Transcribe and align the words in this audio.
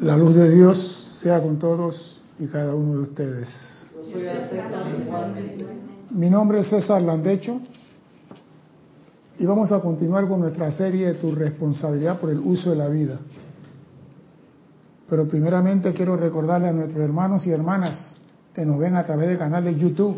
La 0.00 0.16
luz 0.16 0.34
de 0.36 0.48
Dios 0.54 1.18
sea 1.20 1.42
con 1.42 1.58
todos 1.58 2.20
y 2.38 2.46
cada 2.46 2.72
uno 2.72 2.92
de 2.92 2.98
ustedes. 3.00 3.48
Mi 6.10 6.30
nombre 6.30 6.60
es 6.60 6.68
César 6.68 7.02
Landecho 7.02 7.60
y 9.38 9.44
vamos 9.44 9.72
a 9.72 9.80
continuar 9.80 10.28
con 10.28 10.40
nuestra 10.40 10.70
serie 10.70 11.08
de 11.08 11.14
Tu 11.14 11.34
responsabilidad 11.34 12.20
por 12.20 12.30
el 12.30 12.38
uso 12.38 12.70
de 12.70 12.76
la 12.76 12.86
vida. 12.86 13.18
Pero 15.10 15.26
primeramente 15.26 15.92
quiero 15.92 16.16
recordarle 16.16 16.68
a 16.68 16.72
nuestros 16.72 17.02
hermanos 17.02 17.44
y 17.46 17.50
hermanas 17.50 18.20
que 18.54 18.64
nos 18.64 18.78
ven 18.78 18.94
a 18.94 19.02
través 19.02 19.28
del 19.28 19.38
canal 19.38 19.64
de 19.64 19.74
YouTube 19.74 20.16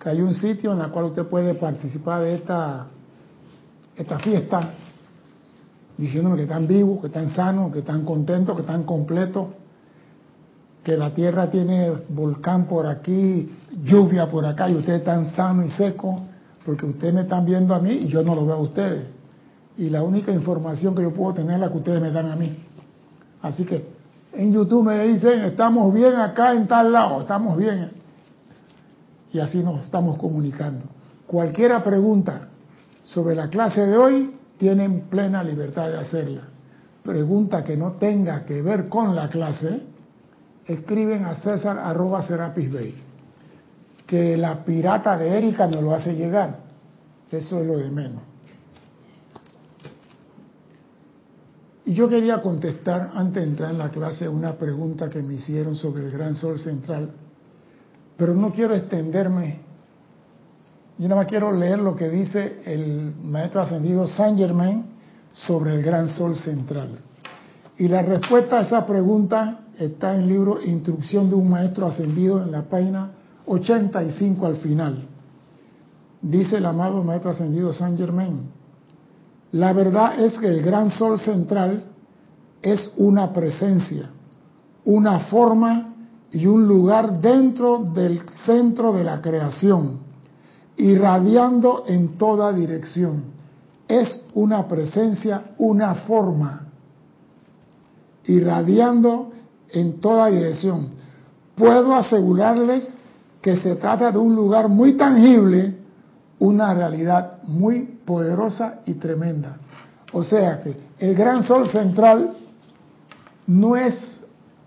que 0.00 0.08
hay 0.08 0.20
un 0.20 0.34
sitio 0.34 0.72
en 0.72 0.82
el 0.82 0.90
cual 0.90 1.06
usted 1.06 1.26
puede 1.26 1.54
participar 1.54 2.22
de 2.22 2.36
esta, 2.36 2.86
esta 3.96 4.18
fiesta 4.20 4.72
diciéndome 5.98 6.36
que 6.36 6.44
están 6.44 6.66
vivos, 6.66 7.00
que 7.00 7.08
están 7.08 7.30
sanos, 7.30 7.72
que 7.72 7.80
están 7.80 8.04
contentos, 8.04 8.54
que 8.54 8.62
están 8.62 8.84
completos, 8.84 9.48
que 10.84 10.96
la 10.96 11.12
tierra 11.12 11.50
tiene 11.50 11.92
volcán 12.08 12.66
por 12.66 12.86
aquí, 12.86 13.52
lluvia 13.84 14.28
por 14.28 14.46
acá 14.46 14.70
y 14.70 14.76
ustedes 14.76 15.00
están 15.00 15.32
sanos 15.32 15.66
y 15.66 15.70
secos, 15.70 16.22
porque 16.64 16.86
ustedes 16.86 17.12
me 17.12 17.22
están 17.22 17.44
viendo 17.44 17.74
a 17.74 17.80
mí 17.80 17.90
y 17.90 18.08
yo 18.08 18.22
no 18.22 18.34
lo 18.34 18.46
veo 18.46 18.54
a 18.54 18.60
ustedes. 18.60 19.04
Y 19.76 19.90
la 19.90 20.02
única 20.02 20.32
información 20.32 20.94
que 20.94 21.02
yo 21.02 21.12
puedo 21.12 21.34
tener 21.34 21.56
es 21.56 21.60
la 21.60 21.70
que 21.70 21.76
ustedes 21.76 22.00
me 22.00 22.10
dan 22.10 22.30
a 22.30 22.36
mí. 22.36 22.56
Así 23.42 23.64
que 23.64 23.86
en 24.32 24.52
YouTube 24.52 24.84
me 24.84 25.04
dicen, 25.04 25.40
estamos 25.40 25.92
bien 25.92 26.14
acá 26.14 26.52
en 26.52 26.68
tal 26.68 26.92
lado, 26.92 27.20
estamos 27.20 27.56
bien. 27.56 27.90
Y 29.32 29.40
así 29.40 29.58
nos 29.58 29.84
estamos 29.84 30.16
comunicando. 30.16 30.86
Cualquiera 31.26 31.82
pregunta 31.82 32.48
sobre 33.02 33.34
la 33.34 33.48
clase 33.48 33.84
de 33.84 33.96
hoy, 33.96 34.37
tienen 34.58 35.02
plena 35.08 35.42
libertad 35.42 35.88
de 35.88 35.98
hacerla. 35.98 36.42
Pregunta 37.02 37.64
que 37.64 37.76
no 37.76 37.92
tenga 37.92 38.44
que 38.44 38.60
ver 38.60 38.88
con 38.88 39.14
la 39.14 39.28
clase, 39.28 39.82
escriben 40.66 41.24
a 41.24 41.36
César 41.36 41.78
arroba 41.78 42.22
Serapis 42.22 42.72
Bay. 42.72 42.94
Que 44.06 44.36
la 44.36 44.64
pirata 44.64 45.16
de 45.16 45.38
Erika 45.38 45.66
nos 45.66 45.82
lo 45.82 45.94
hace 45.94 46.14
llegar. 46.14 46.60
Eso 47.30 47.60
es 47.60 47.66
lo 47.66 47.78
de 47.78 47.90
menos. 47.90 48.22
Y 51.84 51.94
yo 51.94 52.08
quería 52.08 52.42
contestar, 52.42 53.12
antes 53.14 53.42
de 53.42 53.48
entrar 53.48 53.70
en 53.70 53.78
la 53.78 53.90
clase, 53.90 54.28
una 54.28 54.54
pregunta 54.56 55.08
que 55.08 55.22
me 55.22 55.34
hicieron 55.34 55.74
sobre 55.74 56.04
el 56.04 56.10
gran 56.10 56.34
sol 56.34 56.58
central. 56.58 57.12
Pero 58.16 58.34
no 58.34 58.50
quiero 58.52 58.74
extenderme 58.74 59.67
yo 60.98 61.06
nada 61.06 61.20
más 61.20 61.28
quiero 61.28 61.52
leer 61.52 61.78
lo 61.78 61.94
que 61.94 62.08
dice 62.08 62.60
el 62.64 63.14
maestro 63.22 63.60
ascendido 63.60 64.08
Saint 64.08 64.36
Germain 64.36 64.84
sobre 65.32 65.76
el 65.76 65.82
gran 65.82 66.08
sol 66.08 66.34
central. 66.34 66.98
Y 67.78 67.86
la 67.86 68.02
respuesta 68.02 68.58
a 68.58 68.62
esa 68.62 68.84
pregunta 68.84 69.60
está 69.78 70.16
en 70.16 70.22
el 70.22 70.28
libro 70.28 70.60
Instrucción 70.60 71.30
de 71.30 71.36
un 71.36 71.48
maestro 71.48 71.86
ascendido 71.86 72.42
en 72.42 72.50
la 72.50 72.62
página 72.62 73.12
85 73.46 74.44
al 74.44 74.56
final. 74.56 75.06
Dice 76.20 76.56
el 76.56 76.66
amado 76.66 77.04
maestro 77.04 77.30
ascendido 77.30 77.72
Saint 77.72 77.96
Germain, 77.96 78.50
la 79.52 79.72
verdad 79.72 80.18
es 80.20 80.36
que 80.36 80.48
el 80.48 80.62
gran 80.62 80.90
sol 80.90 81.20
central 81.20 81.84
es 82.60 82.92
una 82.96 83.32
presencia, 83.32 84.10
una 84.84 85.20
forma 85.20 85.94
y 86.32 86.46
un 86.46 86.66
lugar 86.66 87.20
dentro 87.20 87.84
del 87.84 88.20
centro 88.44 88.92
de 88.92 89.04
la 89.04 89.22
creación 89.22 90.07
irradiando 90.78 91.84
en 91.86 92.16
toda 92.16 92.52
dirección. 92.52 93.24
Es 93.86 94.22
una 94.34 94.66
presencia, 94.68 95.50
una 95.58 95.94
forma, 95.94 96.68
irradiando 98.24 99.32
en 99.70 100.00
toda 100.00 100.28
dirección. 100.28 100.88
Puedo 101.56 101.94
asegurarles 101.94 102.94
que 103.42 103.56
se 103.56 103.76
trata 103.76 104.12
de 104.12 104.18
un 104.18 104.34
lugar 104.34 104.68
muy 104.68 104.96
tangible, 104.96 105.74
una 106.38 106.72
realidad 106.74 107.42
muy 107.44 107.80
poderosa 108.04 108.80
y 108.86 108.94
tremenda. 108.94 109.56
O 110.12 110.22
sea 110.22 110.62
que 110.62 110.76
el 110.98 111.14
gran 111.14 111.42
sol 111.42 111.68
central 111.68 112.34
no 113.46 113.76
es 113.76 114.22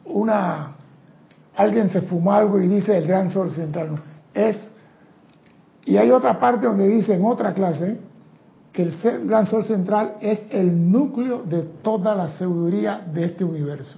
una... 0.05 0.75
Alguien 1.55 1.89
se 1.89 2.01
fuma 2.01 2.37
algo 2.37 2.59
y 2.59 2.67
dice 2.67 2.97
el 2.97 3.07
gran 3.07 3.29
sol 3.29 3.51
central, 3.51 3.91
no. 3.91 3.99
Es 4.33 4.71
y 5.85 5.97
hay 5.97 6.11
otra 6.11 6.39
parte 6.39 6.67
donde 6.67 6.87
dice 6.87 7.15
en 7.15 7.25
otra 7.25 7.53
clase 7.53 7.99
que 8.71 8.83
el 8.83 9.27
gran 9.27 9.47
sol 9.47 9.65
central 9.65 10.15
es 10.21 10.45
el 10.49 10.91
núcleo 10.91 11.43
de 11.43 11.63
toda 11.81 12.15
la 12.15 12.29
sabiduría 12.29 13.01
de 13.13 13.25
este 13.25 13.43
universo. 13.43 13.97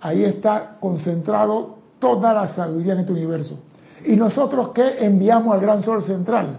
Ahí 0.00 0.24
está 0.24 0.76
concentrado 0.78 1.78
toda 1.98 2.32
la 2.32 2.48
sabiduría 2.48 2.92
en 2.92 3.00
este 3.00 3.12
universo. 3.12 3.58
¿Y 4.04 4.16
nosotros 4.16 4.70
qué 4.74 5.04
enviamos 5.04 5.54
al 5.54 5.60
gran 5.60 5.82
sol 5.82 6.02
central? 6.02 6.58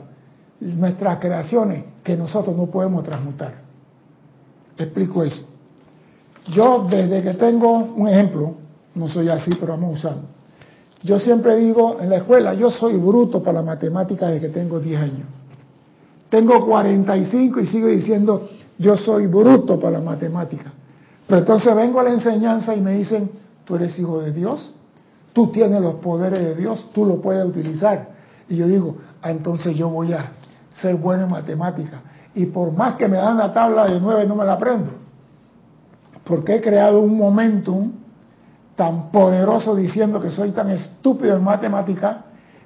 Nuestras 0.59 1.19
creaciones 1.19 1.85
que 2.03 2.15
nosotros 2.17 2.55
no 2.55 2.67
podemos 2.67 3.03
transmutar. 3.03 3.53
Explico 4.77 5.23
eso. 5.23 5.45
Yo 6.47 6.87
desde 6.89 7.21
que 7.21 7.33
tengo 7.35 7.77
un 7.77 8.07
ejemplo, 8.07 8.55
no 8.95 9.07
soy 9.07 9.29
así, 9.29 9.51
pero 9.59 9.73
vamos 9.73 9.99
usando 9.99 10.40
yo 11.03 11.19
siempre 11.19 11.55
digo 11.55 11.97
en 11.99 12.09
la 12.09 12.17
escuela, 12.17 12.53
yo 12.53 12.69
soy 12.69 12.97
bruto 12.97 13.41
para 13.41 13.59
la 13.59 13.65
matemática 13.65 14.27
desde 14.27 14.47
que 14.47 14.53
tengo 14.53 14.79
10 14.79 15.01
años. 15.01 15.27
Tengo 16.29 16.65
45 16.65 17.59
y 17.59 17.65
sigo 17.67 17.87
diciendo, 17.87 18.49
yo 18.77 18.95
soy 18.95 19.27
bruto 19.27 19.79
para 19.79 19.99
la 19.99 20.01
matemática. 20.01 20.71
Pero 21.27 21.39
entonces 21.39 21.75
vengo 21.75 21.99
a 21.99 22.03
la 22.03 22.11
enseñanza 22.11 22.75
y 22.75 22.81
me 22.81 22.93
dicen, 22.93 23.31
tú 23.65 23.75
eres 23.75 23.97
hijo 23.97 24.21
de 24.21 24.31
Dios, 24.31 24.73
tú 25.33 25.47
tienes 25.47 25.81
los 25.81 25.95
poderes 25.95 26.43
de 26.43 26.55
Dios, 26.55 26.89
tú 26.93 27.05
lo 27.05 27.19
puedes 27.19 27.45
utilizar. 27.45 28.09
Y 28.47 28.57
yo 28.57 28.67
digo, 28.67 28.97
ah, 29.21 29.31
entonces 29.31 29.75
yo 29.75 29.89
voy 29.89 30.13
a 30.13 30.31
ser 30.81 30.95
bueno 30.95 31.23
en 31.23 31.31
matemática. 31.31 32.01
Y 32.35 32.45
por 32.45 32.71
más 32.71 32.95
que 32.95 33.07
me 33.07 33.17
dan 33.17 33.37
la 33.37 33.53
tabla 33.53 33.87
de 33.87 33.99
9, 33.99 34.25
no 34.27 34.35
me 34.35 34.45
la 34.45 34.53
aprendo. 34.53 34.91
Porque 36.23 36.55
he 36.55 36.61
creado 36.61 37.01
un 37.01 37.17
momentum 37.17 37.91
tan 38.81 39.11
poderoso 39.11 39.75
diciendo 39.75 40.19
que 40.19 40.31
soy 40.31 40.53
tan 40.53 40.71
estúpido 40.71 41.37
en 41.37 41.43
matemática 41.43 42.23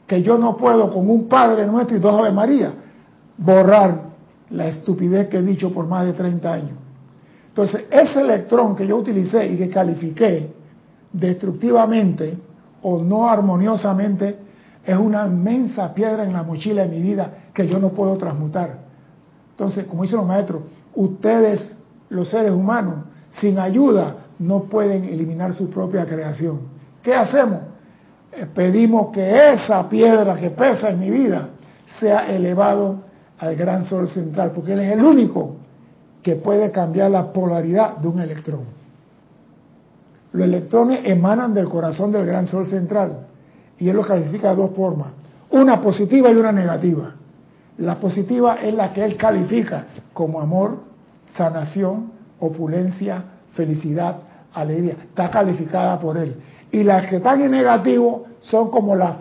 que 0.08 0.24
yo 0.24 0.38
no 0.38 0.56
puedo 0.56 0.90
con 0.90 1.10
un 1.10 1.28
Padre 1.28 1.68
Nuestro 1.68 1.98
y 1.98 2.00
dos 2.00 2.18
Ave 2.18 2.32
María 2.32 2.72
borrar 3.38 4.00
la 4.52 4.68
estupidez 4.68 5.28
que 5.28 5.40
he 5.40 5.42
dicho 5.42 5.74
por 5.74 5.88
más 5.88 6.06
de 6.06 6.14
30 6.14 6.54
años. 6.54 6.72
Entonces, 7.50 7.88
ese 7.92 8.22
electrón 8.22 8.78
que 8.78 8.88
yo 8.88 8.96
utilicé 8.96 9.46
y 9.46 9.58
que 9.58 9.70
califiqué 9.70 10.54
destructivamente 11.12 12.38
o 12.82 13.04
no 13.04 13.30
armoniosamente 13.30 14.38
es 14.86 14.98
una 14.98 15.28
inmensa 15.28 15.94
piedra 15.94 16.24
en 16.24 16.32
la 16.32 16.44
mochila 16.44 16.84
de 16.84 16.88
mi 16.88 17.02
vida 17.02 17.30
que 17.54 17.68
yo 17.68 17.78
no 17.78 17.90
puedo 17.90 18.16
transmutar. 18.16 18.78
Entonces, 19.52 19.84
como 19.84 20.04
dicen 20.04 20.20
los 20.20 20.28
maestros, 20.28 20.62
ustedes, 20.94 21.76
los 22.08 22.30
seres 22.30 22.52
humanos, 22.52 23.00
sin 23.32 23.60
ayuda 23.60 24.25
no 24.40 24.64
pueden 24.64 25.06
eliminar 25.06 25.54
su 25.54 25.70
propia 25.70 26.06
creación. 26.06 26.60
¿Qué 27.02 27.14
hacemos? 27.14 27.62
Eh, 28.32 28.46
pedimos 28.54 29.12
que 29.12 29.54
esa 29.54 29.88
piedra 29.88 30.36
que 30.36 30.50
pesa 30.50 30.90
en 30.90 31.00
mi 31.00 31.10
vida 31.10 31.50
sea 32.00 32.28
elevado 32.28 33.04
al 33.40 33.56
gran 33.56 33.86
sol 33.86 34.08
central, 34.08 34.52
porque 34.54 34.74
él 34.74 34.80
es 34.82 34.94
el 34.94 35.04
único 35.04 35.56
que 36.22 36.36
puede 36.36 36.72
cambiar 36.72 37.12
la 37.12 37.32
polaridad 37.32 37.98
de 37.98 38.08
un 38.08 38.20
electrón. 38.20 38.64
Los 40.34 40.44
electrones 40.44 41.02
emanan 41.06 41.54
del 41.54 41.70
corazón 41.70 42.12
del 42.12 42.26
gran 42.26 42.48
sol 42.48 42.66
central 42.66 43.28
y 43.78 43.88
él 43.88 43.96
lo 43.96 44.04
clasifica 44.04 44.50
de 44.50 44.56
dos 44.56 44.72
formas, 44.72 45.10
una 45.52 45.82
positiva 45.82 46.32
y 46.32 46.36
una 46.36 46.52
negativa. 46.52 47.14
La 47.78 47.96
positiva 48.00 48.56
es 48.56 48.74
la 48.74 48.92
que 48.94 49.04
él 49.04 49.18
califica 49.18 49.86
como 50.14 50.42
amor, 50.42 50.80
sanación, 51.36 52.12
opulencia, 52.40 53.24
felicidad, 53.56 54.18
alegría, 54.54 54.94
está 54.94 55.30
calificada 55.30 56.00
por 56.00 56.18
él. 56.18 56.36
Y 56.72 56.84
las 56.84 57.08
que 57.08 57.18
están 57.18 57.42
en 57.42 57.52
negativo 57.52 58.26
son 58.42 58.70
como 58.70 58.96
las 58.96 59.18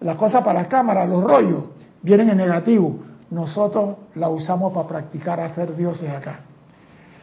la, 0.00 0.16
cosas 0.16 0.44
para 0.44 0.62
la 0.62 0.68
cámara, 0.68 1.06
los 1.06 1.24
rollos, 1.24 1.64
vienen 2.02 2.30
en 2.30 2.36
negativo. 2.36 2.98
Nosotros 3.30 3.96
la 4.14 4.28
usamos 4.28 4.72
para 4.72 4.88
practicar 4.88 5.40
hacer 5.40 5.76
dioses 5.76 6.10
acá. 6.10 6.40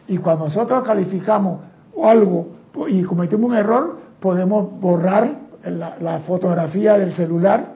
Y 0.08 0.18
cuando 0.18 0.44
nosotros 0.44 0.84
calificamos 0.84 1.60
algo 2.02 2.48
y 2.88 3.02
cometemos 3.02 3.50
un 3.50 3.56
error, 3.56 3.98
podemos 4.20 4.80
borrar 4.80 5.30
la, 5.64 5.96
la 6.00 6.20
fotografía 6.20 6.98
del 6.98 7.12
celular 7.14 7.74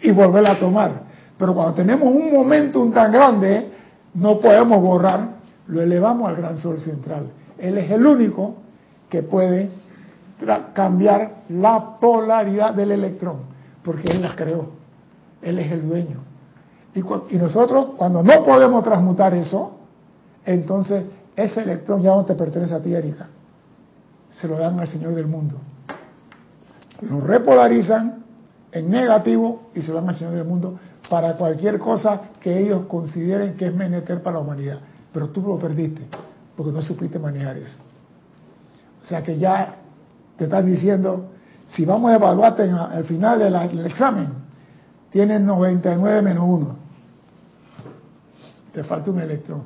y 0.00 0.10
volverla 0.10 0.52
a 0.52 0.58
tomar. 0.58 0.90
Pero 1.38 1.54
cuando 1.54 1.74
tenemos 1.74 2.08
un 2.08 2.32
momentum 2.32 2.92
tan 2.92 3.10
grande, 3.10 3.72
no 4.14 4.38
podemos 4.38 4.80
borrar, 4.80 5.28
lo 5.66 5.80
elevamos 5.80 6.28
al 6.28 6.36
gran 6.36 6.58
sol 6.58 6.78
central. 6.78 7.26
Él 7.62 7.78
es 7.78 7.88
el 7.92 8.04
único 8.04 8.56
que 9.08 9.22
puede 9.22 9.70
cambiar 10.74 11.42
la 11.48 11.96
polaridad 12.00 12.74
del 12.74 12.90
electrón, 12.90 13.36
porque 13.84 14.10
Él 14.10 14.20
las 14.20 14.34
creó. 14.34 14.66
Él 15.40 15.60
es 15.60 15.70
el 15.70 15.88
dueño. 15.88 16.18
Y, 16.92 17.36
nosotros, 17.36 17.90
cuando 17.96 18.20
no 18.24 18.44
podemos 18.44 18.82
transmutar 18.82 19.32
eso, 19.34 19.78
entonces 20.44 21.04
ese 21.36 21.62
electrón 21.62 22.02
ya 22.02 22.10
no 22.10 22.24
te 22.24 22.34
pertenece 22.34 22.74
a 22.74 22.82
ti, 22.82 22.92
Erika. 22.92 23.28
se 24.32 24.48
lo 24.48 24.56
dan 24.56 24.80
al 24.80 24.88
Señor 24.88 25.14
del 25.14 25.28
mundo. 25.28 25.54
Lo 27.02 27.20
repolarizan 27.20 28.24
en 28.72 28.90
negativo 28.90 29.70
y 29.72 29.82
se 29.82 29.88
lo 29.88 30.00
dan 30.00 30.08
al 30.08 30.16
Señor 30.16 30.34
del 30.34 30.44
mundo 30.44 30.80
para 31.08 31.34
cualquier 31.34 31.78
cosa 31.78 32.22
que 32.40 32.58
ellos 32.58 32.86
consideren 32.88 33.56
que 33.56 33.66
es 33.66 33.74
menester 33.74 34.20
para 34.20 34.38
la 34.38 34.42
humanidad. 34.42 34.80
Pero 35.12 35.28
tú 35.28 35.42
lo 35.42 35.58
perdiste 35.60 36.02
porque 36.56 36.72
no 36.72 36.82
supiste 36.82 37.18
manejar 37.18 37.56
eso. 37.56 37.76
O 39.02 39.06
sea 39.06 39.22
que 39.22 39.38
ya 39.38 39.76
te 40.36 40.44
están 40.44 40.66
diciendo, 40.66 41.30
si 41.68 41.84
vamos 41.84 42.10
a 42.10 42.16
evaluarte 42.16 42.62
al 42.70 43.04
final 43.04 43.38
del 43.38 43.86
examen, 43.86 44.28
tienes 45.10 45.40
99 45.40 46.22
menos 46.22 46.44
1. 46.46 46.76
Te 48.72 48.84
falta 48.84 49.10
un 49.10 49.20
electrón. 49.20 49.62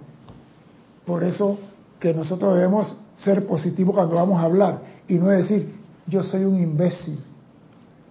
Por 1.04 1.22
eso 1.22 1.58
que 2.00 2.12
nosotros 2.12 2.54
debemos 2.54 2.96
ser 3.14 3.46
positivos 3.46 3.94
cuando 3.94 4.16
vamos 4.16 4.40
a 4.40 4.44
hablar 4.44 4.80
y 5.08 5.14
no 5.14 5.28
decir, 5.28 5.74
yo 6.06 6.22
soy 6.22 6.44
un 6.44 6.58
imbécil. 6.58 7.18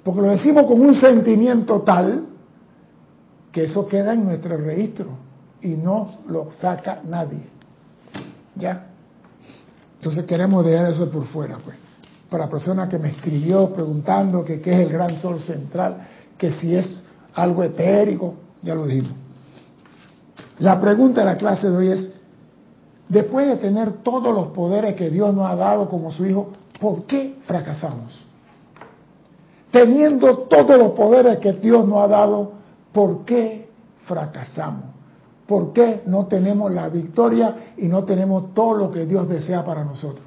Porque 0.03 0.21
lo 0.21 0.29
decimos 0.29 0.65
con 0.65 0.79
un 0.81 0.95
sentimiento 0.95 1.81
tal 1.81 2.25
que 3.51 3.63
eso 3.63 3.87
queda 3.87 4.13
en 4.13 4.25
nuestro 4.25 4.57
registro 4.57 5.07
y 5.61 5.69
no 5.69 6.19
lo 6.27 6.51
saca 6.51 7.01
nadie. 7.05 7.54
¿Ya? 8.55 8.87
Entonces 9.97 10.25
queremos 10.25 10.65
dejar 10.65 10.91
eso 10.91 11.09
por 11.09 11.25
fuera, 11.25 11.57
pues. 11.63 11.77
Para 12.29 12.45
la 12.45 12.49
persona 12.49 12.89
que 12.89 12.99
me 12.99 13.09
escribió 13.09 13.73
preguntando 13.73 14.43
que 14.43 14.61
qué 14.61 14.73
es 14.73 14.79
el 14.81 14.89
gran 14.89 15.17
sol 15.19 15.39
central, 15.39 16.07
que 16.37 16.51
si 16.53 16.75
es 16.75 17.01
algo 17.33 17.63
etérico, 17.63 18.35
ya 18.61 18.75
lo 18.75 18.85
dijimos. 18.85 19.13
La 20.59 20.79
pregunta 20.79 21.21
de 21.21 21.25
la 21.25 21.37
clase 21.37 21.69
de 21.69 21.77
hoy 21.77 21.87
es, 21.89 22.11
después 23.09 23.47
de 23.47 23.57
tener 23.57 24.03
todos 24.03 24.33
los 24.33 24.47
poderes 24.47 24.95
que 24.95 25.09
Dios 25.09 25.33
nos 25.33 25.49
ha 25.49 25.55
dado 25.55 25.87
como 25.89 26.11
su 26.11 26.25
Hijo, 26.25 26.51
¿por 26.79 27.03
qué 27.03 27.35
fracasamos? 27.45 28.23
Teniendo 29.71 30.37
todos 30.39 30.77
los 30.77 30.91
poderes 30.91 31.39
que 31.39 31.53
Dios 31.53 31.85
nos 31.87 31.99
ha 31.99 32.07
dado, 32.07 32.53
¿por 32.93 33.25
qué 33.25 33.69
fracasamos? 34.05 34.94
¿Por 35.47 35.73
qué 35.73 36.01
no 36.07 36.25
tenemos 36.25 36.71
la 36.71 36.89
victoria 36.89 37.73
y 37.77 37.87
no 37.87 38.03
tenemos 38.03 38.53
todo 38.53 38.77
lo 38.77 38.91
que 38.91 39.05
Dios 39.05 39.29
desea 39.29 39.63
para 39.63 39.83
nosotros? 39.83 40.25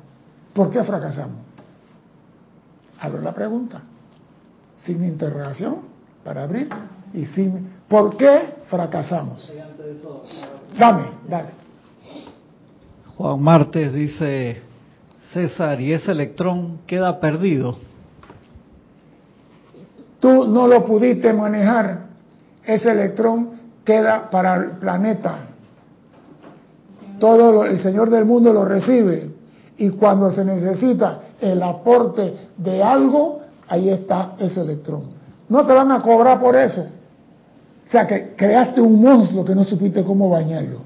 ¿Por 0.53 0.71
qué 0.71 0.85
fracasamos? 0.85 1.39
Abro 3.01 3.21
la 3.21 3.35
pregunta. 3.35 3.83
Sin 4.77 5.05
interrogación, 5.05 5.79
para 6.25 6.45
abrir, 6.45 6.69
y 7.13 7.25
sin... 7.27 7.79
¿Por 7.89 8.17
qué 8.17 8.55
fracasamos? 8.69 9.53
Dame, 10.79 11.05
dale. 11.29 11.49
Juan 13.17 13.41
Martes 13.41 13.93
dice, 13.93 14.63
César, 15.33 15.81
¿y 15.81 15.93
ese 15.93 16.13
electrón 16.13 16.81
queda 16.87 17.19
perdido? 17.19 17.77
Tú 20.21 20.47
no 20.47 20.69
lo 20.69 20.85
pudiste 20.85 21.33
manejar. 21.33 22.07
Ese 22.65 22.91
electrón 22.91 23.58
queda 23.89 24.29
para 24.31 24.57
el 24.57 24.71
planeta. 24.73 25.39
Todo 27.19 27.65
el 27.65 27.81
Señor 27.81 28.11
del 28.11 28.27
mundo 28.27 28.53
lo 28.53 28.67
recibe. 28.67 29.31
Y 29.79 29.89
cuando 29.91 30.31
se 30.31 30.45
necesita 30.45 31.21
el 31.41 31.63
aporte 31.63 32.35
de 32.59 32.83
algo, 32.83 33.41
ahí 33.67 33.89
está 33.89 34.35
ese 34.39 34.61
electrón. 34.61 35.05
No 35.49 35.65
te 35.65 35.73
van 35.73 35.91
a 35.91 36.03
cobrar 36.03 36.39
por 36.39 36.55
eso. 36.55 36.83
O 36.83 37.91
sea 37.91 38.07
que 38.07 38.35
creaste 38.37 38.83
un 38.83 39.01
monstruo 39.01 39.43
que 39.43 39.55
no 39.55 39.65
supiste 39.65 40.05
cómo 40.05 40.29
bañarlo. 40.29 40.81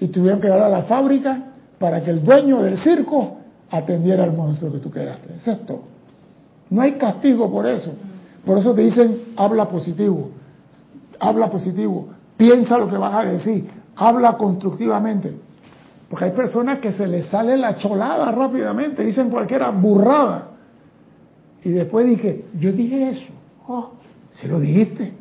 Y 0.00 0.08
tuvieron 0.08 0.40
que 0.40 0.46
ir 0.46 0.54
a 0.54 0.70
la 0.70 0.84
fábrica 0.84 1.38
para 1.78 2.02
que 2.02 2.12
el 2.12 2.24
dueño 2.24 2.62
del 2.62 2.78
circo 2.78 3.36
atendiera 3.70 4.24
al 4.24 4.32
monstruo 4.32 4.72
que 4.72 4.78
tú 4.78 4.90
quedaste. 4.90 5.34
Es 5.34 5.46
esto. 5.46 5.82
No 6.70 6.80
hay 6.80 6.92
castigo 6.92 7.52
por 7.52 7.66
eso. 7.66 7.92
Por 8.46 8.56
eso 8.56 8.74
te 8.74 8.80
dicen, 8.80 9.34
habla 9.36 9.68
positivo. 9.68 10.30
Habla 11.20 11.50
positivo 11.50 12.08
piensa 12.42 12.76
lo 12.76 12.88
que 12.88 12.98
vas 12.98 13.14
a 13.14 13.24
decir, 13.24 13.70
habla 13.94 14.36
constructivamente. 14.36 15.32
Porque 16.08 16.24
hay 16.24 16.30
personas 16.32 16.80
que 16.80 16.90
se 16.90 17.06
les 17.06 17.26
sale 17.26 17.56
la 17.56 17.76
cholada 17.76 18.32
rápidamente, 18.32 19.04
dicen 19.04 19.30
cualquiera 19.30 19.70
burrada. 19.70 20.48
Y 21.62 21.70
después 21.70 22.04
dije, 22.04 22.46
yo 22.58 22.72
dije 22.72 23.10
eso. 23.10 23.32
Oh, 23.68 23.92
se 24.32 24.48
lo 24.48 24.58
dijiste. 24.58 25.12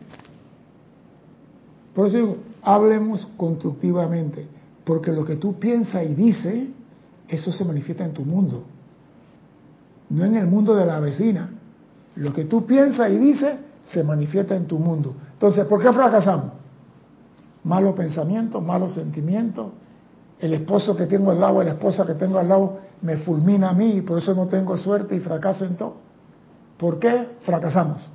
Por 1.94 2.08
eso 2.08 2.18
digo, 2.18 2.38
hablemos 2.64 3.28
constructivamente. 3.38 4.48
Porque 4.84 5.12
lo 5.12 5.24
que 5.24 5.36
tú 5.36 5.60
piensas 5.60 6.04
y 6.04 6.16
dices, 6.16 6.70
eso 7.28 7.52
se 7.52 7.64
manifiesta 7.64 8.04
en 8.04 8.14
tu 8.14 8.26
mundo. 8.26 8.64
No 10.10 10.26
en 10.26 10.36
el 10.36 10.48
mundo 10.48 10.74
de 10.74 10.88
la 10.88 11.00
vecina. 11.00 11.52
Lo 12.16 12.34
que 12.34 12.46
tú 12.46 12.66
piensas 12.66 13.12
y 13.12 13.18
dices, 13.18 13.54
se 13.84 14.04
manifiesta 14.04 14.56
en 14.56 14.66
tu 14.66 14.80
mundo. 14.80 15.14
Entonces, 15.34 15.68
¿por 15.68 15.84
qué 15.84 15.94
fracasamos? 15.94 16.61
Malos 17.64 17.96
pensamientos, 17.96 18.64
malos 18.64 18.94
sentimientos. 18.94 19.72
El 20.40 20.54
esposo 20.54 20.96
que 20.96 21.06
tengo 21.06 21.32
al 21.32 21.40
lado, 21.40 21.64
la 21.64 21.72
esposa 21.72 22.06
que 22.06 22.16
tengo 22.16 22.40
al 22.40 22.50
lado, 22.50 22.80
me 23.02 23.18
fulmina 23.18 23.70
a 23.70 23.74
mí 23.74 23.98
y 23.98 24.02
por 24.02 24.18
eso 24.18 24.34
no 24.34 24.48
tengo 24.48 24.78
suerte 24.78 25.16
y 25.16 25.20
fracaso 25.20 25.66
en 25.66 25.76
todo. 25.76 25.96
¿Por 26.78 27.00
qué 27.00 27.38
fracasamos? 27.44 28.10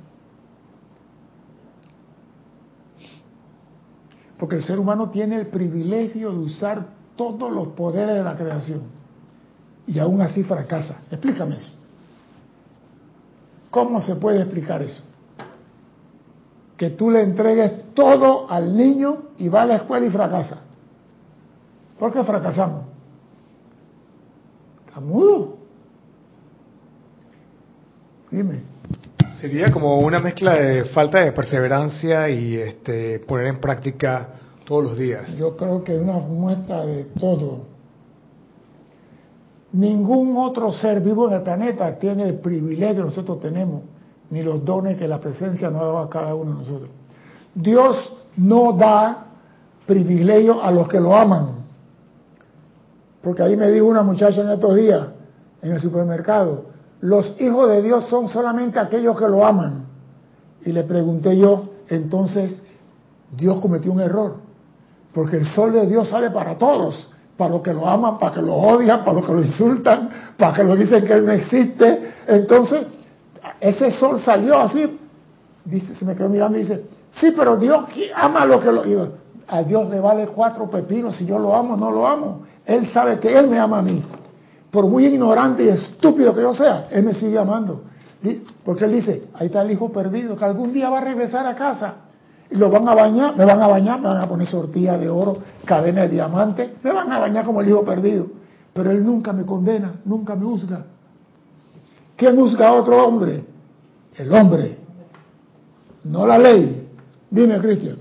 Porque 4.37 4.57
el 4.57 4.63
ser 4.63 4.77
humano 4.77 5.09
tiene 5.09 5.37
el 5.37 5.47
privilegio 5.47 6.31
de 6.31 6.37
usar 6.37 6.85
todos 7.15 7.51
los 7.51 7.69
poderes 7.69 8.15
de 8.15 8.23
la 8.23 8.35
creación 8.35 8.81
y 9.87 9.97
aún 9.99 10.21
así 10.21 10.43
fracasa. 10.43 11.01
Explícame 11.09 11.57
eso. 11.57 11.71
¿Cómo 13.71 14.01
se 14.01 14.15
puede 14.15 14.41
explicar 14.41 14.81
eso? 14.81 15.01
que 16.77 16.91
tú 16.91 17.09
le 17.09 17.23
entregues 17.23 17.71
todo 17.97 18.47
al 18.47 18.77
niño 18.77 19.23
y 19.39 19.49
va 19.49 19.63
a 19.63 19.65
la 19.65 19.75
escuela 19.77 20.05
y 20.05 20.11
fracasa. 20.11 20.61
¿Por 21.97 22.13
qué 22.13 22.23
fracasamos? 22.23 22.83
¿Está 24.87 24.99
mudo? 24.99 25.57
Dime. 28.29 28.59
Sería 29.41 29.71
como 29.71 29.97
una 29.97 30.19
mezcla 30.19 30.53
de 30.53 30.85
falta 30.85 31.21
de 31.21 31.31
perseverancia 31.31 32.29
y 32.29 32.57
este, 32.57 33.17
poner 33.21 33.47
en 33.47 33.59
práctica 33.59 34.29
todos 34.63 34.83
los 34.83 34.97
días. 34.99 35.35
Yo 35.35 35.57
creo 35.57 35.83
que 35.83 35.95
es 35.95 36.01
una 36.01 36.19
muestra 36.19 36.85
de 36.85 37.05
todo. 37.19 37.61
Ningún 39.71 40.37
otro 40.37 40.71
ser 40.71 41.01
vivo 41.01 41.29
en 41.29 41.33
el 41.33 41.41
planeta 41.41 41.97
tiene 41.97 42.25
el 42.25 42.35
privilegio 42.35 42.97
que 42.97 43.09
nosotros 43.09 43.41
tenemos 43.41 43.81
ni 44.29 44.43
los 44.43 44.63
dones 44.63 44.97
que 44.97 45.07
la 45.07 45.19
presencia 45.19 45.71
nos 45.71 45.81
da 45.81 46.03
a 46.03 46.09
cada 46.09 46.35
uno 46.35 46.51
de 46.51 46.57
nosotros. 46.59 46.89
Dios 47.57 48.15
no 48.35 48.73
da 48.73 49.25
privilegio 49.87 50.63
a 50.63 50.69
los 50.71 50.87
que 50.87 50.99
lo 50.99 51.15
aman. 51.15 51.55
Porque 53.21 53.41
ahí 53.41 53.57
me 53.57 53.71
dijo 53.71 53.87
una 53.87 54.03
muchacha 54.03 54.41
en 54.41 54.49
estos 54.49 54.75
días, 54.75 55.07
en 55.61 55.71
el 55.71 55.81
supermercado, 55.81 56.65
los 57.01 57.35
hijos 57.39 57.69
de 57.69 57.81
Dios 57.81 58.05
son 58.05 58.29
solamente 58.29 58.79
aquellos 58.79 59.17
que 59.17 59.27
lo 59.27 59.45
aman. 59.45 59.85
Y 60.63 60.71
le 60.71 60.83
pregunté 60.83 61.35
yo, 61.35 61.69
entonces, 61.89 62.61
Dios 63.35 63.59
cometió 63.59 63.91
un 63.91 64.01
error. 64.01 64.35
Porque 65.13 65.37
el 65.37 65.47
sol 65.47 65.73
de 65.73 65.87
Dios 65.87 66.09
sale 66.09 66.29
para 66.29 66.57
todos, 66.59 67.09
para 67.37 67.51
los 67.51 67.63
que 67.63 67.73
lo 67.73 67.87
aman, 67.87 68.19
para 68.19 68.35
que 68.35 68.41
lo 68.41 68.53
odian, 68.53 68.99
para 68.99 69.13
los 69.13 69.25
que 69.25 69.33
lo 69.33 69.41
insultan, 69.41 70.09
para 70.37 70.53
que 70.53 70.63
lo 70.63 70.75
dicen 70.75 71.03
que 71.03 71.13
Él 71.13 71.25
no 71.25 71.31
existe. 71.31 72.13
Entonces, 72.27 72.85
ese 73.59 73.91
sol 73.91 74.19
salió 74.19 74.59
así. 74.59 74.99
Dice, 75.65 75.95
se 75.95 76.05
me 76.05 76.15
quedó 76.15 76.29
mirando 76.29 76.57
y 76.57 76.61
dice, 76.61 76.85
sí, 77.19 77.33
pero 77.35 77.57
Dios 77.57 77.85
ama 78.15 78.45
lo 78.45 78.59
que 78.59 78.71
lo... 78.71 78.83
A 79.47 79.63
Dios 79.63 79.89
le 79.89 79.99
vale 79.99 80.27
cuatro 80.27 80.69
pepinos 80.69 81.15
si 81.15 81.25
yo 81.25 81.39
lo 81.39 81.55
amo 81.55 81.75
o 81.75 81.77
no 81.77 81.89
lo 81.89 82.05
amo. 82.05 82.41
Él 82.65 82.89
sabe 82.91 83.19
que 83.19 83.37
Él 83.37 83.47
me 83.47 83.57
ama 83.57 83.79
a 83.79 83.81
mí. 83.81 84.03
Por 84.69 84.85
muy 84.87 85.05
ignorante 85.05 85.63
y 85.63 85.69
estúpido 85.69 86.33
que 86.33 86.41
yo 86.41 86.53
sea, 86.53 86.87
Él 86.91 87.05
me 87.05 87.13
sigue 87.13 87.37
amando. 87.37 87.83
Porque 88.65 88.85
Él 88.85 88.93
dice, 88.93 89.29
ahí 89.35 89.47
está 89.47 89.61
el 89.61 89.71
hijo 89.71 89.89
perdido, 89.89 90.35
que 90.35 90.43
algún 90.43 90.73
día 90.73 90.89
va 90.89 90.99
a 90.99 91.03
regresar 91.03 91.45
a 91.45 91.55
casa. 91.55 91.93
Y 92.49 92.55
lo 92.55 92.69
van 92.69 92.87
a 92.89 92.93
bañar, 92.93 93.37
me 93.37 93.45
van 93.45 93.61
a 93.61 93.67
bañar, 93.67 94.01
me 94.01 94.07
van 94.07 94.21
a 94.21 94.27
poner 94.27 94.47
sortilla 94.47 94.97
de 94.97 95.09
oro, 95.09 95.37
cadena 95.65 96.01
de 96.03 96.09
diamante, 96.09 96.75
me 96.83 96.91
van 96.91 97.11
a 97.11 97.19
bañar 97.19 97.45
como 97.45 97.61
el 97.61 97.69
hijo 97.69 97.83
perdido. 97.83 98.27
Pero 98.73 98.91
Él 98.91 99.05
nunca 99.05 99.31
me 99.31 99.45
condena, 99.45 99.93
nunca 100.03 100.35
me 100.35 100.45
juzga. 100.45 100.83
¿Quién 102.17 102.35
busca 102.35 102.67
a 102.67 102.73
otro 102.73 103.05
hombre? 103.05 103.45
El 104.17 104.33
hombre, 104.33 104.77
no 106.03 106.25
la 106.25 106.37
ley. 106.37 106.76
Dime, 107.29 107.59
Cristian. 107.59 107.97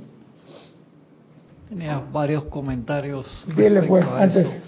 Tenía 1.69 2.01
varios 2.13 2.45
comentarios. 2.45 3.27
Dile 3.57 3.83
pues, 3.83 4.05
antes. 4.07 4.61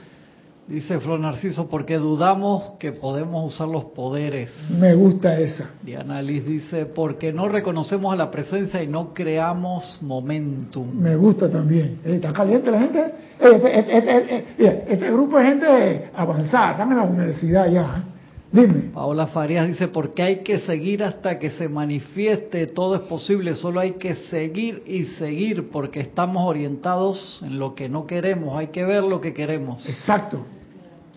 Dice 0.67 1.01
Flor 1.01 1.19
Narciso, 1.19 1.67
porque 1.67 1.97
dudamos 1.97 2.73
que 2.79 2.93
podemos 2.93 3.55
usar 3.55 3.69
los 3.69 3.85
poderes. 3.85 4.51
Me 4.69 4.95
gusta 4.95 5.39
esa. 5.41 5.71
Diana 5.83 6.21
Liz 6.21 6.45
dice, 6.45 6.85
porque 6.85 7.33
no 7.33 7.49
reconocemos 7.49 8.13
a 8.13 8.17
la 8.17 8.31
presencia 8.31 8.83
y 8.83 8.87
no 8.87 9.15
creamos 9.15 9.99
momentum. 10.03 10.93
Me 10.93 11.17
gusta 11.17 11.49
también. 11.49 12.01
Eh, 12.05 12.17
está 12.17 12.35
caliente 12.35 12.71
la 12.71 12.81
gente. 12.81 13.01
Eh, 13.01 13.13
este, 13.41 13.99
este, 13.99 14.37
este, 14.59 14.93
este, 14.93 15.11
grupo 15.11 15.39
de 15.39 15.45
gente 15.47 16.11
avanzada, 16.15 16.73
están 16.73 16.91
en 16.91 16.99
la 16.99 17.05
universidad 17.05 17.71
ya. 17.71 18.05
Dime. 18.51 18.91
Paola 18.95 19.27
Farías 19.27 19.67
dice, 19.67 19.89
porque 19.89 20.23
hay 20.23 20.37
que 20.39 20.61
seguir 20.61 21.05
hasta 21.05 21.39
que 21.39 21.51
se 21.51 21.69
manifieste, 21.69 22.67
todo 22.67 22.95
es 22.95 23.03
posible, 23.03 23.55
solo 23.55 23.81
hay 23.81 23.93
que 23.93 24.15
seguir 24.15 24.83
y 24.87 25.05
seguir, 25.05 25.69
porque 25.71 26.01
estamos 26.01 26.47
orientados 26.47 27.43
en 27.45 27.59
lo 27.59 27.75
que 27.75 27.91
no 27.91 28.07
queremos, 28.07 28.57
hay 28.57 28.69
que 28.69 28.85
ver 28.85 29.03
lo 29.03 29.21
que 29.21 29.35
queremos. 29.35 29.87
Exacto. 29.87 30.47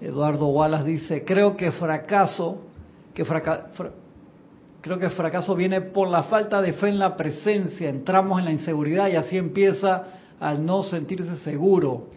Eduardo 0.01 0.47
Wallace 0.47 0.89
dice, 0.89 1.23
creo 1.23 1.55
que 1.55 1.71
fracaso, 1.71 2.63
que 3.13 3.23
creo 4.81 4.99
que 4.99 5.09
fracaso 5.11 5.55
viene 5.55 5.79
por 5.79 6.09
la 6.09 6.23
falta 6.23 6.61
de 6.61 6.73
fe 6.73 6.89
en 6.89 6.99
la 6.99 7.15
presencia, 7.15 7.89
entramos 7.89 8.39
en 8.39 8.45
la 8.45 8.51
inseguridad 8.51 9.07
y 9.07 9.15
así 9.15 9.37
empieza 9.37 10.03
al 10.39 10.65
no 10.65 10.83
sentirse 10.83 11.37
seguro. 11.37 12.07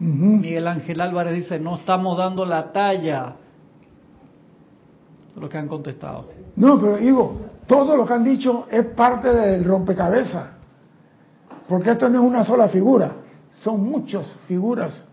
Miguel 0.00 0.66
Ángel 0.66 1.00
Álvarez 1.00 1.36
dice, 1.36 1.60
no 1.60 1.76
estamos 1.76 2.18
dando 2.18 2.44
la 2.44 2.72
talla, 2.72 3.36
lo 5.36 5.48
que 5.48 5.58
han 5.58 5.68
contestado. 5.68 6.28
No, 6.56 6.78
pero 6.78 6.96
digo, 6.96 7.36
todo 7.66 7.96
lo 7.96 8.06
que 8.06 8.12
han 8.12 8.24
dicho 8.24 8.66
es 8.70 8.84
parte 8.86 9.32
del 9.32 9.64
rompecabezas. 9.64 10.48
Porque 11.68 11.90
esto 11.92 12.08
no 12.08 12.22
es 12.22 12.24
una 12.24 12.44
sola 12.44 12.68
figura, 12.68 13.12
son 13.50 13.82
muchas 13.82 14.26
figuras. 14.46 15.04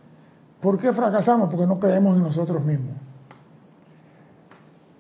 ¿Por 0.59 0.77
qué 0.79 0.93
fracasamos? 0.93 1.49
Porque 1.49 1.65
no 1.65 1.79
creemos 1.79 2.17
en 2.17 2.23
nosotros 2.23 2.63
mismos. 2.63 2.95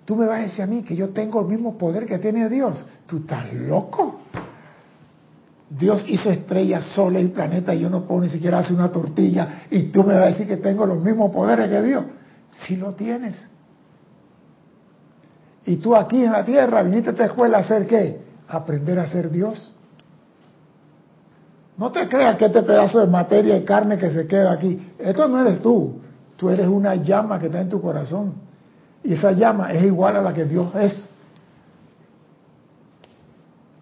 Tú 0.05 0.15
me 0.15 0.25
vas 0.25 0.39
a 0.39 0.41
decir 0.43 0.63
a 0.63 0.67
mí 0.67 0.83
que 0.83 0.95
yo 0.95 1.09
tengo 1.09 1.41
el 1.41 1.47
mismo 1.47 1.77
poder 1.77 2.05
que 2.05 2.17
tiene 2.17 2.49
Dios. 2.49 2.85
Tú 3.05 3.17
estás 3.17 3.53
loco. 3.53 4.21
Dios 5.69 6.03
hizo 6.07 6.29
estrellas, 6.29 6.85
soles 6.95 7.23
y 7.23 7.27
planetas 7.29 7.75
y 7.75 7.79
yo 7.79 7.89
no 7.89 8.03
puedo 8.03 8.21
ni 8.21 8.29
siquiera 8.29 8.59
hacer 8.59 8.75
una 8.75 8.91
tortilla 8.91 9.63
y 9.69 9.83
tú 9.83 10.03
me 10.03 10.15
vas 10.15 10.23
a 10.23 10.27
decir 10.27 10.47
que 10.47 10.57
tengo 10.57 10.85
los 10.85 11.01
mismos 11.01 11.31
poderes 11.31 11.69
que 11.69 11.81
Dios. 11.81 12.03
Si 12.65 12.75
lo 12.75 12.93
tienes. 12.93 13.50
Y 15.65 15.77
tú 15.77 15.95
aquí 15.95 16.23
en 16.23 16.31
la 16.31 16.43
tierra 16.43 16.81
viniste 16.83 17.09
a 17.09 17.11
esta 17.13 17.25
escuela 17.25 17.59
a 17.59 17.61
hacer 17.61 17.87
qué? 17.87 18.21
Aprender 18.47 18.99
a 18.99 19.07
ser 19.07 19.29
Dios. 19.29 19.75
No 21.77 21.91
te 21.91 22.07
creas 22.07 22.37
que 22.37 22.45
este 22.45 22.63
pedazo 22.63 22.99
de 22.99 23.07
materia 23.07 23.57
y 23.57 23.63
carne 23.63 23.97
que 23.97 24.11
se 24.11 24.27
queda 24.27 24.51
aquí, 24.51 24.91
esto 24.99 25.27
no 25.27 25.39
eres 25.39 25.61
tú. 25.61 25.99
Tú 26.37 26.49
eres 26.49 26.67
una 26.67 26.95
llama 26.95 27.39
que 27.39 27.47
está 27.47 27.61
en 27.61 27.69
tu 27.69 27.81
corazón. 27.81 28.33
Y 29.03 29.13
esa 29.13 29.31
llama 29.31 29.71
es 29.71 29.83
igual 29.83 30.15
a 30.17 30.21
la 30.21 30.33
que 30.33 30.45
Dios 30.45 30.73
es. 30.75 31.09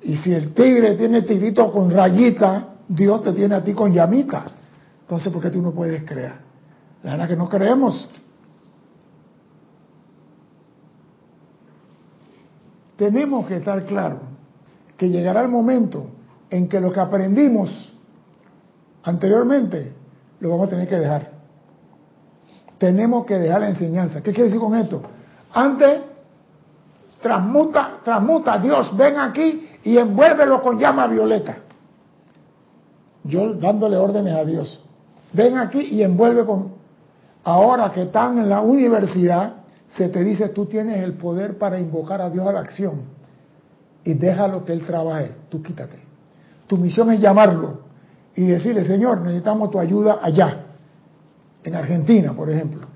Y 0.01 0.15
si 0.17 0.33
el 0.33 0.53
tigre 0.53 0.95
tiene 0.95 1.23
tigrito 1.23 1.71
con 1.71 1.91
rayita, 1.91 2.67
Dios 2.87 3.23
te 3.23 3.33
tiene 3.33 3.55
a 3.55 3.63
ti 3.63 3.73
con 3.73 3.93
llamita. 3.93 4.45
Entonces, 5.01 5.31
¿por 5.31 5.41
qué 5.41 5.49
tú 5.49 5.61
no 5.61 5.71
puedes 5.71 6.03
creer? 6.03 6.33
La 7.03 7.11
verdad 7.11 7.27
que 7.27 7.35
no 7.35 7.49
creemos. 7.49 8.09
Tenemos 12.99 13.47
que 13.47 13.55
estar 13.55 13.85
claros 13.85 14.19
que 14.97 15.09
llegará 15.09 15.41
el 15.41 15.47
momento 15.47 16.07
en 16.49 16.67
que 16.67 16.81
lo 16.81 16.91
que 16.91 16.99
aprendimos 16.99 17.93
anteriormente 19.03 19.93
lo 20.41 20.49
vamos 20.49 20.67
a 20.67 20.71
tener 20.71 20.89
que 20.89 20.97
dejar. 20.97 21.31
Tenemos 22.77 23.25
que 23.25 23.35
dejar 23.35 23.61
la 23.61 23.69
enseñanza. 23.69 24.21
¿Qué 24.21 24.33
quiere 24.33 24.49
decir 24.49 24.59
con 24.59 24.75
esto? 24.75 25.01
Antes, 25.53 26.01
transmuta, 27.21 27.99
transmuta, 28.03 28.57
Dios, 28.57 28.95
ven 28.97 29.17
aquí 29.17 29.69
y 29.85 29.97
envuélvelo 29.97 30.61
con 30.61 30.77
llama 30.77 31.07
violeta. 31.07 31.55
Yo 33.23 33.53
dándole 33.53 33.95
órdenes 33.95 34.35
a 34.35 34.43
Dios. 34.43 34.83
Ven 35.31 35.57
aquí 35.57 35.79
y 35.79 36.03
envuelve 36.03 36.45
con... 36.45 36.73
Ahora 37.45 37.91
que 37.93 38.01
están 38.01 38.39
en 38.39 38.49
la 38.49 38.59
universidad, 38.59 39.58
se 39.89 40.09
te 40.09 40.23
dice, 40.23 40.49
tú 40.49 40.65
tienes 40.65 41.03
el 41.03 41.13
poder 41.13 41.57
para 41.57 41.79
invocar 41.79 42.21
a 42.21 42.29
Dios 42.29 42.45
a 42.47 42.53
la 42.53 42.59
acción 42.59 43.01
y 44.03 44.13
déjalo 44.13 44.63
que 44.63 44.73
Él 44.73 44.85
trabaje, 44.85 45.31
tú 45.49 45.61
quítate. 45.61 45.97
Tu 46.67 46.77
misión 46.77 47.11
es 47.11 47.19
llamarlo 47.19 47.81
y 48.35 48.45
decirle, 48.45 48.85
Señor, 48.85 49.21
necesitamos 49.21 49.71
tu 49.71 49.79
ayuda 49.79 50.19
allá, 50.21 50.65
en 51.63 51.75
Argentina, 51.75 52.33
por 52.33 52.49
ejemplo. 52.49 52.87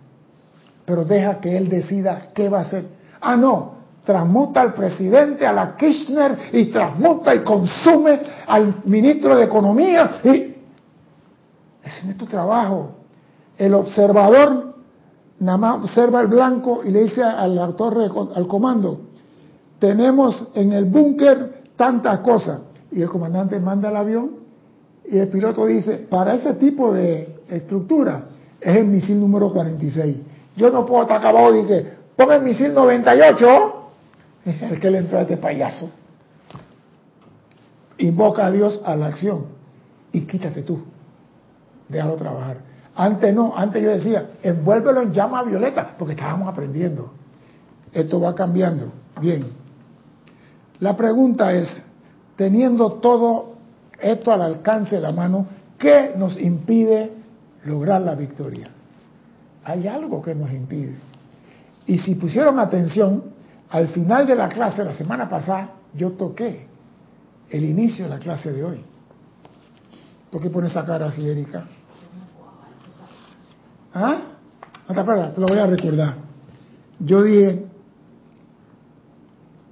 Pero 0.86 1.04
deja 1.04 1.40
que 1.40 1.58
Él 1.58 1.70
decida 1.70 2.30
qué 2.34 2.50
va 2.50 2.60
a 2.60 2.62
hacer. 2.62 2.86
Ah, 3.20 3.36
no, 3.36 3.74
transmuta 4.06 4.62
al 4.62 4.74
presidente, 4.74 5.46
a 5.46 5.54
la 5.54 5.76
Kirchner, 5.76 6.38
y 6.54 6.66
transmuta 6.66 7.34
y 7.34 7.40
consume 7.40 8.20
al 8.48 8.82
ministro 8.86 9.36
de 9.36 9.46
Economía. 9.46 10.12
Y 10.24 10.30
ese 11.84 12.10
es 12.10 12.18
tu 12.18 12.26
trabajo. 12.26 12.92
El 13.58 13.74
observador 13.74 14.73
nada 15.44 15.58
más 15.58 15.84
observa 15.84 16.22
el 16.22 16.28
blanco 16.28 16.82
y 16.84 16.90
le 16.90 17.04
dice 17.04 17.24
a 17.24 17.48
la 17.48 17.72
torre, 17.74 18.10
al 18.36 18.48
comando, 18.48 19.02
tenemos 19.80 20.48
en 20.56 20.74
el 20.74 20.86
búnker 20.86 21.64
tantas 21.76 22.20
cosas. 22.20 22.62
Y 22.92 23.02
el 23.02 23.10
comandante 23.10 23.60
manda 23.60 23.90
el 23.90 23.96
avión 23.96 24.32
y 25.06 25.18
el 25.18 25.28
piloto 25.28 25.66
dice, 25.66 26.08
para 26.10 26.36
ese 26.36 26.54
tipo 26.54 26.94
de 26.94 27.40
estructura 27.50 28.26
es 28.62 28.78
el 28.78 28.86
misil 28.86 29.20
número 29.20 29.52
46. 29.52 30.18
Yo 30.56 30.70
no 30.70 30.86
puedo 30.86 31.02
estar 31.04 31.18
acabado 31.18 31.60
y 31.60 31.66
que 31.66 31.86
ponga 32.16 32.36
el 32.38 32.44
misil 32.44 32.74
98. 32.74 33.80
Es 34.46 34.80
que 34.80 34.92
le 34.92 34.98
entró 34.98 35.20
a 35.20 35.22
este 35.22 35.38
payaso. 35.38 35.90
Invoca 37.98 38.46
a 38.46 38.52
Dios 38.52 38.82
a 38.84 38.94
la 38.96 39.08
acción 39.08 39.46
y 40.12 40.22
quítate 40.22 40.64
tú. 40.64 40.84
Déjalo 41.88 42.16
trabajar. 42.16 42.73
Antes 42.96 43.34
no, 43.34 43.54
antes 43.56 43.82
yo 43.82 43.90
decía, 43.90 44.32
envuélvelo 44.44 45.02
en 45.02 45.14
llama 45.14 45.44
violeta, 45.44 45.96
porque 45.98 46.14
estábamos 46.14 46.48
aprendiendo. 46.48 47.12
Esto 47.92 48.20
va 48.20 48.36
cambiando. 48.36 48.92
Bien. 49.20 49.48
La 50.80 50.96
pregunta 50.96 51.54
es, 51.54 51.84
teniendo 52.36 52.94
todo 52.94 53.54
esto 54.00 54.32
al 54.32 54.42
alcance 54.42 54.96
de 54.96 55.02
la 55.02 55.12
mano, 55.12 55.48
¿qué 55.78 56.14
nos 56.16 56.40
impide 56.40 57.14
lograr 57.66 58.02
la 58.02 58.16
victoria? 58.16 58.70
Hay 59.64 59.88
algo 59.88 60.22
que 60.22 60.36
nos 60.36 60.52
impide. 60.52 60.98
Y 61.88 61.98
si 62.00 62.16
pusieron 62.16 62.60
atención, 62.60 63.24
al 63.70 63.88
final 63.88 64.28
de 64.28 64.36
la 64.36 64.50
clase 64.50 64.84
la 64.84 64.94
semana 64.94 65.28
pasada, 65.28 65.72
yo 65.96 66.12
toqué 66.12 66.68
el 67.50 67.64
inicio 67.64 68.06
de 68.06 68.10
la 68.10 68.20
clase 68.20 68.52
de 68.52 68.64
hoy. 68.64 68.82
¿Por 70.32 70.42
qué 70.42 70.50
pones 70.50 70.72
esa 70.72 70.86
cara 70.86 71.08
así, 71.08 71.28
Erika? 71.28 71.66
¿Ah? 73.94 74.18
No 74.88 74.96
te 74.96 75.00
acuerdas, 75.00 75.36
te 75.36 75.42
lo 75.42 75.48
voy 75.48 75.60
a 75.60 75.68
recordar. 75.68 76.16
Yo 77.00 77.22
dije, 77.22 77.66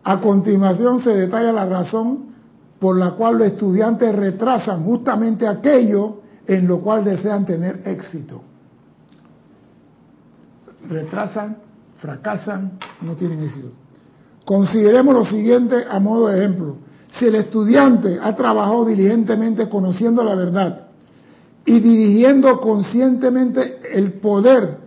a 0.04 0.20
continuación 0.20 1.00
se 1.00 1.12
detalla 1.12 1.52
la 1.52 1.66
razón 1.66 2.32
por 2.80 2.98
la 2.98 3.12
cual 3.12 3.38
los 3.38 3.48
estudiantes 3.48 4.14
retrasan 4.16 4.84
justamente 4.84 5.48
aquello 5.48 6.22
en 6.48 6.68
lo 6.68 6.80
cual 6.82 7.04
desean 7.04 7.46
tener 7.46 7.82
éxito. 7.86 8.42
Retrasan, 10.90 11.58
fracasan, 12.00 12.80
no 13.02 13.16
tienen 13.16 13.44
éxito. 13.44 13.70
Consideremos 14.46 15.14
lo 15.14 15.26
siguiente 15.26 15.86
a 15.88 16.00
modo 16.00 16.28
de 16.28 16.40
ejemplo. 16.40 16.78
Si 17.20 17.26
el 17.26 17.36
estudiante 17.36 18.18
ha 18.22 18.36
trabajado 18.36 18.86
diligentemente 18.86 19.70
conociendo 19.70 20.24
la 20.24 20.34
verdad, 20.34 20.88
y 21.66 21.80
dirigiendo 21.80 22.60
conscientemente 22.60 23.80
el 23.94 24.14
poder 24.14 24.78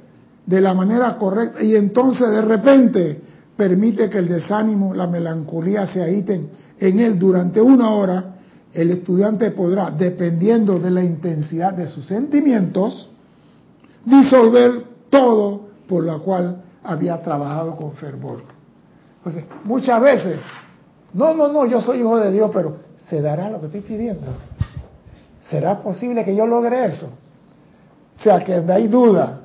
de 0.46 0.60
la 0.60 0.74
manera 0.74 1.16
correcta 1.16 1.62
y 1.62 1.76
entonces 1.76 2.28
de 2.30 2.42
repente 2.42 3.20
permite 3.56 4.10
que 4.10 4.18
el 4.18 4.28
desánimo, 4.28 4.94
la 4.94 5.06
melancolía 5.06 5.86
se 5.86 6.02
agiten 6.02 6.50
en 6.78 6.98
él 6.98 7.18
durante 7.18 7.60
una 7.60 7.90
hora, 7.90 8.34
el 8.72 8.90
estudiante 8.90 9.52
podrá, 9.52 9.90
dependiendo 9.92 10.78
de 10.80 10.90
la 10.90 11.02
intensidad 11.02 11.72
de 11.72 11.86
sus 11.86 12.06
sentimientos, 12.06 13.10
disolver 14.04 14.84
todo 15.08 15.68
por 15.88 16.04
lo 16.04 16.20
cual 16.22 16.62
había 16.82 17.22
trabajado 17.22 17.76
con 17.76 17.92
fervor. 17.92 18.42
Entonces, 19.18 19.44
muchas 19.64 20.02
veces, 20.02 20.40
no, 21.12 21.32
no, 21.34 21.48
no, 21.48 21.66
yo 21.66 21.80
soy 21.80 22.00
hijo 22.00 22.18
de 22.18 22.32
Dios, 22.32 22.50
pero 22.52 22.76
se 23.08 23.22
dará 23.22 23.48
lo 23.48 23.60
que 23.60 23.66
estoy 23.66 23.80
pidiendo. 23.82 24.26
¿Será 25.48 25.78
posible 25.78 26.24
que 26.24 26.34
yo 26.34 26.46
logre 26.46 26.86
eso? 26.86 27.06
O 28.16 28.22
sea, 28.22 28.40
que 28.40 28.54
hay 28.54 28.88
duda, 28.88 29.40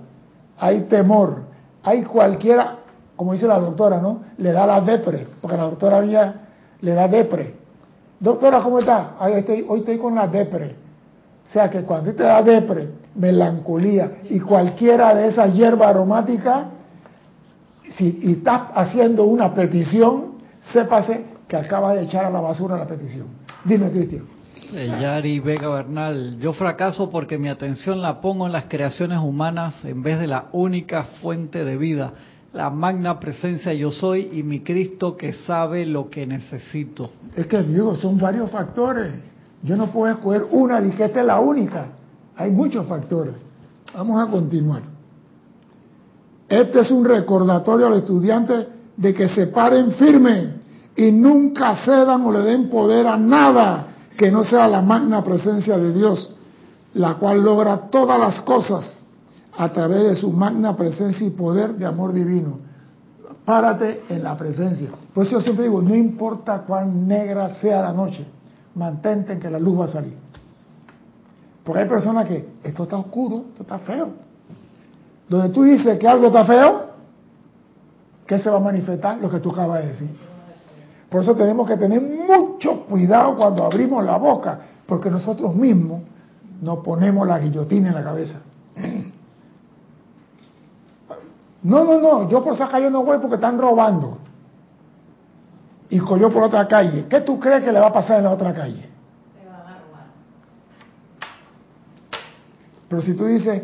hay 0.58 0.82
temor, 0.82 1.42
hay 1.84 2.04
cualquiera, 2.04 2.78
como 3.16 3.34
dice 3.34 3.48
la 3.48 3.60
doctora, 3.60 4.00
¿no? 4.00 4.22
Le 4.38 4.52
da 4.52 4.66
la 4.66 4.82
depre, 4.82 5.28
porque 5.42 5.58
la 5.58 5.64
doctora 5.64 6.02
mía 6.02 6.36
le 6.82 6.94
da 6.94 7.08
depre. 7.08 7.56
Doctora, 8.20 8.62
¿cómo 8.62 8.80
está? 8.80 9.16
Hoy 9.20 9.34
estoy, 9.34 9.98
con 9.98 10.16
la 10.16 10.28
depre. 10.28 10.76
O 11.46 11.52
sea 11.52 11.70
que 11.70 11.82
cuando 11.82 12.14
te 12.14 12.24
da 12.24 12.44
depre, 12.44 12.90
melancolía 13.16 14.20
y 14.30 14.40
cualquiera 14.40 15.16
de 15.16 15.28
esas 15.30 15.54
hierbas 15.54 15.90
aromáticas, 15.90 16.66
si 17.98 18.20
estás 18.24 18.70
haciendo 18.76 19.24
una 19.24 19.54
petición, 19.54 20.36
sépase 20.72 21.26
que 21.48 21.58
acaba 21.58 21.96
de 21.96 22.04
echar 22.04 22.26
a 22.26 22.30
la 22.30 22.40
basura 22.40 22.78
la 22.78 22.86
petición. 22.86 23.28
Dime, 23.66 23.90
Cristian. 23.90 24.39
Eh, 24.72 24.88
Yari 25.02 25.40
Vega 25.40 25.68
Bernal, 25.68 26.38
yo 26.40 26.54
fracaso 26.54 27.10
porque 27.10 27.40
mi 27.40 27.50
atención 27.50 28.02
la 28.02 28.22
pongo 28.22 28.46
en 28.46 28.52
las 28.52 28.66
creaciones 28.66 29.18
humanas 29.18 29.74
en 29.84 30.04
vez 30.04 30.20
de 30.20 30.28
la 30.28 30.46
única 30.52 31.04
fuente 31.22 31.66
de 31.66 31.76
vida. 31.76 32.14
la 32.54 32.70
magna 32.70 33.20
presencia 33.20 33.74
yo 33.74 33.92
soy 33.92 34.30
y 34.34 34.44
mi 34.44 34.62
Cristo 34.62 35.16
que 35.16 35.34
sabe 35.34 35.86
lo 35.86 36.10
que 36.10 36.26
necesito. 36.26 37.12
Es 37.36 37.48
que 37.48 37.62
digo, 37.64 37.96
son 37.96 38.18
varios 38.20 38.50
factores. 38.50 39.12
Yo 39.64 39.76
no 39.76 39.88
puedo 39.88 40.12
escoger 40.14 40.46
una 40.52 40.82
y 40.82 40.92
que 40.92 41.06
esta 41.06 41.22
es 41.22 41.26
la 41.26 41.40
única. 41.40 41.88
Hay 42.36 42.52
muchos 42.52 42.88
factores. 42.88 43.34
Vamos 43.94 44.22
a 44.22 44.32
continuar. 44.32 44.82
Este 46.48 46.80
es 46.80 46.92
un 46.92 47.06
recordatorio 47.06 47.88
al 47.88 47.94
estudiante 47.94 48.68
de 48.98 49.14
que 49.14 49.30
se 49.30 49.48
paren 49.48 49.92
firme 49.92 50.54
y 50.96 51.12
nunca 51.12 51.76
cedan 51.86 52.26
o 52.26 52.32
le 52.32 52.40
den 52.40 52.70
poder 52.70 53.06
a 53.06 53.18
nada 53.18 53.89
que 54.20 54.30
no 54.30 54.44
sea 54.44 54.68
la 54.68 54.82
magna 54.82 55.24
presencia 55.24 55.78
de 55.78 55.94
Dios, 55.94 56.36
la 56.94 57.14
cual 57.14 57.42
logra 57.42 57.90
todas 57.90 58.20
las 58.20 58.42
cosas 58.42 59.02
a 59.58 59.72
través 59.72 60.04
de 60.04 60.16
su 60.18 60.30
magna 60.30 60.76
presencia 60.76 61.26
y 61.26 61.30
poder 61.30 61.76
de 61.76 61.86
amor 61.86 62.12
divino. 62.12 62.60
Párate 63.46 64.04
en 64.10 64.22
la 64.22 64.36
presencia. 64.36 64.90
Por 65.14 65.26
eso 65.26 65.38
yo 65.38 65.42
siempre 65.42 65.64
digo, 65.64 65.82
no 65.82 65.96
importa 65.96 66.64
cuán 66.68 67.08
negra 67.08 67.50
sea 67.62 67.82
la 67.82 67.94
noche, 67.94 68.26
mantente 68.76 69.32
en 69.32 69.40
que 69.40 69.50
la 69.50 69.58
luz 69.58 69.80
va 69.80 69.86
a 69.86 69.88
salir. 69.88 70.18
Porque 71.64 71.84
hay 71.84 71.88
personas 71.88 72.28
que 72.28 72.46
esto 72.62 72.84
está 72.84 72.98
oscuro, 72.98 73.46
esto 73.52 73.62
está 73.62 73.80
feo. 73.80 74.10
Donde 75.30 75.48
tú 75.54 75.64
dices 75.64 75.98
que 75.98 76.08
algo 76.10 76.28
está 76.28 76.44
feo, 76.44 76.88
¿qué 78.28 78.38
se 78.38 78.50
va 78.50 78.58
a 78.58 78.60
manifestar? 78.60 79.18
Lo 79.22 79.30
que 79.30 79.40
tú 79.40 79.52
acabas 79.52 79.82
de 79.82 79.88
decir. 79.88 80.29
Por 81.10 81.24
eso 81.24 81.36
tenemos 81.36 81.68
que 81.68 81.78
tener 81.78 82.02
mucho 82.02 82.86
cuidado 82.86 83.36
cuando 83.36 83.66
abrimos 83.66 84.04
la 84.06 84.18
boca, 84.18 84.60
porque 84.86 85.10
nosotros 85.10 85.56
mismos 85.56 86.02
nos 86.62 86.80
ponemos 86.80 87.28
la 87.28 87.40
guillotina 87.40 87.90
en 87.90 87.96
la 87.96 88.04
cabeza. 88.04 88.42
No, 91.62 91.84
no, 91.84 92.00
no, 92.00 92.30
yo 92.30 92.44
por 92.44 92.54
esa 92.54 92.70
calle 92.70 92.90
no 92.90 93.04
voy 93.04 93.18
porque 93.18 93.36
están 93.36 93.58
robando. 93.58 94.18
Y 95.90 95.98
yo 95.98 96.32
por 96.32 96.44
otra 96.44 96.68
calle. 96.68 97.06
¿Qué 97.10 97.22
tú 97.22 97.40
crees 97.40 97.64
que 97.64 97.72
le 97.72 97.80
va 97.80 97.88
a 97.88 97.94
pasar 97.94 98.20
en 98.20 98.26
la 98.26 98.32
otra 98.32 98.54
calle? 98.54 98.88
a 99.44 99.80
robar. 99.80 100.06
Pero 102.88 103.02
si 103.02 103.14
tú 103.16 103.26
dices, 103.26 103.64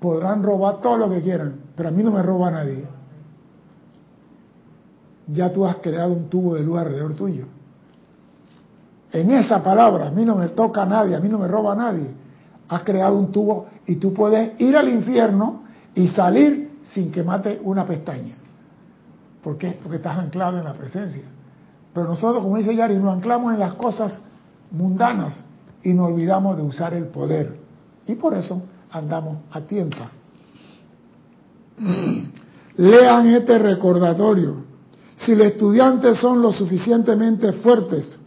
podrán 0.00 0.42
robar 0.42 0.80
todo 0.80 0.96
lo 0.96 1.08
que 1.08 1.22
quieran, 1.22 1.60
pero 1.76 1.88
a 1.88 1.92
mí 1.92 2.02
no 2.02 2.10
me 2.10 2.22
roba 2.22 2.50
nadie. 2.50 2.84
Ya 5.26 5.52
tú 5.52 5.66
has 5.66 5.76
creado 5.76 6.12
un 6.12 6.28
tubo 6.28 6.54
de 6.54 6.62
luz 6.62 6.78
alrededor 6.78 7.14
tuyo. 7.14 7.46
En 9.12 9.30
esa 9.30 9.62
palabra, 9.62 10.08
a 10.08 10.10
mí 10.10 10.24
no 10.24 10.36
me 10.36 10.48
toca 10.48 10.82
a 10.82 10.86
nadie, 10.86 11.14
a 11.14 11.20
mí 11.20 11.28
no 11.28 11.38
me 11.38 11.46
roba 11.46 11.76
nadie. 11.76 12.08
Has 12.68 12.82
creado 12.82 13.18
un 13.18 13.30
tubo 13.30 13.66
y 13.86 13.96
tú 13.96 14.14
puedes 14.14 14.58
ir 14.60 14.76
al 14.76 14.88
infierno 14.88 15.62
y 15.94 16.08
salir 16.08 16.78
sin 16.92 17.12
que 17.12 17.22
mate 17.22 17.60
una 17.62 17.86
pestaña. 17.86 18.34
¿Por 19.42 19.58
qué? 19.58 19.78
Porque 19.82 19.96
estás 19.96 20.18
anclado 20.18 20.58
en 20.58 20.64
la 20.64 20.72
presencia. 20.72 21.24
Pero 21.92 22.08
nosotros, 22.08 22.42
como 22.42 22.56
dice 22.56 22.74
Yari, 22.74 22.96
nos 22.96 23.14
anclamos 23.14 23.52
en 23.52 23.60
las 23.60 23.74
cosas 23.74 24.20
mundanas 24.70 25.44
y 25.82 25.92
nos 25.92 26.08
olvidamos 26.08 26.56
de 26.56 26.62
usar 26.62 26.94
el 26.94 27.06
poder. 27.06 27.58
Y 28.06 28.14
por 28.14 28.34
eso 28.34 28.62
andamos 28.90 29.38
a 29.50 29.60
tiempo. 29.60 29.98
Lean 32.76 33.26
este 33.26 33.58
recordatorio. 33.58 34.61
Si 35.24 35.34
los 35.34 35.46
estudiantes 35.46 36.18
son 36.18 36.42
lo 36.42 36.52
suficientemente 36.52 37.52
fuertes 37.54 38.18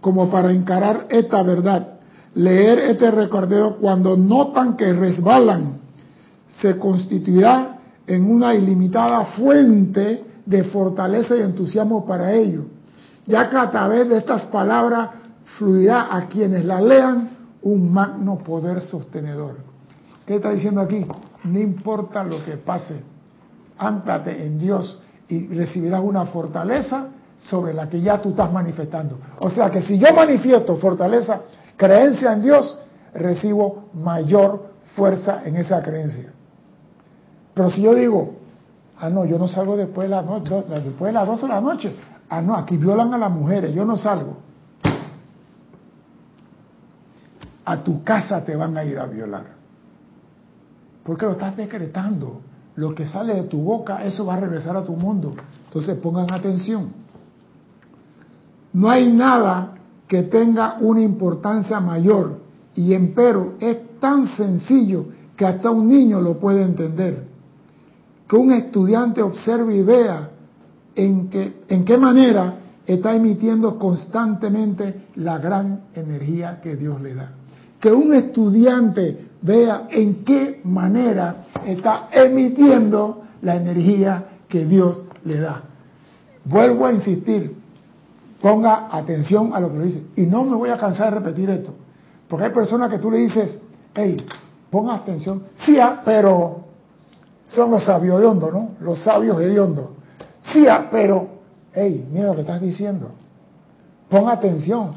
como 0.00 0.30
para 0.30 0.52
encarar 0.52 1.06
esta 1.08 1.42
verdad, 1.42 1.94
leer 2.34 2.78
este 2.78 3.10
recordatorio 3.10 3.76
cuando 3.76 4.16
notan 4.16 4.76
que 4.76 4.92
resbalan, 4.92 5.80
se 6.60 6.78
constituirá 6.78 7.78
en 8.06 8.30
una 8.30 8.54
ilimitada 8.54 9.24
fuente 9.36 10.24
de 10.44 10.64
fortaleza 10.64 11.36
y 11.36 11.40
entusiasmo 11.40 12.04
para 12.04 12.32
ellos 12.32 12.64
ya 13.26 13.48
que 13.48 13.56
a 13.56 13.70
través 13.70 14.08
de 14.08 14.18
estas 14.18 14.46
palabras 14.46 15.10
fluirá 15.58 16.14
a 16.14 16.26
quienes 16.28 16.64
la 16.64 16.80
lean 16.80 17.30
un 17.62 17.92
magno 17.92 18.38
poder 18.38 18.82
sostenedor. 18.82 19.56
¿Qué 20.26 20.36
está 20.36 20.50
diciendo 20.50 20.80
aquí? 20.80 21.06
No 21.44 21.58
importa 21.58 22.24
lo 22.24 22.44
que 22.44 22.56
pase, 22.56 23.00
ántate 23.78 24.46
en 24.46 24.58
Dios 24.58 25.00
y 25.28 25.48
recibirás 25.48 26.02
una 26.02 26.26
fortaleza 26.26 27.08
sobre 27.38 27.74
la 27.74 27.88
que 27.88 28.00
ya 28.00 28.20
tú 28.20 28.30
estás 28.30 28.52
manifestando. 28.52 29.18
O 29.38 29.50
sea 29.50 29.70
que 29.70 29.82
si 29.82 29.98
yo 29.98 30.12
manifiesto 30.14 30.76
fortaleza, 30.76 31.42
creencia 31.76 32.32
en 32.32 32.42
Dios, 32.42 32.78
recibo 33.14 33.90
mayor 33.94 34.70
fuerza 34.94 35.42
en 35.44 35.56
esa 35.56 35.82
creencia. 35.82 36.32
Pero 37.54 37.70
si 37.70 37.82
yo 37.82 37.94
digo, 37.94 38.34
ah, 38.98 39.10
no, 39.10 39.24
yo 39.24 39.38
no 39.38 39.48
salgo 39.48 39.76
después 39.76 40.08
de, 40.08 40.14
la 40.14 40.22
después 40.22 41.08
de 41.08 41.12
las 41.12 41.26
12 41.26 41.42
de 41.42 41.48
la 41.48 41.60
noche, 41.60 41.96
Ah, 42.28 42.40
no, 42.40 42.56
aquí 42.56 42.76
violan 42.76 43.12
a 43.14 43.18
las 43.18 43.30
mujeres, 43.30 43.74
yo 43.74 43.84
no 43.84 43.96
salgo. 43.96 44.38
A 47.64 47.82
tu 47.82 48.02
casa 48.02 48.44
te 48.44 48.56
van 48.56 48.76
a 48.76 48.84
ir 48.84 48.98
a 48.98 49.06
violar. 49.06 49.44
Porque 51.02 51.26
lo 51.26 51.32
estás 51.32 51.56
decretando. 51.56 52.40
Lo 52.76 52.94
que 52.94 53.06
sale 53.06 53.34
de 53.34 53.42
tu 53.44 53.58
boca, 53.58 54.04
eso 54.04 54.26
va 54.26 54.34
a 54.34 54.40
regresar 54.40 54.76
a 54.76 54.84
tu 54.84 54.92
mundo. 54.92 55.32
Entonces 55.66 55.96
pongan 55.98 56.32
atención. 56.32 56.88
No 58.72 58.90
hay 58.90 59.12
nada 59.12 59.74
que 60.08 60.22
tenga 60.24 60.76
una 60.80 61.00
importancia 61.00 61.78
mayor 61.80 62.38
y 62.74 62.92
empero 62.92 63.54
es 63.60 63.98
tan 64.00 64.26
sencillo 64.36 65.06
que 65.36 65.46
hasta 65.46 65.70
un 65.70 65.88
niño 65.88 66.20
lo 66.20 66.38
puede 66.38 66.62
entender. 66.62 67.24
Que 68.28 68.36
un 68.36 68.52
estudiante 68.52 69.22
observe 69.22 69.76
y 69.76 69.82
vea 69.82 70.30
en, 70.94 71.30
en 71.68 71.84
qué 71.84 71.96
manera 71.96 72.58
está 72.86 73.14
emitiendo 73.14 73.78
constantemente 73.78 75.06
la 75.16 75.38
gran 75.38 75.84
energía 75.94 76.60
que 76.60 76.76
Dios 76.76 77.00
le 77.00 77.14
da. 77.14 77.30
Que 77.80 77.92
un 77.92 78.12
estudiante 78.14 79.28
vea 79.44 79.88
en 79.90 80.24
qué 80.24 80.60
manera 80.64 81.46
está 81.66 82.08
emitiendo 82.10 83.24
la 83.42 83.56
energía 83.56 84.24
que 84.48 84.64
Dios 84.64 85.04
le 85.24 85.38
da. 85.38 85.62
Vuelvo 86.44 86.86
a 86.86 86.92
insistir, 86.92 87.54
ponga 88.40 88.88
atención 88.90 89.52
a 89.54 89.60
lo 89.60 89.70
que 89.70 89.78
dice. 89.80 90.02
Y 90.16 90.22
no 90.22 90.44
me 90.44 90.56
voy 90.56 90.70
a 90.70 90.78
cansar 90.78 91.12
de 91.12 91.20
repetir 91.20 91.50
esto, 91.50 91.74
porque 92.26 92.46
hay 92.46 92.52
personas 92.52 92.90
que 92.90 92.98
tú 92.98 93.10
le 93.10 93.18
dices, 93.18 93.58
hey, 93.94 94.16
ponga 94.70 94.94
atención, 94.94 95.42
sí, 95.64 95.78
ah, 95.78 96.00
pero 96.04 96.64
son 97.46 97.70
los 97.70 97.84
sabios 97.84 98.20
de 98.20 98.26
hondo, 98.26 98.50
¿no? 98.50 98.70
Los 98.80 99.00
sabios 99.00 99.38
de 99.38 99.60
hondo. 99.60 99.96
Sí, 100.40 100.66
ah, 100.66 100.88
pero, 100.90 101.28
hey, 101.74 102.08
mira 102.10 102.28
lo 102.28 102.34
que 102.34 102.40
estás 102.40 102.62
diciendo. 102.62 103.10
Pon 104.08 104.28
atención. 104.28 104.92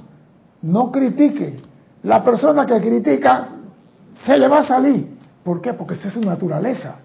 No 0.62 0.92
critique. 0.92 1.58
La 2.04 2.24
persona 2.24 2.66
que 2.66 2.80
critica 2.80 3.57
se 4.26 4.38
le 4.38 4.48
va 4.48 4.60
a 4.60 4.64
salir. 4.64 5.18
¿Por 5.44 5.62
qué? 5.62 5.74
Porque 5.74 5.94
esa 5.94 6.10
es 6.10 6.14
su 6.14 6.22
naturaleza. 6.22 7.00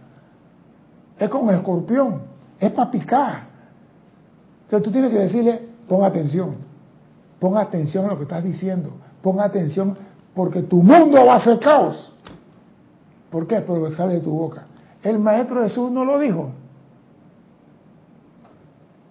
Es 1.18 1.28
como 1.28 1.50
el 1.50 1.58
escorpión. 1.58 2.22
Es 2.58 2.70
para 2.72 2.90
picar. 2.90 3.44
Entonces 4.64 4.84
tú 4.84 4.90
tienes 4.90 5.10
que 5.10 5.18
decirle, 5.18 5.68
pon 5.88 6.04
atención. 6.04 6.56
Pon 7.38 7.56
atención 7.56 8.06
a 8.06 8.08
lo 8.08 8.16
que 8.16 8.22
estás 8.24 8.42
diciendo. 8.42 8.90
Pon 9.20 9.40
atención 9.40 9.96
porque 10.34 10.62
tu 10.62 10.82
mundo 10.82 11.24
va 11.26 11.36
a 11.36 11.44
ser 11.44 11.58
caos. 11.58 12.12
¿Por 13.30 13.46
qué? 13.46 13.60
Porque 13.60 13.94
sale 13.94 14.14
de 14.14 14.20
tu 14.20 14.30
boca. 14.30 14.64
El 15.02 15.18
maestro 15.18 15.62
Jesús 15.62 15.90
no 15.90 16.04
lo 16.04 16.18
dijo. 16.18 16.50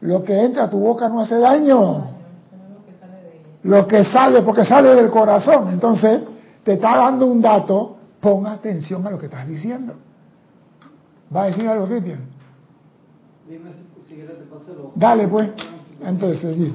Lo 0.02 0.24
que 0.24 0.44
entra 0.44 0.64
a 0.64 0.70
tu 0.70 0.80
boca 0.80 1.10
no 1.10 1.22
hace 1.22 1.38
daño. 1.38 2.10
Lo 3.64 3.88
que 3.88 4.04
sale, 4.06 4.42
porque 4.42 4.66
sale 4.66 4.96
del 4.96 5.12
corazón. 5.12 5.70
Entonces, 5.70 6.22
te 6.64 6.74
está 6.74 6.98
dando 6.98 7.26
un 7.26 7.42
dato, 7.42 7.98
pon 8.20 8.46
atención 8.46 9.06
a 9.06 9.12
lo 9.12 9.18
que 9.18 9.26
estás 9.26 9.48
diciendo. 9.48 9.96
¿Va 11.34 11.44
a 11.44 11.46
decir 11.46 11.68
algo, 11.68 11.88
Cristian? 11.88 12.20
Dale, 14.96 15.28
pues, 15.28 15.50
antes 16.04 16.30
de 16.30 16.38
seguir. 16.38 16.74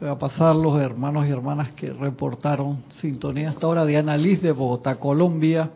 Voy 0.00 0.08
a 0.10 0.14
pasar 0.14 0.54
los 0.54 0.78
hermanos 0.78 1.26
y 1.26 1.30
hermanas 1.30 1.72
que 1.72 1.90
reportaron 1.90 2.84
sintonía 3.00 3.50
hasta 3.50 3.66
ahora. 3.66 3.86
Diana 3.86 4.16
Liz 4.16 4.42
de 4.42 4.52
Bogotá, 4.52 4.96
Colombia. 4.96 5.70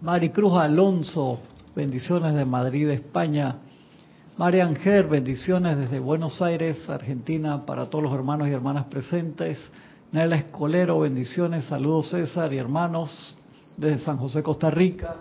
Maricruz 0.00 0.54
Alonso, 0.54 1.38
bendiciones 1.76 2.34
de 2.34 2.44
Madrid, 2.46 2.88
España. 2.88 3.56
María 4.38 4.64
Ángel, 4.64 5.04
bendiciones 5.04 5.76
desde 5.76 5.98
Buenos 5.98 6.40
Aires, 6.40 6.88
Argentina, 6.88 7.66
para 7.66 7.90
todos 7.90 8.04
los 8.04 8.14
hermanos 8.14 8.48
y 8.48 8.52
hermanas 8.52 8.86
presentes. 8.86 9.58
Nela 10.12 10.34
Escolero, 10.34 10.98
bendiciones, 10.98 11.66
saludos 11.66 12.10
César 12.10 12.52
y 12.52 12.58
hermanos 12.58 13.36
desde 13.76 14.04
San 14.04 14.16
José, 14.16 14.42
Costa 14.42 14.68
Rica. 14.68 15.14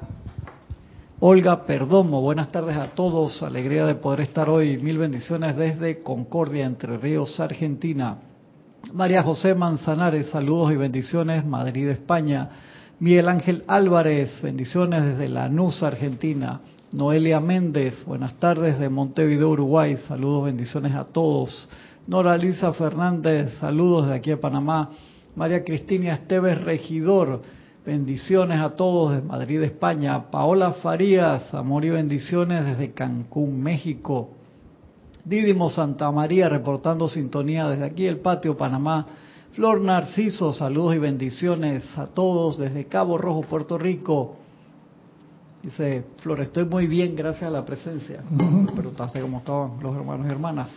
Olga 1.19 1.63
Perdomo, 1.63 2.21
buenas 2.21 2.52
tardes 2.52 2.75
a 2.75 2.88
todos, 2.88 3.43
alegría 3.43 3.86
de 3.86 3.93
poder 3.93 4.21
estar 4.21 4.49
hoy. 4.49 4.80
Mil 4.80 4.97
bendiciones 4.97 5.56
desde 5.56 5.99
Concordia, 5.99 6.65
Entre 6.65 6.97
Ríos, 6.97 7.39
Argentina. 7.39 8.17
María 8.91 9.21
José 9.21 9.54
Manzanares, 9.54 10.30
saludos 10.30 10.73
y 10.73 10.78
bendiciones, 10.78 11.45
Madrid, 11.45 11.89
España. 11.89 12.49
Miguel 12.99 13.30
Ángel 13.30 13.65
Álvarez, 13.67 14.41
bendiciones 14.41 15.06
desde 15.06 15.28
Lanús, 15.28 15.84
Argentina. 15.84 16.62
Noelia 16.91 17.39
Méndez, 17.39 18.04
buenas 18.08 18.34
tardes 18.39 18.80
de 18.80 18.89
Montevideo, 18.89 19.52
Uruguay. 19.52 19.97
Saludos, 20.08 20.45
bendiciones 20.45 20.95
a 20.95 21.04
todos. 21.04 21.69
Nora 22.10 22.36
Lisa 22.38 22.74
Fernández, 22.74 23.54
saludos 23.60 24.08
de 24.08 24.15
aquí 24.15 24.32
a 24.32 24.41
Panamá. 24.41 24.89
María 25.36 25.63
Cristina 25.63 26.13
Esteves 26.13 26.60
Regidor, 26.60 27.43
bendiciones 27.86 28.60
a 28.60 28.72
todos 28.72 29.12
de 29.12 29.22
Madrid, 29.22 29.62
España. 29.62 30.32
Paola 30.32 30.72
Farías, 30.72 31.54
amor 31.54 31.86
y 31.86 31.91
bendiciones 31.91 32.65
desde 32.65 32.93
Cancún, 32.93 33.62
México. 33.62 34.32
Dídimo 35.24 35.69
Santa 35.69 36.10
María, 36.10 36.50
reportando 36.50 37.08
sintonía 37.08 37.67
desde 37.67 37.86
aquí, 37.86 38.08
el 38.08 38.17
patio 38.17 38.58
Panamá. 38.58 39.06
Flor 39.52 39.80
Narciso, 39.80 40.52
saludos 40.52 40.95
y 40.95 40.98
bendiciones 40.98 41.95
a 41.95 42.08
todos 42.08 42.58
desde 42.58 42.86
Cabo 42.86 43.19
Rojo, 43.19 43.43
Puerto 43.43 43.78
Rico. 43.78 44.36
Dice, 45.62 46.06
Flor, 46.24 46.41
estoy 46.41 46.65
muy 46.65 46.88
bien, 46.88 47.15
gracias 47.15 47.43
a 47.43 47.52
la 47.52 47.63
presencia. 47.63 48.24
Preguntaste 48.74 49.22
cómo 49.22 49.38
estaban 49.38 49.74
los 49.80 49.95
hermanos 49.95 50.26
y 50.28 50.32
hermanas. 50.32 50.69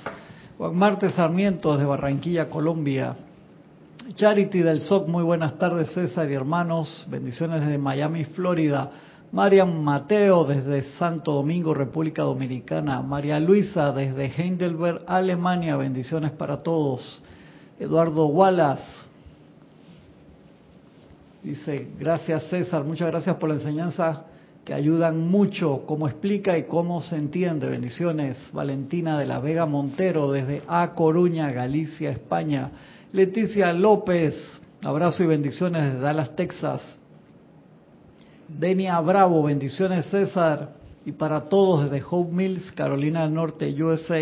Juan 0.62 0.76
Marte 0.76 1.10
Sarmiento, 1.10 1.72
desde 1.72 1.86
Barranquilla, 1.86 2.48
Colombia. 2.48 3.16
Charity 4.14 4.60
del 4.60 4.80
SOC, 4.80 5.08
muy 5.08 5.24
buenas 5.24 5.58
tardes, 5.58 5.90
César 5.90 6.30
y 6.30 6.34
hermanos. 6.34 7.04
Bendiciones 7.10 7.62
desde 7.62 7.78
Miami, 7.78 8.22
Florida. 8.26 8.92
Marian 9.32 9.82
Mateo, 9.82 10.44
desde 10.44 10.82
Santo 10.98 11.32
Domingo, 11.32 11.74
República 11.74 12.22
Dominicana. 12.22 13.02
María 13.02 13.40
Luisa, 13.40 13.90
desde 13.90 14.26
Heidelberg, 14.26 15.02
Alemania. 15.08 15.74
Bendiciones 15.76 16.30
para 16.30 16.58
todos. 16.58 17.20
Eduardo 17.80 18.26
Wallace. 18.26 18.84
Dice, 21.42 21.88
gracias 21.98 22.44
César, 22.44 22.84
muchas 22.84 23.10
gracias 23.10 23.34
por 23.34 23.48
la 23.48 23.56
enseñanza 23.56 24.26
que 24.64 24.74
ayudan 24.74 25.28
mucho, 25.28 25.82
cómo 25.86 26.06
explica 26.06 26.56
y 26.56 26.64
cómo 26.64 27.00
se 27.00 27.16
entiende. 27.16 27.68
Bendiciones. 27.68 28.36
Valentina 28.52 29.18
de 29.18 29.26
la 29.26 29.40
Vega 29.40 29.66
Montero 29.66 30.30
desde 30.30 30.62
A 30.68 30.92
Coruña, 30.94 31.50
Galicia, 31.50 32.10
España. 32.10 32.70
Leticia 33.12 33.72
López, 33.72 34.34
abrazo 34.82 35.24
y 35.24 35.26
bendiciones 35.26 35.84
desde 35.84 36.00
Dallas, 36.00 36.36
Texas. 36.36 36.98
Denia 38.48 39.00
Bravo, 39.00 39.42
bendiciones 39.42 40.06
César 40.06 40.74
y 41.04 41.12
para 41.12 41.48
todos 41.48 41.90
desde 41.90 42.06
Hope 42.08 42.32
Mills, 42.32 42.70
Carolina 42.72 43.22
del 43.22 43.34
Norte, 43.34 43.82
USA. 43.82 44.20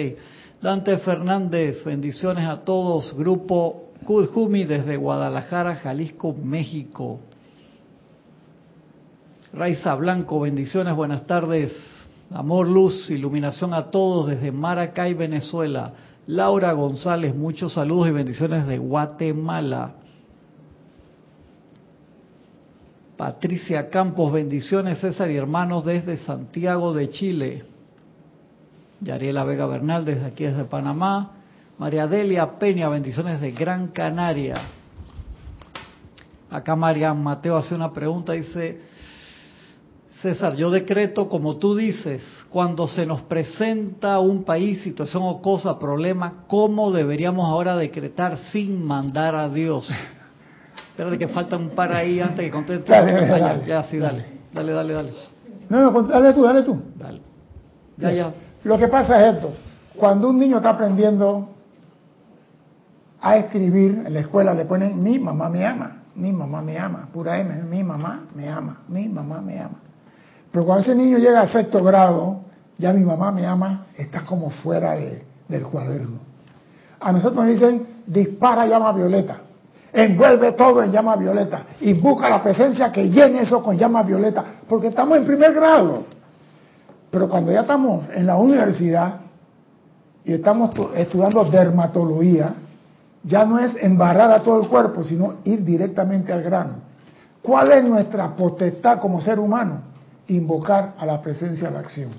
Dante 0.62 0.98
Fernández, 0.98 1.84
bendiciones 1.84 2.46
a 2.46 2.64
todos. 2.64 3.14
Grupo 3.14 3.90
Kudjumi 4.04 4.64
desde 4.64 4.96
Guadalajara, 4.96 5.74
Jalisco, 5.76 6.32
México. 6.32 7.20
Raiza 9.52 9.96
Blanco, 9.96 10.38
bendiciones, 10.40 10.94
buenas 10.94 11.26
tardes. 11.26 11.76
Amor, 12.32 12.68
luz, 12.68 13.10
iluminación 13.10 13.74
a 13.74 13.90
todos 13.90 14.28
desde 14.28 14.52
Maracay, 14.52 15.14
Venezuela. 15.14 15.92
Laura 16.28 16.72
González, 16.72 17.34
muchos 17.34 17.72
saludos 17.72 18.08
y 18.08 18.12
bendiciones 18.12 18.66
de 18.68 18.78
Guatemala. 18.78 19.94
Patricia 23.16 23.90
Campos, 23.90 24.32
bendiciones 24.32 25.00
César 25.00 25.30
y 25.32 25.36
hermanos 25.36 25.84
desde 25.84 26.18
Santiago 26.18 26.94
de 26.94 27.10
Chile. 27.10 27.64
Yariela 29.00 29.42
Vega 29.42 29.66
Bernal 29.66 30.04
desde 30.04 30.26
aquí 30.26 30.44
desde 30.44 30.64
Panamá. 30.64 31.32
María 31.76 32.06
Delia 32.06 32.58
Peña, 32.58 32.88
bendiciones 32.88 33.40
de 33.40 33.50
Gran 33.50 33.88
Canaria. 33.88 34.60
Acá 36.50 36.76
María 36.76 37.12
Mateo 37.14 37.56
hace 37.56 37.74
una 37.74 37.92
pregunta, 37.92 38.32
dice, 38.32 38.89
César, 40.22 40.54
yo 40.54 40.70
decreto, 40.70 41.28
como 41.28 41.56
tú 41.56 41.74
dices, 41.74 42.22
cuando 42.50 42.86
se 42.86 43.06
nos 43.06 43.22
presenta 43.22 44.18
un 44.18 44.44
país, 44.44 44.82
situación 44.82 45.22
o 45.24 45.40
cosa, 45.40 45.78
problema, 45.78 46.44
¿cómo 46.46 46.90
deberíamos 46.92 47.46
ahora 47.46 47.76
decretar 47.76 48.36
sin 48.52 48.84
mandar 48.84 49.34
a 49.34 49.48
Dios? 49.48 49.88
Espérate 50.90 51.16
que 51.18 51.28
falta 51.28 51.56
un 51.56 51.70
par 51.70 51.92
ahí 51.94 52.20
antes 52.20 52.44
que 52.44 52.50
conteste. 52.50 52.90
Dale, 52.92 53.12
dale, 53.12 53.32
Ah, 53.32 53.38
ya, 53.38 53.46
dale. 53.48 53.66
ya, 53.66 53.82
sí, 53.84 53.98
dale. 53.98 54.26
Dale, 54.52 54.72
dale, 54.72 54.92
dale. 54.92 55.12
No, 55.70 55.90
no, 55.90 56.02
dale 56.02 56.32
tú, 56.34 56.42
dale 56.42 56.62
tú. 56.62 56.82
Dale. 56.96 57.20
Ya, 57.96 58.12
ya. 58.12 58.34
Lo 58.64 58.76
que 58.78 58.88
pasa 58.88 59.26
es 59.26 59.36
esto. 59.36 59.52
Cuando 59.96 60.28
un 60.28 60.38
niño 60.38 60.58
está 60.58 60.70
aprendiendo 60.70 61.48
a 63.22 63.36
escribir, 63.38 64.02
en 64.06 64.12
la 64.12 64.20
escuela 64.20 64.52
le 64.52 64.66
ponen 64.66 65.02
mi 65.02 65.18
mamá 65.18 65.48
me 65.48 65.64
ama, 65.64 66.02
mi 66.14 66.32
mamá 66.32 66.60
me 66.60 66.78
ama, 66.78 67.08
pura 67.12 67.38
M, 67.38 67.62
mi 67.64 67.82
mamá 67.84 68.26
me 68.34 68.48
ama, 68.48 68.80
mi 68.88 69.08
mamá 69.08 69.40
me 69.40 69.58
ama. 69.58 69.78
Pero 70.52 70.64
cuando 70.64 70.82
ese 70.82 70.94
niño 70.94 71.18
llega 71.18 71.42
a 71.42 71.48
sexto 71.48 71.82
grado, 71.82 72.40
ya 72.78 72.92
mi 72.92 73.04
mamá 73.04 73.30
me 73.32 73.46
ama, 73.46 73.86
está 73.96 74.22
como 74.22 74.50
fuera 74.50 74.92
de- 74.92 75.22
del 75.48 75.62
cuaderno. 75.64 76.18
A 77.00 77.12
nosotros 77.12 77.36
nos 77.44 77.46
dicen, 77.54 77.86
dispara 78.06 78.66
llama 78.66 78.92
violeta, 78.92 79.36
envuelve 79.92 80.52
todo 80.52 80.82
en 80.82 80.90
llama 80.92 81.16
violeta 81.16 81.62
y 81.80 81.92
busca 81.94 82.28
la 82.28 82.42
presencia 82.42 82.90
que 82.92 83.08
llene 83.10 83.42
eso 83.42 83.62
con 83.62 83.76
llama 83.78 84.02
violeta, 84.02 84.44
porque 84.68 84.88
estamos 84.88 85.18
en 85.18 85.24
primer 85.24 85.52
grado. 85.54 86.04
Pero 87.10 87.28
cuando 87.28 87.52
ya 87.52 87.60
estamos 87.62 88.04
en 88.14 88.26
la 88.26 88.36
universidad 88.36 89.14
y 90.24 90.32
estamos 90.34 90.72
tu- 90.74 90.90
estudiando 90.94 91.44
dermatología, 91.44 92.54
ya 93.24 93.44
no 93.44 93.58
es 93.58 93.76
embarrar 93.80 94.30
a 94.30 94.42
todo 94.42 94.60
el 94.62 94.68
cuerpo, 94.68 95.04
sino 95.04 95.34
ir 95.44 95.64
directamente 95.64 96.32
al 96.32 96.42
grano. 96.42 96.74
¿Cuál 97.42 97.72
es 97.72 97.84
nuestra 97.84 98.34
potestad 98.36 98.98
como 99.00 99.20
ser 99.20 99.38
humano? 99.38 99.89
Invocar 100.30 100.94
a 100.98 101.06
la 101.06 101.20
presencia 101.20 101.68
de 101.68 101.74
la 101.74 101.80
acción. 101.80 102.10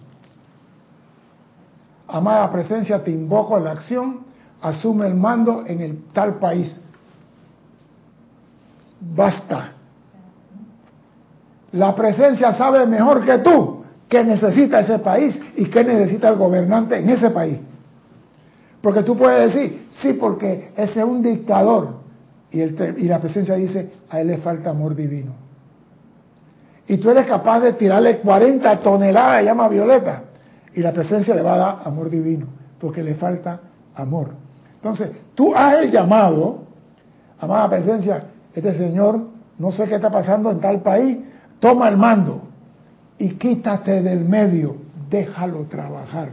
Amada 2.07 2.51
presencia, 2.51 3.01
te 3.03 3.11
invoco 3.11 3.55
a 3.55 3.59
la 3.59 3.71
acción, 3.71 4.25
asume 4.61 5.07
el 5.07 5.15
mando 5.15 5.63
en 5.65 5.79
el 5.79 6.03
tal 6.11 6.35
país. 6.39 6.77
Basta. 8.99 9.71
La 11.71 11.95
presencia 11.95 12.53
sabe 12.53 12.85
mejor 12.85 13.25
que 13.25 13.37
tú 13.37 13.81
qué 14.09 14.25
necesita 14.25 14.81
ese 14.81 14.99
país 14.99 15.39
y 15.55 15.65
qué 15.67 15.85
necesita 15.85 16.27
el 16.27 16.35
gobernante 16.35 16.99
en 16.99 17.09
ese 17.09 17.29
país. 17.29 17.59
Porque 18.81 19.03
tú 19.03 19.15
puedes 19.15 19.53
decir, 19.53 19.87
sí, 20.01 20.13
porque 20.13 20.73
ese 20.75 20.99
es 20.99 21.05
un 21.05 21.23
dictador. 21.23 22.01
Y, 22.51 22.59
el 22.59 22.95
y 22.97 23.03
la 23.03 23.21
presencia 23.21 23.55
dice, 23.55 23.89
a 24.09 24.19
él 24.19 24.27
le 24.27 24.37
falta 24.39 24.71
amor 24.71 24.95
divino. 24.95 25.31
Y 26.91 26.97
tú 26.97 27.09
eres 27.09 27.25
capaz 27.25 27.61
de 27.61 27.71
tirarle 27.71 28.17
40 28.17 28.81
toneladas 28.81 29.37
de 29.37 29.45
llama 29.45 29.69
violeta. 29.69 30.23
Y 30.75 30.81
la 30.81 30.91
presencia 30.91 31.33
le 31.33 31.41
va 31.41 31.53
a 31.53 31.57
dar 31.57 31.79
amor 31.85 32.09
divino, 32.09 32.47
porque 32.81 33.01
le 33.01 33.15
falta 33.15 33.61
amor. 33.95 34.31
Entonces, 34.75 35.09
tú 35.33 35.55
haz 35.55 35.83
el 35.83 35.89
llamado, 35.89 36.65
amada 37.39 37.69
presencia, 37.69 38.25
este 38.53 38.75
señor, 38.75 39.21
no 39.57 39.71
sé 39.71 39.85
qué 39.85 39.95
está 39.95 40.11
pasando 40.11 40.51
en 40.51 40.59
tal 40.59 40.81
país, 40.81 41.19
toma 41.61 41.87
el 41.87 41.95
mando 41.95 42.41
y 43.17 43.35
quítate 43.35 44.01
del 44.01 44.25
medio, 44.25 44.75
déjalo 45.09 45.63
trabajar. 45.67 46.31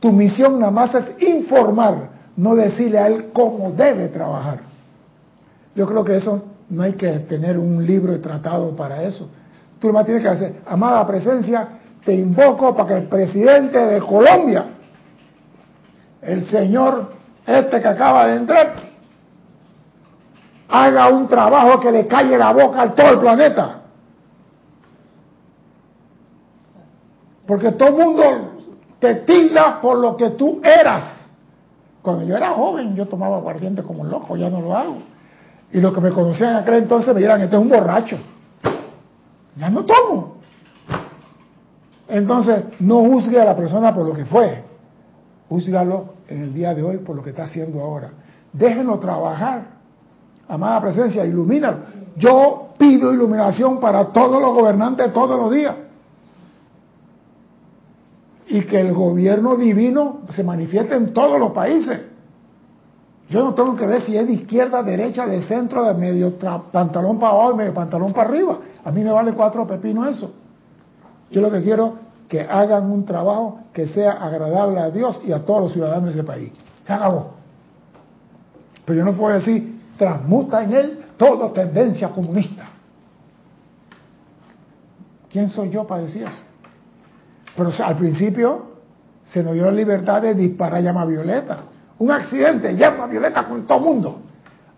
Tu 0.00 0.10
misión 0.10 0.58
nada 0.58 0.72
más 0.72 0.96
es 0.96 1.14
informar, 1.22 2.08
no 2.36 2.56
decirle 2.56 2.98
a 2.98 3.06
él 3.06 3.30
cómo 3.32 3.70
debe 3.70 4.08
trabajar. 4.08 4.62
Yo 5.76 5.86
creo 5.86 6.02
que 6.02 6.16
eso 6.16 6.42
no 6.70 6.82
hay 6.82 6.94
que 6.94 7.08
tener 7.20 7.56
un 7.56 7.86
libro 7.86 8.10
de 8.10 8.18
tratado 8.18 8.74
para 8.74 9.04
eso. 9.04 9.30
Tú 9.82 9.88
lo 9.88 9.94
más 9.94 10.06
tienes 10.06 10.22
que 10.22 10.28
hacer, 10.28 10.60
amada 10.64 11.04
presencia, 11.04 11.66
te 12.04 12.14
invoco 12.14 12.72
para 12.72 12.88
que 12.90 12.96
el 12.98 13.08
presidente 13.08 13.76
de 13.76 13.98
Colombia, 13.98 14.66
el 16.22 16.44
señor 16.44 17.10
este 17.44 17.80
que 17.80 17.88
acaba 17.88 18.28
de 18.28 18.36
entrar, 18.36 18.74
haga 20.68 21.08
un 21.08 21.26
trabajo 21.26 21.80
que 21.80 21.90
le 21.90 22.06
calle 22.06 22.38
la 22.38 22.52
boca 22.52 22.80
a 22.80 22.94
todo 22.94 23.10
el 23.10 23.18
planeta. 23.18 23.80
Porque 27.44 27.72
todo 27.72 27.88
el 27.88 27.94
mundo 27.94 28.22
te 29.00 29.16
tilda 29.16 29.80
por 29.80 29.98
lo 29.98 30.16
que 30.16 30.30
tú 30.30 30.60
eras. 30.62 31.28
Cuando 32.02 32.24
yo 32.24 32.36
era 32.36 32.50
joven, 32.50 32.94
yo 32.94 33.08
tomaba 33.08 33.38
aguardiente 33.38 33.82
como 33.82 34.04
loco, 34.04 34.36
ya 34.36 34.48
no 34.48 34.60
lo 34.60 34.76
hago. 34.76 34.98
Y 35.72 35.80
los 35.80 35.92
que 35.92 36.00
me 36.00 36.10
conocían 36.10 36.50
en 36.50 36.56
aquel 36.58 36.74
entonces 36.74 37.12
me 37.12 37.20
dirán, 37.20 37.40
este 37.40 37.56
es 37.56 37.62
un 37.62 37.68
borracho. 37.68 38.16
Ya 39.56 39.70
no 39.70 39.84
tomo. 39.84 40.36
Entonces, 42.08 42.64
no 42.80 43.00
juzgue 43.00 43.40
a 43.40 43.44
la 43.44 43.56
persona 43.56 43.94
por 43.94 44.06
lo 44.06 44.14
que 44.14 44.24
fue. 44.24 44.64
Júzgalo 45.48 46.14
en 46.28 46.42
el 46.42 46.54
día 46.54 46.74
de 46.74 46.82
hoy 46.82 46.98
por 46.98 47.16
lo 47.16 47.22
que 47.22 47.30
está 47.30 47.44
haciendo 47.44 47.80
ahora. 47.80 48.10
Déjenlo 48.52 48.98
trabajar. 48.98 49.64
Amada 50.48 50.80
presencia, 50.80 51.24
ilumínalo. 51.24 51.78
Yo 52.16 52.72
pido 52.78 53.12
iluminación 53.12 53.80
para 53.80 54.06
todos 54.06 54.40
los 54.40 54.54
gobernantes 54.54 55.12
todos 55.12 55.38
los 55.38 55.50
días. 55.50 55.74
Y 58.48 58.62
que 58.62 58.80
el 58.80 58.92
gobierno 58.92 59.56
divino 59.56 60.20
se 60.34 60.44
manifieste 60.44 60.94
en 60.94 61.14
todos 61.14 61.38
los 61.38 61.52
países. 61.52 62.11
Yo 63.32 63.42
no 63.42 63.54
tengo 63.54 63.74
que 63.74 63.86
ver 63.86 64.02
si 64.02 64.14
es 64.14 64.26
de 64.26 64.34
izquierda, 64.34 64.82
derecha, 64.82 65.26
de 65.26 65.42
centro, 65.44 65.84
de 65.84 65.94
medio 65.94 66.34
pantalón 66.70 67.18
para 67.18 67.32
abajo 67.32 67.56
medio 67.56 67.72
pantalón 67.72 68.12
para 68.12 68.28
arriba. 68.28 68.58
A 68.84 68.92
mí 68.92 69.02
me 69.02 69.10
vale 69.10 69.32
cuatro 69.32 69.66
pepinos 69.66 70.06
eso. 70.08 70.34
Yo 71.30 71.40
lo 71.40 71.50
que 71.50 71.62
quiero 71.62 71.94
que 72.28 72.42
hagan 72.42 72.90
un 72.90 73.06
trabajo 73.06 73.60
que 73.72 73.86
sea 73.86 74.12
agradable 74.12 74.80
a 74.80 74.90
Dios 74.90 75.22
y 75.24 75.32
a 75.32 75.46
todos 75.46 75.62
los 75.62 75.72
ciudadanos 75.72 76.04
de 76.04 76.10
ese 76.10 76.24
país. 76.24 76.52
Se 76.86 76.92
acabó. 76.92 77.30
Pero 78.84 78.98
yo 78.98 79.04
no 79.06 79.14
puedo 79.14 79.34
decir, 79.34 79.80
transmuta 79.96 80.62
en 80.64 80.72
él 80.74 81.04
toda 81.16 81.54
tendencia 81.54 82.10
comunista. 82.10 82.68
¿Quién 85.30 85.48
soy 85.48 85.70
yo 85.70 85.86
para 85.86 86.02
decir 86.02 86.24
eso? 86.24 86.36
Pero 87.56 87.70
al 87.82 87.96
principio 87.96 88.72
se 89.22 89.42
nos 89.42 89.54
dio 89.54 89.64
la 89.64 89.72
libertad 89.72 90.20
de 90.20 90.34
disparar 90.34 90.82
llama 90.82 91.06
violeta. 91.06 91.71
Un 92.02 92.10
accidente, 92.10 92.74
llama 92.74 93.06
violeta 93.06 93.46
con 93.46 93.64
todo 93.64 93.78
mundo. 93.78 94.22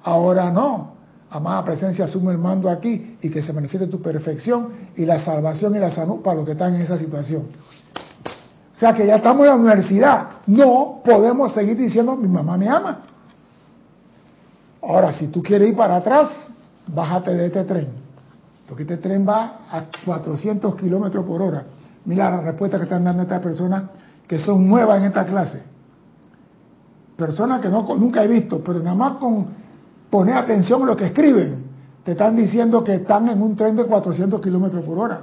Ahora 0.03 0.51
no. 0.51 0.93
Amada 1.31 1.65
presencia, 1.65 2.05
asume 2.05 2.33
el 2.33 2.39
mando 2.39 2.69
aquí 2.69 3.17
y 3.23 3.31
que 3.31 3.41
se 3.41 3.51
manifieste 3.51 3.89
tu 3.89 4.03
perfección 4.03 4.69
y 4.95 5.07
la 5.07 5.25
salvación 5.25 5.75
y 5.75 5.79
la 5.79 5.91
salud 5.91 6.21
para 6.21 6.37
los 6.37 6.45
que 6.45 6.53
están 6.53 6.75
en 6.75 6.83
esa 6.83 6.99
situación. 6.99 7.47
O 8.75 8.79
sea 8.79 8.93
que 8.93 9.07
ya 9.07 9.17
estamos 9.17 9.41
en 9.41 9.47
la 9.47 9.55
universidad. 9.55 10.29
No 10.49 11.01
podemos 11.03 11.55
seguir 11.55 11.79
diciendo 11.79 12.15
mi 12.15 12.29
mamá 12.29 12.59
me 12.59 12.69
ama. 12.69 13.01
Ahora, 14.83 15.15
si 15.15 15.29
tú 15.29 15.43
quieres 15.43 15.71
ir 15.71 15.77
para 15.77 15.97
atrás, 15.97 16.29
bájate 16.89 17.35
de 17.35 17.47
este 17.47 17.65
tren. 17.65 17.89
Porque 18.69 18.83
este 18.83 18.99
tren 18.99 19.27
va 19.27 19.61
a 19.71 19.85
400 20.05 20.77
kilómetros 20.77 21.25
por 21.25 21.41
hora. 21.41 21.65
Mira 22.05 22.31
la 22.31 22.43
respuesta 22.43 22.77
que 22.77 22.83
están 22.83 23.03
dando 23.03 23.23
estas 23.23 23.41
personas 23.41 23.85
que 24.29 24.39
son 24.39 24.69
nuevas 24.69 24.99
en 24.99 25.05
esta 25.05 25.25
clase. 25.25 25.74
Personas 27.17 27.61
que 27.61 27.69
no, 27.69 27.83
nunca 27.97 28.25
he 28.25 28.29
visto, 28.29 28.63
pero 28.65 28.81
nada 28.81 28.97
más 28.97 29.19
con 29.19 29.47
poner 30.11 30.37
atención 30.37 30.83
a 30.83 30.87
lo 30.87 30.97
que 30.97 31.07
escriben, 31.07 31.65
te 32.05 32.13
están 32.13 32.37
diciendo 32.37 32.85
que 32.85 32.95
están 32.95 33.29
en 33.29 33.41
un 33.41 33.57
tren 33.57 33.77
de 33.77 33.85
400 33.85 34.41
kilómetros 34.41 34.85
por 34.85 34.99
hora. 34.99 35.23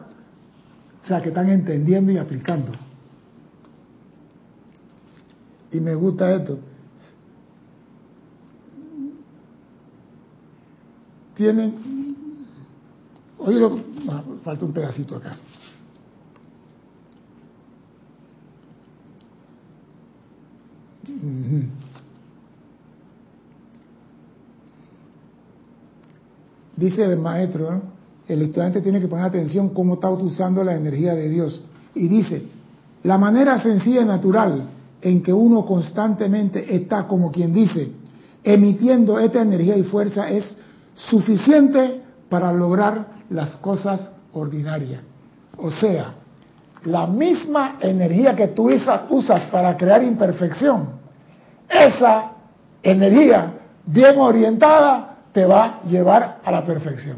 O 1.04 1.08
sea, 1.08 1.22
que 1.22 1.30
están 1.30 1.50
entendiendo 1.50 2.12
y 2.12 2.18
aplicando. 2.18 2.72
Y 5.72 5.80
me 5.80 5.96
gusta 5.96 6.32
esto. 6.34 6.60
Tienen, 11.36 12.16
oye, 13.40 13.60
falta 14.44 14.66
un 14.66 14.74
pedacito 14.74 15.16
acá. 15.16 15.36
Dice 26.76 27.04
el 27.06 27.20
maestro, 27.20 27.76
¿eh? 27.76 27.82
el 28.28 28.42
estudiante 28.44 28.82
tiene 28.82 29.00
que 29.00 29.08
poner 29.08 29.26
atención 29.26 29.70
cómo 29.70 29.96
está 29.96 30.10
usando 30.10 30.64
la 30.64 30.76
energía 30.76 31.14
de 31.14 31.30
Dios. 31.30 31.64
Y 31.94 32.08
dice, 32.08 32.44
la 33.04 33.18
manera 33.18 33.60
sencilla 33.60 34.02
y 34.02 34.06
natural 34.06 34.70
en 35.02 35.22
que 35.22 35.34
uno 35.34 35.66
constantemente 35.66 36.76
está, 36.76 37.08
como 37.08 37.32
quien 37.32 37.54
dice, 37.54 37.92
emitiendo 38.44 39.20
esta 39.20 39.42
energía 39.42 39.78
y 39.78 39.84
fuerza 39.84 40.30
es 40.30 40.56
suficiente 40.96 42.02
para 42.30 42.54
lograr 42.54 43.08
las 43.30 43.56
cosas 43.58 44.10
ordinarias. 44.34 45.02
O 45.58 45.70
sea, 45.70 46.14
la 46.86 47.06
misma 47.06 47.78
energía 47.82 48.36
que 48.36 48.48
tú 48.48 48.70
usas 48.72 49.44
para 49.52 49.78
crear 49.78 50.04
imperfección 50.04 51.01
esa 51.72 52.32
energía 52.84 53.54
bien 53.86 54.20
orientada 54.20 55.16
te 55.32 55.46
va 55.46 55.64
a 55.64 55.82
llevar 55.84 56.38
a 56.44 56.52
la 56.52 56.64
perfección. 56.64 57.18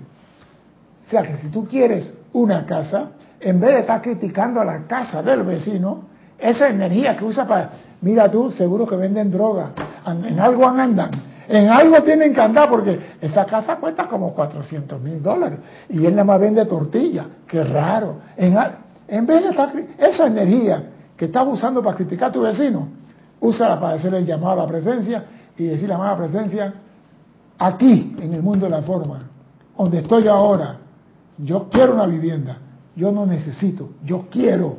O 1.05 1.09
sea 1.09 1.23
que 1.23 1.37
si 1.37 1.49
tú 1.49 1.67
quieres 1.67 2.13
una 2.33 2.65
casa, 2.65 3.09
en 3.39 3.59
vez 3.59 3.73
de 3.73 3.79
estar 3.81 4.01
criticando 4.01 4.61
a 4.61 4.65
la 4.65 4.87
casa 4.87 5.21
del 5.21 5.43
vecino, 5.43 6.03
esa 6.37 6.69
energía 6.69 7.15
que 7.15 7.25
usa 7.25 7.47
para, 7.47 7.69
mira 8.01 8.29
tú, 8.29 8.51
seguro 8.51 8.85
que 8.87 8.95
venden 8.95 9.31
droga, 9.31 9.71
en 10.05 10.39
algo 10.39 10.67
andan, 10.67 11.11
en 11.47 11.69
algo 11.69 12.01
tienen 12.03 12.33
que 12.33 12.41
andar 12.41 12.69
porque 12.69 12.99
esa 13.21 13.45
casa 13.45 13.75
cuesta 13.75 14.07
como 14.07 14.33
400 14.33 15.01
mil 15.01 15.21
dólares 15.21 15.59
y 15.89 16.05
él 16.05 16.11
nada 16.11 16.25
más 16.25 16.39
vende 16.39 16.65
tortilla, 16.65 17.25
qué 17.47 17.63
raro. 17.63 18.17
En, 18.37 18.57
en 19.07 19.25
vez 19.25 19.43
de 19.43 19.49
estar, 19.49 19.71
esa 19.97 20.27
energía 20.27 20.83
que 21.17 21.25
estás 21.25 21.47
usando 21.47 21.83
para 21.83 21.97
criticar 21.97 22.29
a 22.29 22.31
tu 22.31 22.41
vecino, 22.41 22.87
úsala 23.43 23.79
para 23.79 23.95
hacer 23.95 24.13
el 24.15 24.25
llamado 24.25 24.61
a 24.61 24.63
la 24.63 24.67
presencia 24.67 25.25
y 25.57 25.65
decir 25.65 25.89
la 25.89 25.95
amada 25.95 26.17
presencia, 26.17 26.73
aquí, 27.59 28.15
en 28.19 28.33
el 28.33 28.41
mundo 28.41 28.65
de 28.65 28.71
la 28.71 28.81
forma, 28.81 29.29
donde 29.77 29.99
estoy 29.99 30.27
ahora, 30.27 30.77
yo 31.37 31.67
quiero 31.69 31.93
una 31.93 32.07
vivienda, 32.07 32.57
yo 32.95 33.11
no 33.11 33.25
necesito, 33.25 33.89
yo 34.03 34.27
quiero. 34.31 34.77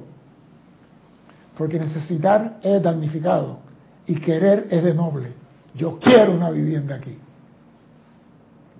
Porque 1.57 1.79
necesitar 1.79 2.59
es 2.63 2.83
damnificado 2.83 3.59
y 4.07 4.17
querer 4.17 4.67
es 4.71 4.83
de 4.83 4.95
noble. 4.95 5.33
Yo 5.75 5.99
quiero 5.99 6.35
una 6.35 6.51
vivienda 6.51 6.97
aquí. 6.97 7.17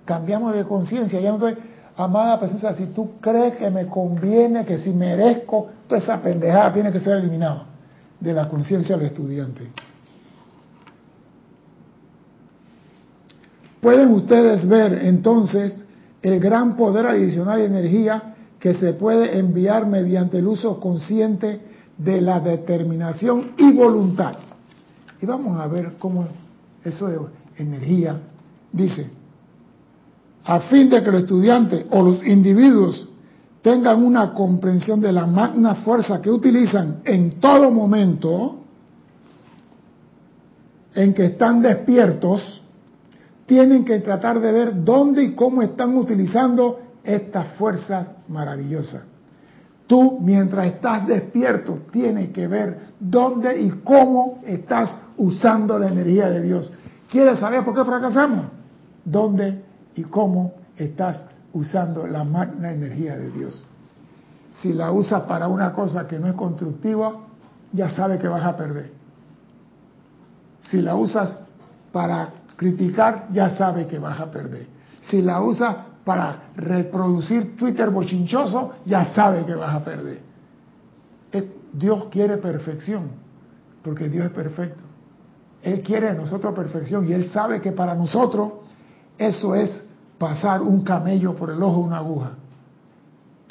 Cambiamos 0.03 0.53
de 0.55 0.65
conciencia, 0.65 1.19
ya 1.19 1.29
no 1.29 1.35
estoy, 1.35 1.63
amada 1.95 2.39
presencia, 2.39 2.73
si 2.73 2.87
tú 2.87 3.13
crees 3.21 3.55
que 3.57 3.69
me 3.69 3.87
conviene, 3.87 4.65
que 4.65 4.79
si 4.79 4.91
merezco, 4.91 5.69
toda 5.87 6.01
esa 6.01 6.21
pendejada 6.21 6.73
tiene 6.73 6.91
que 6.91 6.99
ser 6.99 7.17
eliminada 7.17 7.74
de 8.19 8.33
la 8.33 8.47
conciencia 8.49 8.97
del 8.97 9.07
estudiante. 9.07 9.67
Pueden 13.81 14.11
ustedes 14.13 14.67
ver 14.67 14.93
entonces 15.05 15.85
el 16.21 16.39
gran 16.39 16.75
poder 16.75 17.05
adicional 17.05 17.59
de 17.59 17.65
energía 17.65 18.35
que 18.59 18.73
se 18.73 18.93
puede 18.93 19.37
enviar 19.37 19.85
mediante 19.85 20.39
el 20.39 20.47
uso 20.47 20.79
consciente 20.79 21.61
de 21.97 22.19
la 22.19 22.39
determinación 22.39 23.51
y 23.57 23.71
voluntad. 23.71 24.35
Y 25.21 25.25
vamos 25.25 25.59
a 25.61 25.67
ver 25.67 25.97
cómo 25.99 26.27
eso 26.83 27.07
de 27.07 27.19
energía 27.57 28.19
dice, 28.71 29.09
a 30.43 30.61
fin 30.61 30.89
de 30.89 31.03
que 31.03 31.11
los 31.11 31.21
estudiantes 31.21 31.85
o 31.91 32.01
los 32.01 32.25
individuos 32.25 33.07
tengan 33.65 34.03
una 34.03 34.31
comprensión 34.31 35.01
de 35.01 35.11
la 35.11 35.25
magna 35.25 35.73
fuerza 35.73 36.21
que 36.21 36.29
utilizan 36.29 37.01
en 37.03 37.39
todo 37.39 37.71
momento, 37.71 38.59
en 40.93 41.15
que 41.15 41.25
están 41.25 41.63
despiertos, 41.63 42.63
tienen 43.47 43.83
que 43.83 44.01
tratar 44.01 44.39
de 44.39 44.51
ver 44.51 44.83
dónde 44.83 45.23
y 45.23 45.31
cómo 45.33 45.63
están 45.63 45.97
utilizando 45.97 46.79
estas 47.03 47.53
fuerzas 47.57 48.07
maravillosas. 48.27 49.01
Tú, 49.87 50.19
mientras 50.21 50.67
estás 50.67 51.07
despierto, 51.07 51.79
tienes 51.91 52.29
que 52.29 52.45
ver 52.45 52.89
dónde 52.99 53.59
y 53.61 53.69
cómo 53.83 54.41
estás 54.45 54.95
usando 55.17 55.79
la 55.79 55.87
energía 55.87 56.29
de 56.29 56.43
Dios. 56.43 56.71
¿Quieres 57.09 57.39
saber 57.39 57.65
por 57.65 57.73
qué 57.73 57.83
fracasamos? 57.83 58.45
¿Dónde 59.03 59.63
y 59.95 60.03
cómo 60.03 60.53
estás 60.77 61.34
usando 61.55 62.05
la 62.05 62.23
magna 62.23 62.71
energía 62.71 63.17
de 63.17 63.31
Dios. 63.31 63.65
Si 64.59 64.73
la 64.73 64.91
usas 64.91 65.23
para 65.23 65.47
una 65.47 65.71
cosa 65.71 66.05
que 66.05 66.19
no 66.19 66.27
es 66.27 66.33
constructiva, 66.33 67.13
ya 67.71 67.89
sabes 67.89 68.19
que 68.19 68.27
vas 68.27 68.43
a 68.43 68.55
perder. 68.57 68.91
Si 70.69 70.81
la 70.81 70.95
usas 70.95 71.37
para 71.93 72.29
criticar, 72.57 73.27
ya 73.31 73.49
sabes 73.49 73.87
que 73.87 73.99
vas 73.99 74.19
a 74.19 74.29
perder. 74.29 74.67
Si 75.01 75.21
la 75.21 75.41
usas 75.41 75.75
para 76.03 76.49
reproducir 76.55 77.55
Twitter 77.55 77.89
bochinchoso, 77.89 78.73
ya 78.85 79.13
sabes 79.13 79.45
que 79.45 79.55
vas 79.55 79.75
a 79.75 79.83
perder. 79.83 80.19
Dios 81.71 82.05
quiere 82.09 82.37
perfección, 82.37 83.09
porque 83.81 84.07
Dios 84.09 84.25
es 84.25 84.31
perfecto. 84.31 84.83
Él 85.61 85.81
quiere 85.81 86.11
de 86.11 86.17
nosotros 86.17 86.53
perfección 86.53 87.07
y 87.07 87.13
Él 87.13 87.29
sabe 87.29 87.59
que 87.59 87.71
para 87.71 87.95
nosotros 87.95 88.51
eso 89.17 89.55
es 89.55 89.84
pasar 90.17 90.61
un 90.61 90.81
camello 90.81 91.35
por 91.35 91.49
el 91.49 91.61
ojo 91.61 91.79
de 91.81 91.87
una 91.87 91.97
aguja. 91.97 92.31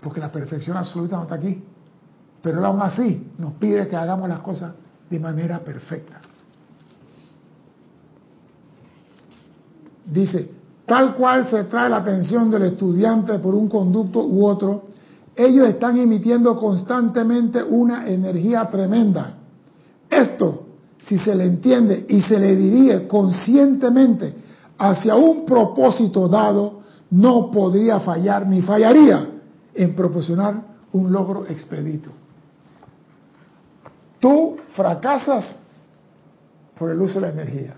Porque 0.02 0.20
la 0.20 0.30
perfección 0.30 0.76
absoluta 0.76 1.16
no 1.16 1.22
está 1.22 1.36
aquí. 1.36 1.62
Pero 2.42 2.58
él 2.58 2.64
aún 2.64 2.82
así 2.82 3.32
nos 3.38 3.54
pide 3.54 3.88
que 3.88 3.96
hagamos 3.96 4.28
las 4.28 4.40
cosas 4.40 4.74
de 5.08 5.18
manera 5.18 5.60
perfecta. 5.60 6.20
Dice, 10.04 10.50
tal 10.84 11.14
cual 11.14 11.48
se 11.48 11.64
trae 11.64 11.88
la 11.88 11.96
atención 11.96 12.50
del 12.50 12.64
estudiante 12.64 13.38
por 13.38 13.54
un 13.54 13.68
conducto 13.68 14.22
u 14.24 14.44
otro, 14.46 14.84
ellos 15.34 15.68
están 15.68 15.96
emitiendo 15.96 16.54
constantemente 16.56 17.62
una 17.62 18.06
energía 18.06 18.68
tremenda. 18.68 19.34
Esto, 20.08 20.66
si 21.06 21.18
se 21.18 21.34
le 21.34 21.44
entiende 21.44 22.06
y 22.08 22.20
se 22.20 22.38
le 22.38 22.54
dirige 22.54 23.08
conscientemente 23.08 24.43
hacia 24.90 25.14
un 25.14 25.46
propósito 25.46 26.28
dado, 26.28 26.80
no 27.10 27.50
podría 27.50 28.00
fallar 28.00 28.46
ni 28.46 28.60
fallaría 28.60 29.28
en 29.72 29.94
proporcionar 29.94 30.56
un 30.92 31.10
logro 31.10 31.46
expedito. 31.46 32.10
Tú 34.20 34.56
fracasas 34.74 35.58
por 36.78 36.90
el 36.90 37.00
uso 37.00 37.14
de 37.14 37.20
la 37.20 37.32
energía. 37.32 37.74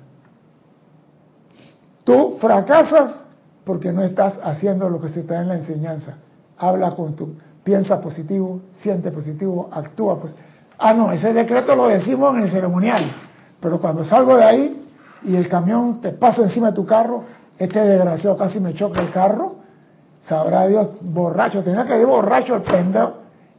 Tú 2.02 2.38
fracasas 2.40 3.24
porque 3.64 3.92
no 3.92 4.02
estás 4.02 4.38
haciendo 4.42 4.88
lo 4.88 5.00
que 5.00 5.08
se 5.08 5.20
está 5.20 5.40
en 5.40 5.48
la 5.48 5.56
enseñanza. 5.56 6.16
Habla 6.58 6.92
con 6.92 7.14
tu 7.14 7.34
piensa 7.62 8.00
positivo, 8.00 8.62
siente 8.70 9.10
positivo, 9.10 9.68
actúa 9.72 10.18
positivo. 10.20 10.46
Ah, 10.78 10.92
no, 10.92 11.10
ese 11.12 11.32
decreto 11.32 11.74
lo 11.74 11.88
decimos 11.88 12.34
en 12.36 12.42
el 12.42 12.50
ceremonial, 12.50 13.12
pero 13.60 13.80
cuando 13.80 14.04
salgo 14.04 14.36
de 14.36 14.44
ahí 14.44 14.85
y 15.22 15.36
el 15.36 15.48
camión 15.48 16.00
te 16.00 16.12
pasa 16.12 16.42
encima 16.42 16.68
de 16.68 16.74
tu 16.74 16.86
carro, 16.86 17.24
este 17.58 17.80
desgraciado 17.80 18.36
casi 18.36 18.60
me 18.60 18.74
choca 18.74 19.00
el 19.00 19.10
carro, 19.10 19.56
sabrá 20.20 20.66
Dios, 20.66 20.90
borracho, 21.00 21.62
tenía 21.62 21.84
que 21.84 21.98
ir 21.98 22.06
borracho 22.06 22.56
el 22.56 22.62
pendejo, 22.62 23.14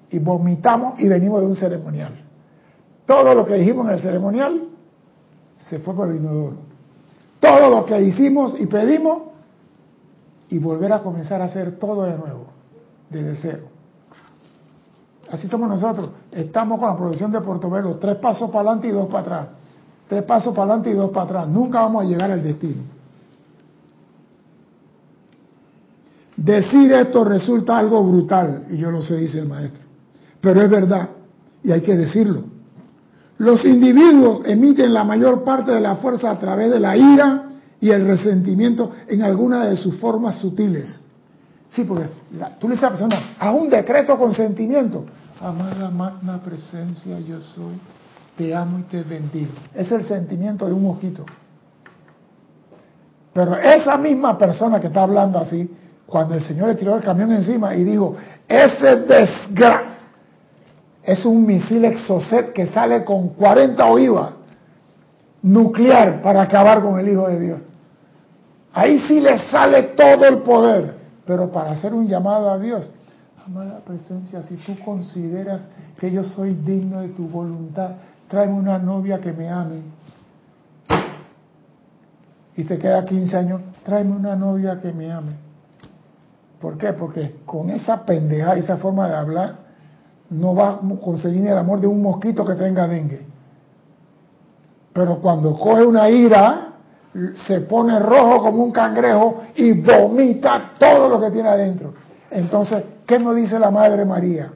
y 0.10 0.20
vomitamos 0.20 1.00
y 1.00 1.08
venimos 1.08 1.42
de 1.42 1.48
un 1.48 1.56
ceremonial. 1.56 2.14
Todo 3.06 3.34
lo 3.34 3.46
que 3.46 3.56
dijimos 3.56 3.88
en 3.88 3.94
el 3.94 4.02
ceremonial 4.02 4.64
se 5.58 5.80
fue 5.80 5.94
por 5.94 6.10
el 6.10 6.18
inodoro. 6.18 6.58
Todo 7.40 7.70
lo 7.70 7.86
que 7.86 8.02
hicimos 8.02 8.56
y 8.60 8.66
pedimos 8.66 9.24
y 10.50 10.60
volver 10.60 10.94
a 10.94 11.00
comenzar 11.00 11.42
a 11.42 11.46
hacer 11.46 11.78
todo 11.78 12.04
de 12.04 12.18
nuevo, 12.18 12.48
desde 13.10 13.36
cero. 13.36 13.64
Así 15.30 15.46
estamos 15.46 15.68
nosotros. 15.68 16.10
Estamos 16.32 16.80
con 16.80 16.90
la 16.90 16.96
producción 16.96 17.32
de 17.32 17.42
Portobelo, 17.42 17.96
tres 17.96 18.16
pasos 18.16 18.50
para 18.50 18.70
adelante 18.70 18.88
y 18.88 18.92
dos 18.92 19.08
para 19.08 19.20
atrás. 19.20 19.48
Tres 20.08 20.24
pasos 20.24 20.54
para 20.56 20.74
adelante 20.74 20.92
y 20.92 20.94
dos 20.94 21.12
para 21.12 21.26
atrás. 21.26 21.48
Nunca 21.48 21.82
vamos 21.82 22.06
a 22.06 22.08
llegar 22.08 22.32
al 22.32 22.42
destino. 22.42 22.84
Decir 26.38 26.92
esto 26.92 27.24
resulta 27.24 27.78
algo 27.78 28.04
brutal, 28.04 28.68
y 28.70 28.78
yo 28.78 28.92
lo 28.92 29.02
sé, 29.02 29.18
dice 29.18 29.40
el 29.40 29.48
maestro, 29.48 29.82
pero 30.40 30.62
es 30.62 30.70
verdad, 30.70 31.10
y 31.64 31.72
hay 31.72 31.82
que 31.82 31.96
decirlo. 31.96 32.44
Los 33.40 33.66
individuos 33.66 34.42
emiten 34.46 34.94
la 34.94 35.04
mayor 35.04 35.44
parte 35.44 35.72
de 35.72 35.82
la 35.82 35.96
fuerza 35.96 36.30
a 36.30 36.38
través 36.38 36.72
de 36.72 36.80
la 36.80 36.96
ira 36.96 37.46
y 37.80 37.90
el 37.90 38.06
resentimiento 38.06 38.92
en 39.08 39.24
alguna 39.24 39.66
de 39.66 39.78
sus 39.78 39.96
formas 39.98 40.38
sutiles. 40.38 41.00
Sí, 41.70 41.84
porque 41.84 42.06
tú 42.60 42.68
le 42.68 42.76
dices 42.76 42.84
a 42.84 42.92
la 42.92 42.98
persona, 42.98 43.36
haz 43.40 43.56
un 43.60 43.70
decreto 43.70 44.18
con 44.18 44.34
sentimiento. 44.34 45.06
Amada 45.42 45.90
magna 45.90 46.40
presencia, 46.40 47.20
yo 47.20 47.42
soy, 47.42 47.74
te 48.38 48.56
amo 48.56 48.80
y 48.80 48.84
te 48.84 49.04
bendigo. 49.04 49.52
Es 49.74 49.92
el 49.92 50.04
sentimiento 50.06 50.68
de 50.68 50.74
un 50.74 50.84
mosquito. 50.84 51.26
Pero 53.34 53.56
esa 53.56 53.98
misma 53.98 54.38
persona 54.38 54.80
que 54.80 54.88
está 54.88 55.04
hablando 55.04 55.40
así, 55.40 55.70
cuando 56.06 56.36
el 56.36 56.42
Señor 56.42 56.70
le 56.70 56.76
tiró 56.76 56.96
el 56.96 57.04
camión 57.04 57.32
encima 57.32 57.76
y 57.76 57.84
dijo, 57.84 58.16
ese 58.48 58.96
desgra 58.98 59.98
es 61.04 61.26
un 61.26 61.46
misil 61.46 61.86
exocet 61.86 62.54
que 62.54 62.68
sale 62.68 63.04
con 63.04 63.30
40 63.30 63.86
ojivas 63.86 64.32
nuclear 65.42 66.22
para 66.22 66.42
acabar 66.42 66.82
con 66.82 67.00
el 67.00 67.10
Hijo 67.10 67.28
de 67.28 67.40
Dios. 67.40 67.62
Ahí 68.74 69.00
sí 69.08 69.20
le 69.20 69.40
sale 69.40 69.84
todo 69.96 70.26
el 70.26 70.40
poder, 70.40 70.96
pero 71.26 71.52
para 71.52 71.72
hacer 71.72 71.94
un 71.94 72.08
llamado 72.08 72.52
a 72.52 72.60
Dios, 72.60 72.92
amada 73.46 73.80
presencia, 73.80 74.44
si 74.44 74.56
tú 74.58 74.78
consideras 74.84 75.62
que 76.00 76.12
yo 76.12 76.24
soy 76.24 76.54
digno 76.54 77.02
de 77.02 77.10
tu 77.10 77.28
voluntad, 77.28 77.92
tráeme 78.28 78.54
una 78.54 78.78
novia 78.78 79.20
que 79.20 79.32
me 79.32 79.50
ame. 79.50 79.82
Y 82.56 82.64
se 82.64 82.78
queda 82.78 83.06
15 83.06 83.38
años, 83.38 83.62
tráeme 83.84 84.16
una 84.16 84.36
novia 84.36 84.80
que 84.82 84.92
me 84.92 85.12
ame. 85.12 85.34
¿Por 86.60 86.78
qué? 86.78 86.94
Porque 86.94 87.42
con 87.46 87.70
esa 87.70 88.04
pendeja, 88.04 88.56
esa 88.56 88.78
forma 88.78 89.08
de 89.08 89.16
hablar, 89.16 89.56
no 90.30 90.56
va 90.56 90.72
a 90.72 90.80
conseguir 91.04 91.46
el 91.48 91.58
amor 91.58 91.80
de 91.80 91.88
un 91.88 92.02
mosquito 92.02 92.44
que 92.44 92.56
tenga 92.56 92.88
dengue. 92.88 93.26
Pero 94.92 95.20
cuando 95.20 95.54
coge 95.54 95.86
una 95.86 96.10
ira, 96.10 96.70
se 97.46 97.62
pone 97.62 98.00
rojo 98.00 98.42
como 98.42 98.64
un 98.64 98.72
cangrejo 98.72 99.44
y 99.56 99.74
vomita 99.74 100.74
todo 100.80 101.08
lo 101.10 101.22
que 101.22 101.32
tiene 101.32 101.50
adentro. 101.50 101.94
Entonces, 102.32 102.84
¿qué 103.06 103.20
nos 103.20 103.36
dice 103.36 103.60
la 103.60 103.72
Madre 103.72 104.04
María? 104.06 104.52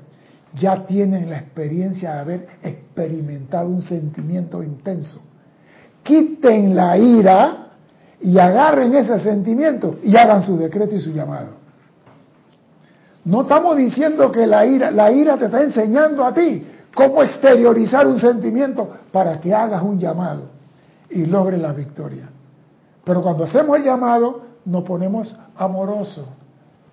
Ya 0.56 0.86
tienen 0.86 1.30
la 1.30 1.38
experiencia 1.38 2.14
de 2.14 2.20
haber 2.20 2.48
experimentado 2.62 3.70
un 3.70 3.82
sentimiento 3.82 4.62
intenso. 4.62 5.22
Quiten 6.04 6.76
la 6.76 6.98
ira 6.98 7.68
y 8.20 8.38
agarren 8.38 8.94
ese 8.94 9.20
sentimiento 9.20 9.98
y 10.04 10.16
hagan 10.16 10.44
su 10.44 10.58
decreto 10.58 10.96
y 10.96 11.00
su 11.00 11.12
llamado. 11.12 11.62
No 13.24 13.44
estamos 13.44 13.78
diciendo 13.78 14.32
que 14.32 14.48
la 14.48 14.66
ira, 14.66 14.92
la 14.92 15.12
ira 15.12 15.38
te 15.38 15.46
está 15.46 15.62
enseñando 15.62 16.26
a 16.26 16.34
ti 16.34 16.66
cómo 16.94 17.24
exteriorizar 17.24 18.08
un 18.08 18.20
sentimiento 18.20 18.90
para 19.12 19.40
que 19.40 19.54
hagas 19.54 19.82
un 19.84 20.00
llamado 20.00 20.44
y 21.10 21.26
logres 21.26 21.60
la 21.60 21.72
victoria. 21.72 22.30
Pero 23.04 23.22
cuando 23.22 23.46
hacemos 23.46 23.78
el 23.78 23.84
llamado, 23.84 24.42
nos 24.66 24.84
ponemos 24.84 25.36
amorosos, 25.56 26.26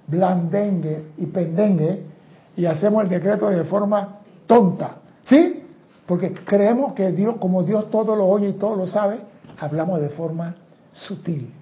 blandengue 0.07 1.13
y 1.19 1.27
pendengue 1.27 2.05
y 2.59 2.67
hacemos 2.67 3.05
el 3.05 3.09
decreto 3.09 3.49
de 3.49 3.63
forma 3.65 4.19
tonta. 4.49 4.97
¿Sí? 5.25 5.63
Porque 6.07 6.35
creemos 6.35 6.93
que 6.93 7.13
Dios, 7.13 7.37
como 7.39 7.63
Dios 7.63 7.89
todo 7.89 8.17
lo 8.17 8.27
oye 8.27 8.49
y 8.49 8.53
todo 8.55 8.75
lo 8.75 8.87
sabe, 8.89 9.21
hablamos 9.61 10.01
de 10.01 10.09
forma 10.09 10.57
sutil. 10.93 11.55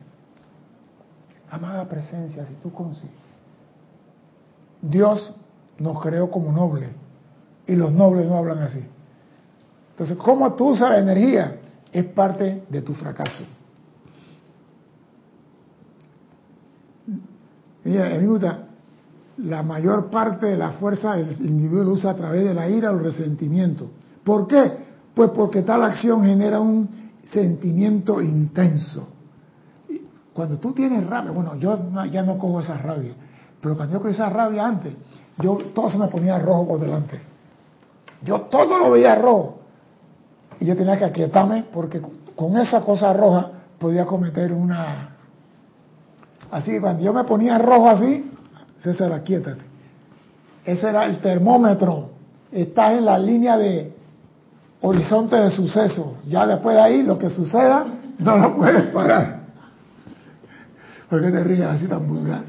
Amada 1.51 1.85
presencia, 1.85 2.47
si 2.47 2.55
tú 2.55 2.73
consigues 2.73 3.15
Dios 4.81 5.35
nos 5.79 6.01
creó 6.01 6.31
como 6.31 6.51
nobles 6.51 6.89
y 7.67 7.75
los 7.75 7.93
nobles 7.93 8.27
no 8.27 8.37
hablan 8.37 8.59
así. 8.61 8.83
Entonces, 9.91 10.17
¿cómo 10.17 10.55
tú 10.55 10.69
usas 10.69 10.91
la 10.91 10.99
energía? 10.99 11.57
Es 11.93 12.05
parte 12.07 12.65
de 12.71 12.83
tu 12.83 12.95
fracaso. 12.95 13.45
Mira, 17.85 18.09
me 18.09 18.27
gusta, 18.27 18.67
la 19.39 19.63
mayor 19.63 20.11
parte 20.11 20.47
de 20.47 20.57
la 20.57 20.73
fuerza 20.73 21.19
el 21.19 21.31
individuo 21.41 21.85
lo 21.85 21.93
usa 21.93 22.13
a 22.13 22.17
través 22.17 22.45
de 22.45 22.55
la 22.55 22.69
ira 22.69 22.91
o 22.91 22.95
el 22.95 23.05
resentimiento. 23.05 23.91
¿Por 24.25 24.47
qué? 24.47 24.73
Pues 25.15 25.31
porque 25.31 25.63
tal 25.63 25.83
acción 25.83 26.25
genera 26.25 26.61
un 26.61 26.89
sentimiento 27.27 28.21
intenso. 28.21 29.09
Cuando 30.33 30.59
tú 30.59 30.73
tienes 30.73 31.07
rabia, 31.07 31.31
bueno, 31.31 31.57
yo 31.57 31.79
ya 32.11 32.23
no 32.23 32.39
cojo 32.39 32.61
esa 32.61 32.77
rabia, 32.79 33.13
pero 33.61 33.77
cuando 33.77 33.95
yo 33.95 34.03
con 34.03 34.11
esa 34.11 34.29
rabia 34.29 34.67
antes, 34.67 34.93
yo 35.39 35.57
todo 35.75 35.91
se 35.91 35.99
me 35.99 36.09
ponía 36.09 36.39
rojo 36.39 36.69
por 36.69 36.81
delante. 36.81 37.21
Yo 38.23 38.43
todo 38.43 38.79
lo 38.79 38.91
veía 38.91 39.15
rojo. 39.15 39.61
Y 40.59 40.65
yo 40.65 40.77
tenía 40.77 40.99
que 40.99 41.05
aquietarme 41.05 41.65
porque 41.73 42.01
con 42.35 42.57
esa 42.57 42.81
cosa 42.81 43.13
roja 43.13 43.51
podía 43.79 44.07
cometer 44.07 44.53
una... 44.53 45.11
Así 46.51 46.71
que 46.71 46.81
cuando 46.81 47.03
yo 47.03 47.13
me 47.13 47.25
ponía 47.25 47.59
rojo 47.59 47.89
así, 47.89 48.31
César, 48.79 49.13
aquietate. 49.13 49.63
Ese 50.65 50.89
era 50.89 51.07
el 51.07 51.21
termómetro. 51.21 52.11
Estás 52.53 52.95
en 52.95 53.05
la 53.05 53.19
línea 53.19 53.57
de 53.57 53.95
horizonte 54.81 55.37
de 55.37 55.51
suceso. 55.51 56.19
Ya 56.29 56.47
después 56.47 56.77
de 56.77 56.83
ahí, 56.83 57.03
lo 57.03 57.19
que 57.19 57.31
suceda, 57.31 57.87
no 58.19 58.37
lo 58.37 58.57
puedes 58.57 58.85
parar. 58.87 59.41
¿Por 61.09 61.23
qué 61.23 61.31
te 61.31 61.45
ríes 61.45 61.67
así 61.67 61.87
tan 61.87 62.07
vulgar? 62.07 62.43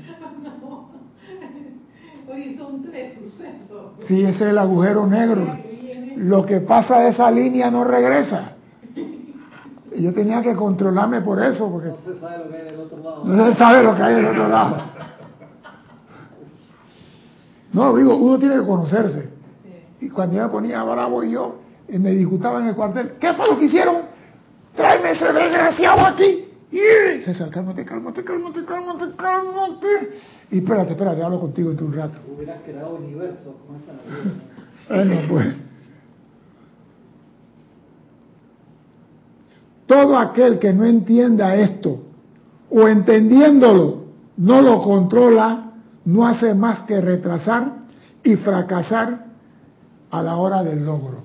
Sí, 4.08 4.24
ese 4.24 4.30
es 4.30 4.42
el 4.42 4.58
agujero 4.58 5.06
negro. 5.06 5.46
Lo 6.16 6.46
que 6.46 6.62
pasa 6.62 7.00
de 7.00 7.10
esa 7.10 7.30
línea 7.30 7.70
no 7.70 7.84
regresa. 7.84 8.54
Y 9.94 10.04
yo 10.04 10.14
tenía 10.14 10.42
que 10.42 10.54
controlarme 10.54 11.22
por 11.22 11.44
eso, 11.44 11.70
porque 11.72 11.90
no 11.90 11.98
se 11.98 12.20
sabe 12.20 12.38
lo 12.38 12.50
que 12.50 12.56
hay 12.56 12.66
del 12.66 12.80
otro 12.80 12.98
lado. 13.04 13.26
No 13.26 13.52
se 13.52 13.58
sabe 13.58 13.84
lo 13.84 13.96
que 13.96 14.04
hay 14.04 14.16
del 14.16 14.26
otro 14.28 14.48
lado. 14.48 14.78
No, 17.78 17.96
digo, 17.96 18.18
uno 18.18 18.40
tiene 18.40 18.56
que 18.56 18.66
conocerse. 18.66 19.30
Y 20.02 20.10
cuando 20.10 20.36
yo 20.36 20.42
me 20.42 20.50
ponía 20.50 20.82
bravo 20.82 21.24
y 21.24 21.32
yo, 21.34 21.60
y 21.88 22.00
me 22.00 22.10
disgustaba 22.10 22.60
en 22.60 22.70
el 22.70 22.76
cuartel, 22.76 23.14
¿qué 23.20 23.34
fue 23.36 23.48
lo 23.48 23.60
que 23.60 23.66
hicieron? 23.66 23.98
Tráeme 24.76 25.12
ese 25.12 25.32
desgraciado 25.32 26.08
aquí. 26.08 26.46
Y 26.72 27.22
César, 27.22 27.52
cálmate, 27.52 27.86
cálmate, 27.86 28.24
cálmate, 28.24 28.66
cálmate, 28.66 29.16
cálmate. 29.16 29.88
Y 30.50 30.58
espérate, 30.58 30.94
espérate, 30.94 31.22
hablo 31.22 31.40
contigo 31.40 31.70
en 31.70 31.84
un 31.84 31.94
rato. 31.94 32.18
Hubieras 32.36 32.62
creado 32.66 32.96
universo 32.96 33.56
con 33.68 33.76
esa 33.76 34.96
Bueno, 34.96 35.16
pues. 35.30 35.48
Todo 39.86 40.18
aquel 40.18 40.58
que 40.58 40.74
no 40.74 40.84
entienda 40.84 41.56
esto, 41.56 42.00
o 42.72 42.88
entendiéndolo, 42.88 44.06
no 44.38 44.64
lo 44.64 44.82
controla, 44.82 45.67
no 46.08 46.26
hace 46.26 46.54
más 46.54 46.84
que 46.84 47.02
retrasar 47.02 47.80
y 48.24 48.38
fracasar 48.38 49.26
a 50.10 50.24
la 50.24 50.38
hora 50.38 50.64
del 50.64 50.86
logro. 50.86 51.18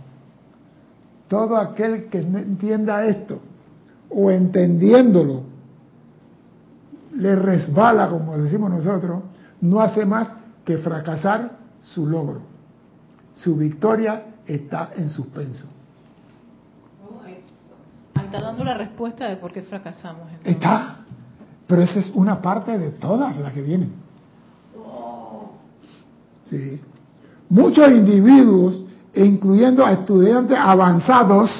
Todo 1.28 1.56
aquel 1.56 2.06
que 2.06 2.20
no 2.22 2.38
entienda 2.38 3.04
esto, 3.04 3.38
o 4.10 4.28
entendiéndolo, 4.28 5.44
le 7.14 7.36
resbala, 7.36 8.08
como 8.08 8.36
decimos 8.36 8.70
nosotros, 8.70 9.22
no 9.60 9.80
hace 9.80 10.04
más 10.04 10.36
que 10.64 10.78
fracasar 10.78 11.58
su 11.78 12.04
logro. 12.04 12.40
Su 13.34 13.56
victoria 13.56 14.24
está 14.46 14.90
en 14.96 15.10
suspenso. 15.10 15.68
está 18.16 18.40
dando 18.40 18.64
la 18.64 18.74
respuesta 18.74 19.28
de 19.28 19.36
por 19.36 19.52
qué 19.52 19.62
fracasamos. 19.62 20.26
Está, 20.42 20.96
pero 21.68 21.82
esa 21.82 22.00
es 22.00 22.10
una 22.14 22.42
parte 22.42 22.76
de 22.78 22.90
todas 22.90 23.36
las 23.36 23.52
que 23.52 23.62
vienen. 23.62 24.02
Muchos 27.48 27.90
individuos, 27.90 28.84
incluyendo 29.14 29.84
a 29.84 29.92
estudiantes 29.92 30.56
avanzados, 30.58 31.50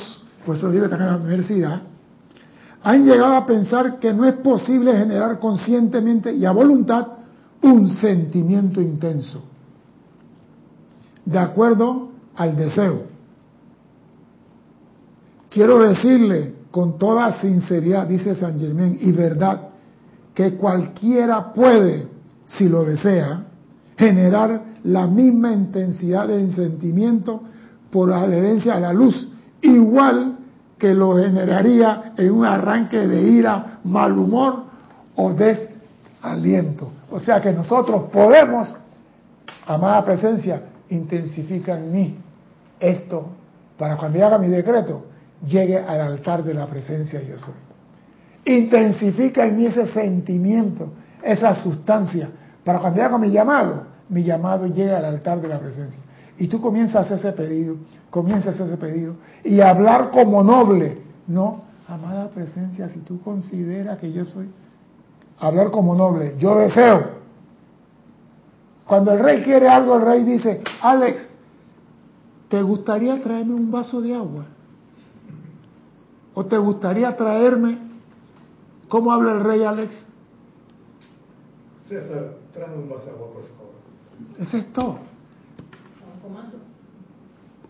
pues 0.45 0.59
eso 0.59 0.71
digo 0.71 0.89
también 0.89 1.11
en 1.11 1.17
la 1.17 1.25
universidad, 1.25 1.83
han 2.83 3.05
llegado 3.05 3.37
a 3.37 3.47
pensar 3.47 3.99
que 3.99 4.13
no 4.13 4.25
es 4.25 4.35
posible 4.35 4.97
generar 4.97 5.39
conscientemente 5.39 6.33
y 6.33 6.45
a 6.45 6.53
voluntad 6.53 7.07
un 7.63 7.91
sentimiento 7.91 8.81
intenso, 8.81 9.41
de 11.25 11.39
acuerdo 11.39 12.09
al 12.35 12.57
deseo. 12.57 13.03
Quiero 15.49 15.79
decirle 15.79 16.55
con 16.71 16.99
toda 16.99 17.41
sinceridad, 17.41 18.07
dice 18.07 18.35
San 18.35 18.59
Germán, 18.59 18.97
y 19.01 19.13
verdad, 19.13 19.69
que 20.35 20.55
cualquiera 20.55 21.53
puede, 21.53 22.09
si 22.47 22.69
lo 22.69 22.85
desea, 22.85 23.45
generar 23.97 24.72
la 24.85 25.07
misma 25.07 25.53
intensidad 25.53 26.29
de 26.29 26.51
sentimiento 26.53 27.43
por 27.91 28.09
la 28.09 28.23
adherencia 28.23 28.77
a 28.77 28.81
la 28.81 28.93
luz, 28.93 29.29
igual 29.61 30.39
que 30.79 30.95
lo 30.95 31.17
generaría 31.17 32.15
en 32.17 32.33
un 32.33 32.45
arranque 32.45 33.07
de 33.07 33.23
ira, 33.23 33.79
mal 33.85 34.19
humor 34.19 34.65
o 35.15 35.33
desaliento. 35.33 36.91
O 37.11 37.21
sea 37.21 37.41
que 37.41 37.53
nosotros 37.53 38.11
podemos, 38.13 38.75
amada 39.67 40.03
presencia, 40.05 40.63
intensifica 40.89 41.79
en 41.79 41.93
mí 41.93 42.17
esto 42.81 43.27
para 43.79 43.97
cuando 43.97 44.25
haga 44.25 44.39
mi 44.39 44.49
decreto 44.49 45.05
llegue 45.47 45.79
al 45.79 46.01
altar 46.01 46.43
de 46.43 46.55
la 46.55 46.67
presencia 46.67 47.21
yo 47.23 47.39
soy. 47.39 47.55
Intensifica 48.45 49.47
en 49.47 49.57
mí 49.57 49.67
ese 49.67 49.87
sentimiento, 49.87 50.93
esa 51.23 51.55
sustancia, 51.55 52.29
para 52.65 52.81
cuando 52.81 53.03
haga 53.03 53.19
mi 53.19 53.31
llamado, 53.31 53.92
mi 54.13 54.23
llamado 54.23 54.67
llegue 54.67 54.95
al 54.95 55.07
altar 55.07 55.41
de 55.41 55.49
la 55.49 55.59
presencia. 55.59 55.99
Y 56.39 56.47
tú 56.47 56.61
comienzas 56.61 56.97
a 56.97 57.15
hacer 57.15 57.19
ese 57.19 57.33
pedido, 57.33 57.77
comienzas 58.11 58.49
a 58.49 58.51
hacer 58.51 58.67
ese 58.67 58.77
pedido 58.77 59.15
y 59.43 59.61
hablar 59.61 60.11
como 60.11 60.45
noble, 60.45 60.99
no, 61.27 61.63
amada 61.89 62.29
presencia, 62.29 62.91
si 62.91 63.01
tú 63.01 63.23
consideras 63.23 63.99
que 63.99 64.13
yo 64.13 64.27
soy, 64.27 64.51
hablar 65.39 65.71
como 65.71 65.95
noble, 65.95 66.37
yo 66.39 66.59
deseo. 66.59 67.23
Cuando 68.87 69.13
el 69.13 69.21
rey 69.21 69.43
quiere 69.43 69.67
algo, 69.67 69.97
el 69.97 70.03
rey 70.03 70.25
dice, 70.25 70.63
Alex, 70.83 71.31
¿te 72.51 72.61
gustaría 72.61 73.23
traerme 73.23 73.55
un 73.55 73.71
vaso 73.71 74.03
de 74.03 74.15
agua? 74.15 74.45
¿O 76.35 76.45
te 76.45 76.59
gustaría 76.59 77.17
traerme? 77.17 77.79
¿Cómo 78.89 79.11
habla 79.11 79.33
el 79.33 79.41
rey 79.41 79.65
Alex? 79.65 80.05
César, 81.89 82.35
tráeme 82.53 82.77
un 82.77 82.91
vaso 82.91 83.07
de 83.07 83.11
agua, 83.13 83.29
por 83.33 83.43
favor. 83.43 83.62
Ese 84.39 84.59
es 84.59 84.73
todo. 84.73 84.99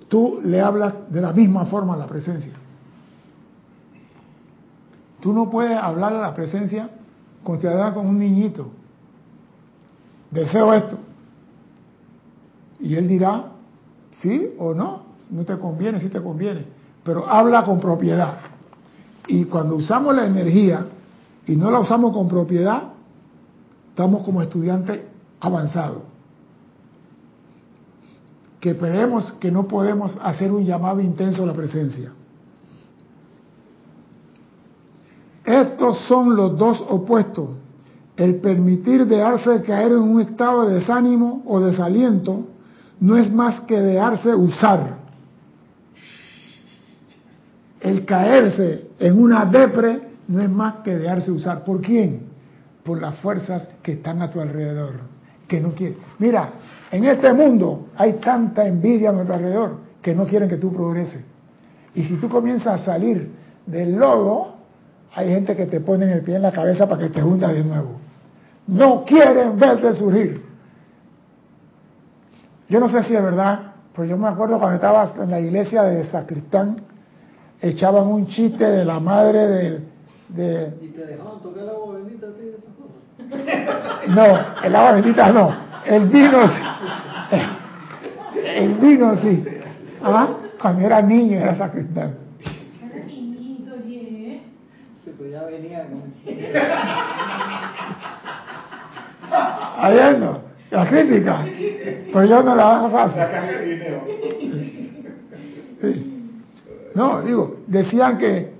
Tú 0.09 0.41
le 0.45 0.61
hablas 0.61 0.95
de 1.09 1.21
la 1.21 1.33
misma 1.33 1.65
forma 1.67 1.95
a 1.95 1.97
la 1.97 2.07
presencia. 2.07 2.53
Tú 5.21 5.33
no 5.33 5.49
puedes 5.49 5.77
hablar 5.77 6.13
a 6.13 6.21
la 6.21 6.35
presencia 6.35 6.91
hablas 7.69 7.95
con 7.95 8.07
un 8.07 8.19
niñito. 8.19 8.69
Deseo 10.31 10.75
esto. 10.75 10.99
Y 12.81 12.95
él 12.95 13.09
dirá, 13.09 13.45
sí 14.11 14.51
o 14.59 14.75
no, 14.75 15.03
no 15.31 15.45
te 15.45 15.59
conviene, 15.59 16.01
sí 16.01 16.09
te 16.09 16.23
conviene. 16.23 16.67
Pero 17.05 17.29
habla 17.29 17.65
con 17.65 17.81
propiedad. 17.81 18.39
Y 19.29 19.45
cuando 19.45 19.77
usamos 19.77 20.15
la 20.15 20.27
energía 20.27 20.87
y 21.47 21.57
no 21.57 21.71
la 21.71 21.81
usamos 21.81 22.13
con 22.13 22.29
propiedad, 22.29 22.83
estamos 23.91 24.23
como 24.25 24.43
estudiantes 24.43 25.03
avanzados. 25.41 26.12
Que 28.63 28.77
creemos 28.77 29.33
que 29.41 29.51
no 29.51 29.67
podemos 29.67 30.17
hacer 30.23 30.53
un 30.53 30.65
llamado 30.65 31.01
intenso 31.01 31.43
a 31.43 31.47
la 31.47 31.53
presencia. 31.53 32.13
Estos 35.45 35.99
son 36.07 36.37
los 36.37 36.57
dos 36.57 36.81
opuestos. 36.89 37.51
El 38.17 38.37
permitir 38.37 39.05
dejarse 39.07 39.63
caer 39.63 39.91
en 39.91 40.03
un 40.03 40.21
estado 40.21 40.69
de 40.69 40.77
desánimo 40.77 41.43
o 41.45 41.59
desaliento 41.59 42.47
no 43.01 43.17
es 43.17 43.33
más 43.33 43.63
que 43.63 43.81
dejarse 43.81 44.33
usar. 44.33 44.99
El 47.81 48.05
caerse 48.05 48.91
en 49.01 49.21
una 49.21 49.45
depre 49.45 50.03
no 50.29 50.41
es 50.41 50.49
más 50.49 50.77
que 50.85 50.95
dejarse 50.95 51.33
usar. 51.33 51.65
¿Por 51.65 51.81
quién? 51.81 52.29
Por 52.85 53.01
las 53.01 53.17
fuerzas 53.17 53.69
que 53.83 53.95
están 53.95 54.23
a 54.23 54.31
tu 54.31 54.41
alrededor, 54.41 55.01
que 55.49 55.61
no 55.61 55.73
quieren. 55.75 55.99
Mira, 56.21 56.49
en 56.93 57.05
este 57.05 57.32
mundo 57.32 57.88
hay 57.97 58.14
tanta 58.14 58.66
envidia 58.66 59.11
a 59.11 59.12
nuestro 59.12 59.34
alrededor 59.34 59.78
que 60.03 60.14
no 60.14 60.26
quieren 60.26 60.49
que 60.49 60.59
tú 60.59 60.72
progreses. 60.72 61.24
Y 61.95 62.05
si 62.05 62.16
tú 62.16 62.28
comienzas 62.28 62.82
a 62.82 62.84
salir 62.84 63.30
del 63.66 63.97
lodo, 63.97 64.55
hay 65.14 65.30
gente 65.30 65.57
que 65.57 65.66
te 65.66 65.80
pone 65.80 66.11
el 66.12 66.22
pie 66.22 66.36
en 66.36 66.43
la 66.43 66.53
cabeza 66.53 66.86
para 66.86 67.03
que 67.03 67.09
te 67.09 67.22
hunda 67.22 67.51
de 67.51 67.64
nuevo. 67.64 67.97
No 68.66 69.05
quieren 69.05 69.59
verte 69.59 69.95
surgir. 69.95 70.43
Yo 72.68 72.78
no 72.78 72.88
sé 72.88 73.03
si 73.05 73.16
es 73.16 73.22
verdad, 73.22 73.72
pero 73.95 74.07
yo 74.07 74.18
me 74.18 74.28
acuerdo 74.28 74.59
cuando 74.59 74.76
estaba 74.76 75.14
en 75.16 75.30
la 75.30 75.40
iglesia 75.40 75.82
de 75.84 76.05
Sacristán, 76.05 76.82
echaban 77.61 78.07
un 78.07 78.26
chiste 78.26 78.64
de 78.64 78.84
la 78.84 79.01
madre 79.01 79.47
del... 79.49 79.88
De... 80.28 80.74
¿Y 80.80 80.88
te 80.88 81.07
dejaban 81.07 81.40
tocar 81.40 81.68
agua 81.68 81.97
bendita 81.97 82.26
así 82.28 82.45
de 82.45 82.51
esas 82.51 82.74
cosas? 82.74 83.02
No, 84.09 84.39
el 84.62 84.76
agua 84.76 84.93
bendita 84.93 85.33
no, 85.33 85.55
el 85.87 86.07
vino 86.09 86.49
sí. 86.49 86.62
El 88.45 88.74
vino 88.74 89.16
sí. 89.16 89.45
¿Ah? 90.03 90.28
Cuando 90.61 90.87
era 90.87 91.01
niño 91.01 91.39
era 91.39 91.57
Sacristán. 91.57 92.14
Era 92.41 93.05
niñito, 93.07 93.74
¿eh? 93.87 94.43
Sí, 95.05 95.14
pues 95.16 95.30
ya 95.30 95.45
venía 95.45 95.87
con... 95.87 96.03
Ayer 99.80 100.18
no, 100.18 100.39
la 100.70 100.89
crítica, 100.89 101.45
pero 102.12 102.24
yo 102.24 102.43
no 102.43 102.55
la 102.55 102.76
hago 102.76 102.91
fácil. 102.91 103.22
Sí. 105.80 106.09
No, 106.95 107.22
digo, 107.22 107.57
decían 107.66 108.18
que 108.18 108.53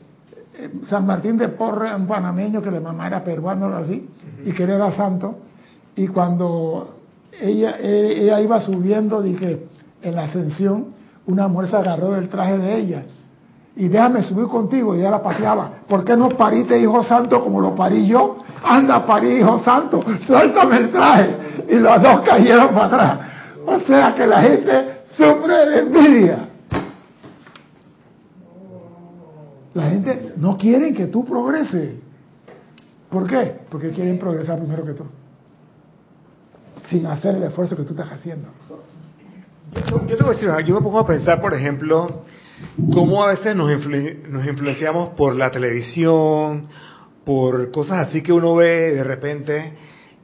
eh, 0.55 0.71
San 0.89 1.07
Martín 1.07 1.37
de 1.39 1.49
Porre, 1.49 1.95
un 1.95 2.07
panameño 2.07 2.63
que 2.63 2.71
la 2.71 2.81
mamá 2.81 3.07
era 3.07 3.23
peruano 3.23 3.67
o 3.67 3.75
así, 3.75 4.09
y 4.45 4.53
que 4.53 4.65
él 4.65 4.71
era 4.71 4.93
santo, 4.93 5.37
y 5.97 6.07
cuando 6.09 6.95
ella, 7.41 7.77
ella 7.79 8.41
iba 8.41 8.61
subiendo, 8.61 9.23
dije, 9.23 9.67
en 10.03 10.15
la 10.15 10.25
ascensión, 10.25 10.87
una 11.27 11.49
mujer 11.49 11.71
se 11.71 11.77
agarró 11.77 12.13
del 12.13 12.29
traje 12.29 12.59
de 12.59 12.77
ella, 12.79 13.03
y 13.77 13.89
déjame 13.89 14.23
subir 14.23 14.47
contigo, 14.47 14.95
y 14.95 15.01
ella 15.01 15.11
la 15.11 15.23
paseaba, 15.23 15.71
¿por 15.89 16.05
qué 16.05 16.17
no 16.17 16.29
pariste 16.31 16.79
hijo 16.79 17.03
santo 17.05 17.43
como 17.43 17.61
lo 17.61 17.75
parí 17.75 18.07
yo? 18.07 18.39
Anda, 18.65 19.07
parí 19.07 19.39
hijo 19.39 19.59
santo, 19.61 20.05
suéltame 20.27 20.77
el 20.77 20.91
traje, 20.91 21.37
y 21.69 21.75
los 21.77 22.03
dos 22.03 22.21
cayeron 22.23 22.69
para 22.69 22.87
atrás. 22.87 23.19
O 23.67 23.79
sea 23.81 24.15
que 24.15 24.27
la 24.27 24.43
gente 24.43 25.03
sufre 25.11 25.67
de 25.67 25.79
envidia. 25.81 26.49
La 29.75 29.85
gente 29.89 30.35
no 30.37 30.57
quiere 30.59 30.93
que 30.93 31.07
tú 31.07 31.25
progreses. 31.25 32.02
¿Por 33.13 33.27
qué? 33.29 33.53
Porque 33.71 33.91
quieren 33.91 34.19
progresar 34.19 34.59
primero 34.59 34.85
que 34.85 34.93
tú. 34.95 35.05
Sin 36.89 37.07
hacer 37.07 37.37
el 37.37 37.43
esfuerzo 37.45 37.77
que 37.77 37.83
tú 37.83 37.91
estás 37.91 38.11
haciendo. 38.11 38.49
Yo, 39.89 40.07
yo 40.07 40.17
te 40.17 40.23
voy 40.25 40.35
a 40.35 40.37
decir, 40.37 40.67
yo 40.67 40.75
me 40.75 40.81
pongo 40.81 40.99
a 40.99 41.07
pensar, 41.07 41.41
por 41.41 41.55
ejemplo, 41.55 42.25
cómo 42.93 43.23
a 43.23 43.29
veces 43.29 43.55
nos, 43.55 43.71
influ- 43.71 44.23
nos 44.29 44.47
influenciamos 44.47 45.11
por 45.11 45.35
la 45.35 45.51
televisión, 45.51 46.67
por 47.25 47.71
cosas 47.71 48.09
así 48.09 48.23
que 48.23 48.33
uno 48.33 48.55
ve 48.57 48.93
de 48.95 49.05
repente, 49.05 49.73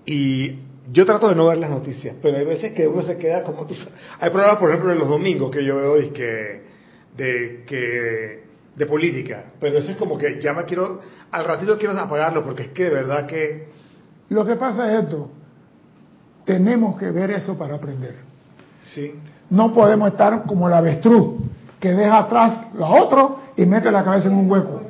y 0.05 0.59
yo 0.93 1.05
trato 1.07 1.29
de 1.29 1.35
no 1.35 1.47
ver 1.47 1.59
las 1.59 1.71
noticias, 1.71 2.17
pero 2.23 2.39
hay 2.39 2.45
veces 2.47 2.73
que 2.73 2.87
uno 2.89 3.03
se 3.03 3.17
queda 3.19 3.43
como 3.45 3.67
tú. 3.67 3.75
Hay 4.19 4.31
programas, 4.31 4.59
por 4.59 4.71
ejemplo, 4.71 4.93
en 4.93 4.99
los 4.99 5.09
domingos 5.09 5.51
que 5.51 5.65
yo 5.65 5.77
veo 5.77 6.01
y 6.01 6.09
que, 6.11 6.63
de, 7.17 7.65
que, 7.67 8.43
de 8.77 8.87
política, 8.87 9.53
pero 9.61 9.79
eso 9.79 9.91
es 9.91 9.97
como 9.97 10.19
que 10.19 10.41
ya 10.41 10.53
me 10.53 10.65
quiero, 10.65 11.01
al 11.31 11.45
ratito 11.45 11.77
quiero 11.79 11.99
apagarlo, 11.99 12.45
porque 12.45 12.65
es 12.65 12.69
que 12.69 12.85
de 12.85 12.91
verdad 12.91 13.27
que, 13.27 13.69
Lo 14.31 14.45
que 14.45 14.57
pasa 14.57 14.93
es 14.93 15.05
esto. 15.05 15.31
Tenemos 16.45 16.99
que 16.99 17.11
ver 17.11 17.31
eso 17.31 17.57
para 17.57 17.75
aprender. 17.77 18.17
sí, 18.83 19.15
No 19.51 19.73
podemos 19.73 20.09
estar 20.11 20.45
como 20.45 20.69
el 20.69 20.75
avestruz, 20.75 21.41
que 21.79 21.93
deja 21.93 22.19
atrás 22.19 22.69
lo 22.75 22.89
otro 22.89 23.41
y 23.57 23.67
mete 23.67 23.91
la 23.91 24.03
cabeza 24.05 24.29
en 24.29 24.35
un 24.35 24.51
hueco, 24.51 24.83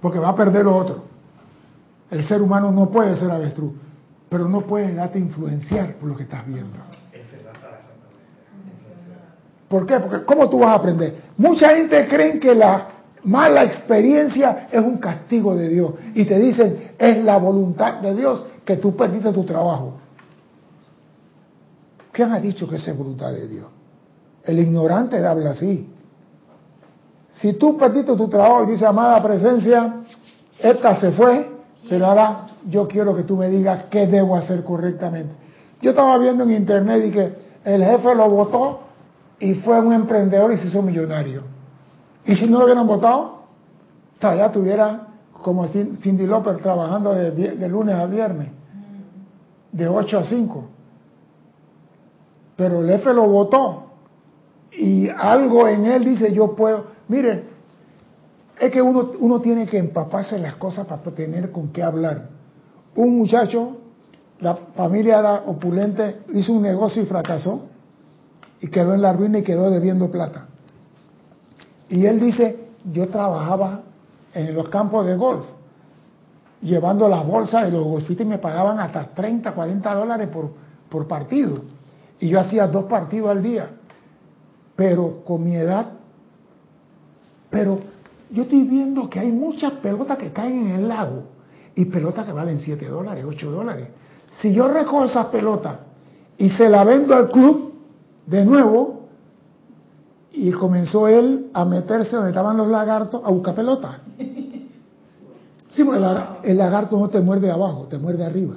porque 0.00 0.18
va 0.18 0.30
a 0.30 0.36
perder 0.36 0.64
lo 0.64 0.76
otro. 0.76 1.04
El 2.10 2.26
ser 2.26 2.42
humano 2.42 2.70
no 2.72 2.90
puede 2.90 3.16
ser 3.16 3.30
avestruz, 3.30 3.72
pero 4.28 4.48
no 4.48 4.62
puede 4.62 4.88
dejarte 4.88 5.18
influenciar 5.18 5.94
por 5.94 6.08
lo 6.08 6.16
que 6.16 6.24
estás 6.24 6.46
viendo. 6.46 6.76
¿Por 9.68 9.86
qué? 9.86 10.00
Porque 10.00 10.24
¿cómo 10.24 10.50
tú 10.50 10.58
vas 10.58 10.70
a 10.70 10.74
aprender? 10.74 11.14
Mucha 11.36 11.76
gente 11.76 12.08
cree 12.08 12.40
que 12.40 12.54
la 12.54 12.88
mala 13.24 13.64
experiencia 13.64 14.68
es 14.70 14.80
un 14.80 14.98
castigo 14.98 15.54
de 15.54 15.68
Dios 15.68 15.92
y 16.14 16.24
te 16.24 16.38
dicen 16.38 16.92
es 16.98 17.24
la 17.24 17.38
voluntad 17.38 18.00
de 18.00 18.14
Dios 18.14 18.46
que 18.64 18.76
tú 18.76 18.96
perdiste 18.96 19.32
tu 19.32 19.44
trabajo. 19.44 19.94
¿Quién 22.12 22.32
ha 22.32 22.40
dicho 22.40 22.68
que 22.68 22.76
es 22.76 22.96
voluntad 22.96 23.32
de 23.32 23.46
Dios? 23.46 23.66
El 24.44 24.58
ignorante 24.58 25.24
habla 25.24 25.50
así. 25.50 25.88
Si 27.30 27.54
tú 27.54 27.76
perdiste 27.76 28.16
tu 28.16 28.28
trabajo 28.28 28.64
y 28.64 28.72
dices, 28.72 28.86
amada 28.86 29.22
presencia, 29.22 29.94
esta 30.58 31.00
se 31.00 31.12
fue, 31.12 31.48
pero 31.88 32.06
ahora 32.06 32.46
yo 32.68 32.86
quiero 32.88 33.14
que 33.14 33.22
tú 33.22 33.36
me 33.36 33.48
digas 33.48 33.84
qué 33.90 34.06
debo 34.06 34.36
hacer 34.36 34.64
correctamente. 34.64 35.32
Yo 35.80 35.90
estaba 35.90 36.18
viendo 36.18 36.44
en 36.44 36.50
internet 36.50 37.04
y 37.06 37.10
que 37.10 37.32
el 37.64 37.84
jefe 37.84 38.14
lo 38.14 38.28
votó 38.28 38.80
y 39.38 39.54
fue 39.54 39.80
un 39.80 39.92
emprendedor 39.92 40.52
y 40.52 40.58
se 40.58 40.68
hizo 40.68 40.82
millonario. 40.82 41.42
Y 42.24 42.36
si 42.36 42.46
no 42.46 42.58
lo 42.58 42.64
hubieran 42.64 42.86
votado, 42.86 43.40
todavía 44.18 44.52
tuviera 44.52 45.06
como 45.32 45.66
Cindy 45.68 46.26
Lauper 46.26 46.58
trabajando 46.58 47.14
de, 47.14 47.68
lunes 47.68 47.94
a 47.94 48.06
viernes, 48.06 48.48
de 49.72 49.88
8 49.88 50.18
a 50.18 50.24
5. 50.24 50.64
Pero 52.56 52.80
el 52.80 52.90
jefe 52.90 53.14
lo 53.14 53.26
votó 53.26 53.84
y 54.72 55.08
algo 55.08 55.66
en 55.66 55.86
él 55.86 56.04
dice 56.04 56.32
yo 56.32 56.54
puedo. 56.54 56.86
Mire, 57.08 57.44
es 58.58 58.70
que 58.70 58.82
uno, 58.82 59.12
uno 59.18 59.40
tiene 59.40 59.66
que 59.66 59.78
empaparse 59.78 60.38
las 60.38 60.56
cosas 60.56 60.86
para 60.86 61.02
tener 61.02 61.50
con 61.50 61.68
qué 61.68 61.82
hablar. 61.82 62.28
Un 62.96 63.16
muchacho, 63.16 63.78
la 64.40 64.54
familia 64.54 65.20
era 65.20 65.34
opulente, 65.46 66.18
hizo 66.34 66.52
un 66.52 66.62
negocio 66.62 67.02
y 67.02 67.06
fracasó 67.06 67.62
y 68.60 68.68
quedó 68.68 68.94
en 68.94 69.00
la 69.00 69.14
ruina 69.14 69.38
y 69.38 69.42
quedó 69.42 69.70
debiendo 69.70 70.10
plata. 70.10 70.49
Y 71.90 72.06
él 72.06 72.20
dice, 72.20 72.68
yo 72.90 73.08
trabajaba 73.08 73.82
en 74.32 74.54
los 74.54 74.68
campos 74.68 75.04
de 75.06 75.16
golf, 75.16 75.44
llevando 76.62 77.08
las 77.08 77.26
bolsas 77.26 77.64
de 77.64 77.72
los 77.72 77.84
golfistas 77.84 78.24
y 78.24 78.30
me 78.30 78.38
pagaban 78.38 78.78
hasta 78.78 79.08
30, 79.08 79.52
40 79.52 79.94
dólares 79.94 80.28
por, 80.28 80.52
por 80.88 81.06
partido. 81.08 81.58
Y 82.20 82.28
yo 82.28 82.40
hacía 82.40 82.68
dos 82.68 82.84
partidos 82.84 83.30
al 83.30 83.42
día. 83.42 83.70
Pero 84.76 85.22
con 85.24 85.42
mi 85.42 85.56
edad, 85.56 85.86
pero 87.50 87.80
yo 88.30 88.44
estoy 88.44 88.62
viendo 88.62 89.10
que 89.10 89.18
hay 89.18 89.32
muchas 89.32 89.72
pelotas 89.74 90.16
que 90.16 90.32
caen 90.32 90.68
en 90.68 90.70
el 90.76 90.88
lago 90.88 91.24
y 91.74 91.84
pelotas 91.86 92.24
que 92.24 92.32
valen 92.32 92.60
7 92.60 92.86
dólares, 92.86 93.24
8 93.26 93.50
dólares. 93.50 93.88
Si 94.40 94.52
yo 94.52 94.68
recojo 94.68 95.04
esas 95.06 95.26
pelotas 95.26 95.78
y 96.38 96.48
se 96.50 96.68
la 96.68 96.84
vendo 96.84 97.14
al 97.14 97.28
club 97.28 97.74
de 98.26 98.44
nuevo, 98.44 98.99
y 100.42 100.50
comenzó 100.52 101.06
él 101.06 101.50
a 101.52 101.66
meterse 101.66 102.16
donde 102.16 102.30
estaban 102.30 102.56
los 102.56 102.66
lagartos 102.66 103.20
a 103.22 103.30
buscar 103.30 103.54
pelotas. 103.54 103.96
Sí, 105.72 105.84
porque 105.84 106.00
el 106.44 106.56
lagarto 106.56 106.98
no 106.98 107.08
te 107.10 107.20
muerde 107.20 107.50
abajo, 107.50 107.86
te 107.90 107.98
muerde 107.98 108.24
arriba. 108.24 108.54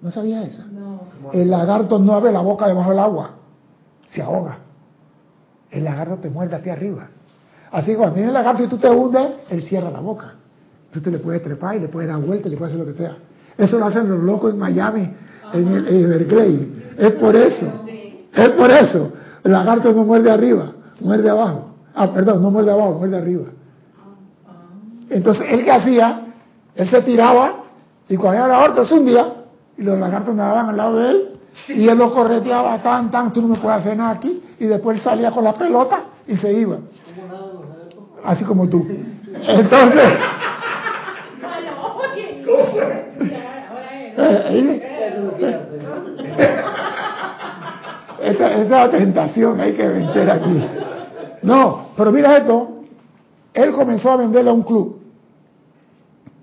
¿No 0.00 0.12
sabía 0.12 0.44
esa? 0.44 0.64
El 1.32 1.50
lagarto 1.50 1.98
no 1.98 2.12
abre 2.12 2.30
la 2.30 2.42
boca 2.42 2.68
debajo 2.68 2.90
del 2.90 3.00
agua, 3.00 3.30
se 4.08 4.22
ahoga. 4.22 4.58
El 5.68 5.82
lagarto 5.82 6.18
te 6.18 6.30
muerde 6.30 6.54
aquí 6.54 6.70
arriba. 6.70 7.08
Así 7.72 7.90
que 7.90 7.96
cuando 7.96 8.14
viene 8.14 8.28
el 8.28 8.34
lagarto 8.34 8.62
y 8.62 8.68
tú 8.68 8.78
te 8.78 8.88
hundes, 8.88 9.30
él 9.50 9.64
cierra 9.64 9.90
la 9.90 9.98
boca. 9.98 10.34
Tú 10.92 11.00
te 11.00 11.10
le 11.10 11.18
puedes 11.18 11.42
trepar 11.42 11.74
y 11.74 11.80
le 11.80 11.88
puedes 11.88 12.08
dar 12.08 12.20
vuelta 12.20 12.46
y 12.46 12.52
le 12.52 12.56
puedes 12.56 12.72
hacer 12.72 12.86
lo 12.86 12.92
que 12.92 12.96
sea. 12.96 13.16
Eso 13.58 13.80
lo 13.80 13.86
hacen 13.86 14.08
los 14.08 14.20
locos 14.20 14.52
en 14.52 14.60
Miami, 14.60 15.12
en 15.52 15.68
el 15.68 15.88
Everglades. 15.88 16.68
Es 16.96 17.12
por 17.14 17.34
eso. 17.34 17.66
Es 18.32 18.50
por 18.50 18.70
eso. 18.70 19.10
El 19.42 19.50
lagarto 19.52 19.92
no 19.92 20.04
muerde 20.04 20.30
arriba, 20.30 20.73
muerde 21.00 21.30
abajo. 21.30 21.70
Ah, 21.94 22.08
perdón, 22.12 22.42
no 22.42 22.50
muerde 22.50 22.72
abajo, 22.72 22.94
muerde 22.98 23.16
arriba. 23.16 23.44
Entonces, 25.10 25.46
¿él 25.48 25.64
qué 25.64 25.70
hacía? 25.70 26.20
Él 26.74 26.88
se 26.88 27.02
tiraba 27.02 27.64
y 28.08 28.16
cuando 28.16 28.44
era 28.44 28.68
la 28.68 28.84
se 28.84 28.94
hundía 28.94 29.26
y 29.76 29.82
los 29.82 29.98
lagartos 29.98 30.34
nadaban 30.34 30.70
al 30.70 30.76
lado 30.76 30.96
de 30.96 31.10
él 31.10 31.28
y 31.68 31.88
él 31.88 31.96
lo 31.96 32.12
correteaba 32.12 32.78
tan, 32.82 33.10
tan, 33.10 33.32
tú 33.32 33.42
no 33.42 33.48
me 33.48 33.56
puedes 33.56 33.80
hacer 33.80 33.96
nada 33.96 34.10
aquí 34.10 34.42
y 34.58 34.64
después 34.66 34.96
él 34.98 35.02
salía 35.02 35.30
con 35.30 35.44
la 35.44 35.54
pelota 35.54 36.00
y 36.26 36.36
se 36.36 36.52
iba. 36.52 36.78
Así 38.24 38.44
como 38.44 38.68
tú. 38.68 38.86
Entonces... 39.46 40.18
Esta, 48.24 48.54
esta 48.54 48.62
es 48.62 48.68
la 48.70 48.90
tentación 48.90 49.60
hay 49.60 49.74
que 49.74 49.86
vencer 49.86 50.30
aquí. 50.30 50.64
No, 51.42 51.88
pero 51.96 52.10
mira 52.10 52.38
esto. 52.38 52.70
Él 53.52 53.72
comenzó 53.72 54.12
a 54.12 54.16
venderle 54.16 54.50
a 54.50 54.54
un 54.54 54.62
club 54.62 55.00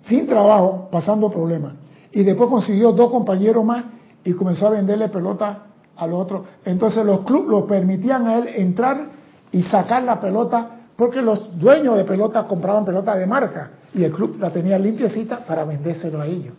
sin 0.04 0.28
trabajo, 0.28 0.90
pasando 0.92 1.30
problemas. 1.30 1.74
Y 2.12 2.24
después 2.24 2.50
consiguió 2.50 2.92
dos 2.92 3.10
compañeros 3.10 3.64
más 3.66 3.86
y 4.24 4.34
comenzó 4.34 4.68
a 4.68 4.72
venderle 4.72 5.10
pelota 5.10 5.64
al 5.98 6.14
otro. 6.14 6.46
Entonces 6.66 7.06
los 7.06 7.22
clubes 7.22 7.50
lo 7.50 7.66
permitían 7.66 8.28
a 8.28 8.38
él 8.38 8.48
entrar 8.56 9.08
y 9.52 9.64
sacar 9.64 10.04
la 10.04 10.20
pelota 10.20 10.70
porque 10.96 11.22
los 11.22 11.58
dueños 11.60 11.98
de 11.98 12.04
pelota 12.04 12.44
compraban 12.44 12.86
pelota 12.86 13.16
de 13.16 13.26
marca 13.26 13.72
y 13.94 14.04
el 14.04 14.12
club 14.12 14.38
la 14.40 14.52
tenía 14.52 14.78
limpiecita 14.78 15.40
para 15.40 15.66
vendérselo 15.66 16.22
a 16.22 16.28
ellos. 16.28 16.54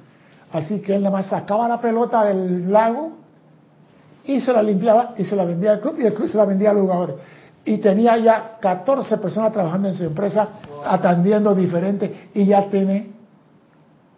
Así 0.53 0.81
que 0.81 0.97
él 0.97 1.03
nada 1.03 1.17
más 1.17 1.27
sacaba 1.27 1.69
la 1.69 1.81
pelota 1.81 2.25
del 2.25 2.71
lago 2.71 3.22
y 4.25 4.41
se 4.41 4.53
la 4.53 4.63
limpiaba 4.63 5.15
y 5.17 5.25
se 5.25 5.35
la 5.37 5.45
vendía 5.45 5.73
al 5.73 5.81
club 5.81 5.97
y 5.99 6.07
el 6.07 6.15
club 6.15 6.29
se 6.29 6.37
la 6.37 6.45
vendía 6.45 6.71
a 6.71 6.73
los 6.75 6.83
jugadores. 6.83 7.17
Y 7.65 7.79
tenía 7.79 8.17
ya 8.19 8.59
14 8.61 9.19
personas 9.19 9.53
trabajando 9.53 9.89
en 9.89 9.95
su 9.95 10.05
empresa, 10.05 10.49
atendiendo 10.85 11.55
diferentes 11.55 12.11
y 12.35 12.47
ya 12.47 12.69
tiene... 12.71 13.13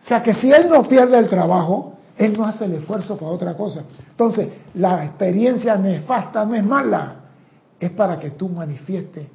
O 0.03 0.07
sea 0.07 0.23
que 0.23 0.35
si 0.35 0.51
él 0.51 0.69
no 0.69 0.83
pierde 0.83 1.19
el 1.19 1.29
trabajo, 1.29 1.95
él 2.17 2.37
no 2.37 2.45
hace 2.45 2.67
el 2.67 2.75
esfuerzo 2.75 3.17
para 3.17 3.31
otra 3.31 3.55
cosa. 3.55 3.83
Entonces, 4.11 4.49
la 4.75 5.05
experiencia 5.05 5.77
nefasta 5.77 6.45
no 6.45 6.55
es 6.55 6.65
mala, 6.65 7.17
es 7.81 7.91
para 7.91 8.19
que 8.19 8.31
tú 8.31 8.49
manifiestes 8.49 9.27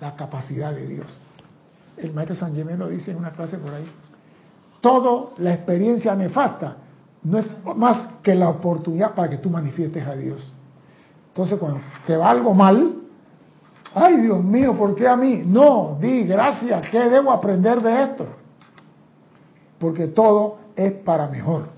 la 0.00 0.14
capacidad 0.14 0.72
de 0.72 0.86
Dios. 0.86 1.20
El 1.96 2.12
maestro 2.12 2.36
San 2.36 2.54
Germán 2.54 2.78
lo 2.78 2.88
dice 2.88 3.10
en 3.10 3.18
una 3.18 3.30
clase 3.30 3.58
por 3.58 3.72
ahí. 3.72 3.84
Toda 4.80 5.30
la 5.38 5.54
experiencia 5.54 6.14
nefasta 6.14 6.76
no 7.24 7.38
es 7.38 7.56
más 7.76 8.08
que 8.22 8.34
la 8.34 8.48
oportunidad 8.48 9.14
para 9.14 9.30
que 9.30 9.38
tú 9.38 9.48
manifiestes 9.48 10.06
a 10.06 10.14
Dios. 10.14 10.52
Entonces, 11.28 11.58
cuando 11.58 11.80
te 12.06 12.16
va 12.16 12.30
algo 12.30 12.52
mal, 12.52 12.96
ay 13.94 14.20
Dios 14.20 14.42
mío, 14.42 14.76
¿por 14.76 14.94
qué 14.94 15.08
a 15.08 15.16
mí? 15.16 15.42
No, 15.44 15.96
di 16.00 16.24
gracias, 16.24 16.88
¿qué 16.90 17.08
debo 17.08 17.32
aprender 17.32 17.80
de 17.80 18.02
esto? 18.02 18.26
Porque 19.78 20.08
todo 20.08 20.58
es 20.76 20.92
para 20.92 21.28
mejor. 21.28 21.68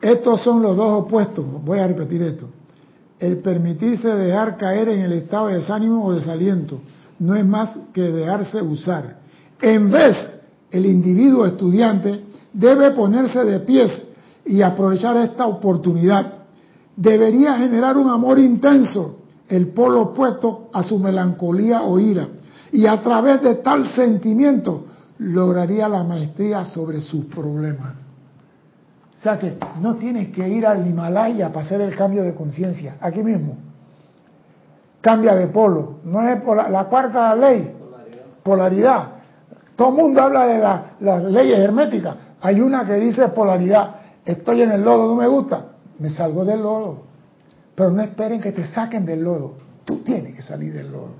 Estos 0.00 0.40
son 0.42 0.62
los 0.62 0.76
dos 0.76 1.04
opuestos, 1.04 1.44
voy 1.64 1.80
a 1.80 1.86
repetir 1.88 2.22
esto. 2.22 2.48
El 3.18 3.38
permitirse 3.38 4.08
dejar 4.08 4.56
caer 4.56 4.88
en 4.90 5.00
el 5.00 5.12
estado 5.12 5.48
de 5.48 5.54
desánimo 5.54 6.04
o 6.04 6.12
desaliento 6.12 6.80
no 7.18 7.34
es 7.34 7.46
más 7.46 7.78
que 7.94 8.02
dejarse 8.02 8.60
usar. 8.60 9.16
En 9.60 9.90
vez, 9.90 10.38
el 10.70 10.84
individuo 10.84 11.46
estudiante 11.46 12.24
debe 12.52 12.90
ponerse 12.90 13.44
de 13.44 13.60
pies 13.60 14.02
y 14.44 14.60
aprovechar 14.62 15.16
esta 15.16 15.46
oportunidad. 15.46 16.34
Debería 16.94 17.56
generar 17.56 17.96
un 17.96 18.08
amor 18.08 18.38
intenso, 18.38 19.16
el 19.48 19.68
polo 19.68 20.02
opuesto 20.02 20.68
a 20.72 20.82
su 20.82 20.98
melancolía 20.98 21.82
o 21.82 21.98
ira, 21.98 22.28
y 22.72 22.86
a 22.86 23.00
través 23.00 23.42
de 23.42 23.56
tal 23.56 23.86
sentimiento 23.94 24.84
lograría 25.18 25.88
la 25.88 26.04
maestría 26.04 26.64
sobre 26.66 27.00
sus 27.00 27.24
problemas. 27.26 28.05
Sea 29.26 29.40
que 29.40 29.58
no 29.80 29.96
tienes 29.96 30.28
que 30.28 30.48
ir 30.48 30.64
al 30.64 30.86
Himalaya 30.86 31.48
para 31.48 31.66
hacer 31.66 31.80
el 31.80 31.96
cambio 31.96 32.22
de 32.22 32.32
conciencia, 32.32 32.94
aquí 33.00 33.24
mismo. 33.24 33.56
Cambia 35.00 35.34
de 35.34 35.48
polo, 35.48 35.96
no 36.04 36.28
es 36.28 36.38
la, 36.70 36.84
cuarta 36.84 37.34
ley, 37.34 37.74
polaridad. 38.44 39.08
Todo 39.74 39.88
el 39.88 39.94
mundo 39.96 40.22
habla 40.22 40.46
de 40.46 40.58
las 41.00 41.24
leyes 41.24 41.58
herméticas. 41.58 42.14
Hay 42.40 42.60
una 42.60 42.86
que 42.86 42.94
dice 42.94 43.26
polaridad. 43.30 43.96
Estoy 44.24 44.62
en 44.62 44.70
el 44.70 44.82
lodo, 44.82 45.08
no 45.08 45.16
me 45.16 45.26
gusta, 45.26 45.72
me 45.98 46.08
salgo 46.08 46.44
del 46.44 46.62
lodo. 46.62 47.02
Pero 47.74 47.90
no 47.90 48.02
esperen 48.02 48.40
que 48.40 48.52
te 48.52 48.64
saquen 48.68 49.04
del 49.04 49.24
lodo. 49.24 49.54
Tú 49.84 50.04
tienes 50.04 50.36
que 50.36 50.42
salir 50.42 50.72
del 50.72 50.92
lodo. 50.92 51.14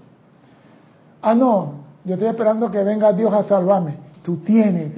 Ah, 1.23 1.35
no, 1.35 1.73
yo 2.05 2.15
estoy 2.15 2.29
esperando 2.29 2.71
que 2.71 2.85
venga 2.85 3.13
Dios 3.13 3.35
a 3.35 3.43
salvarme. 3.43 3.97
Tú 4.23 4.37
tienes 4.37 4.93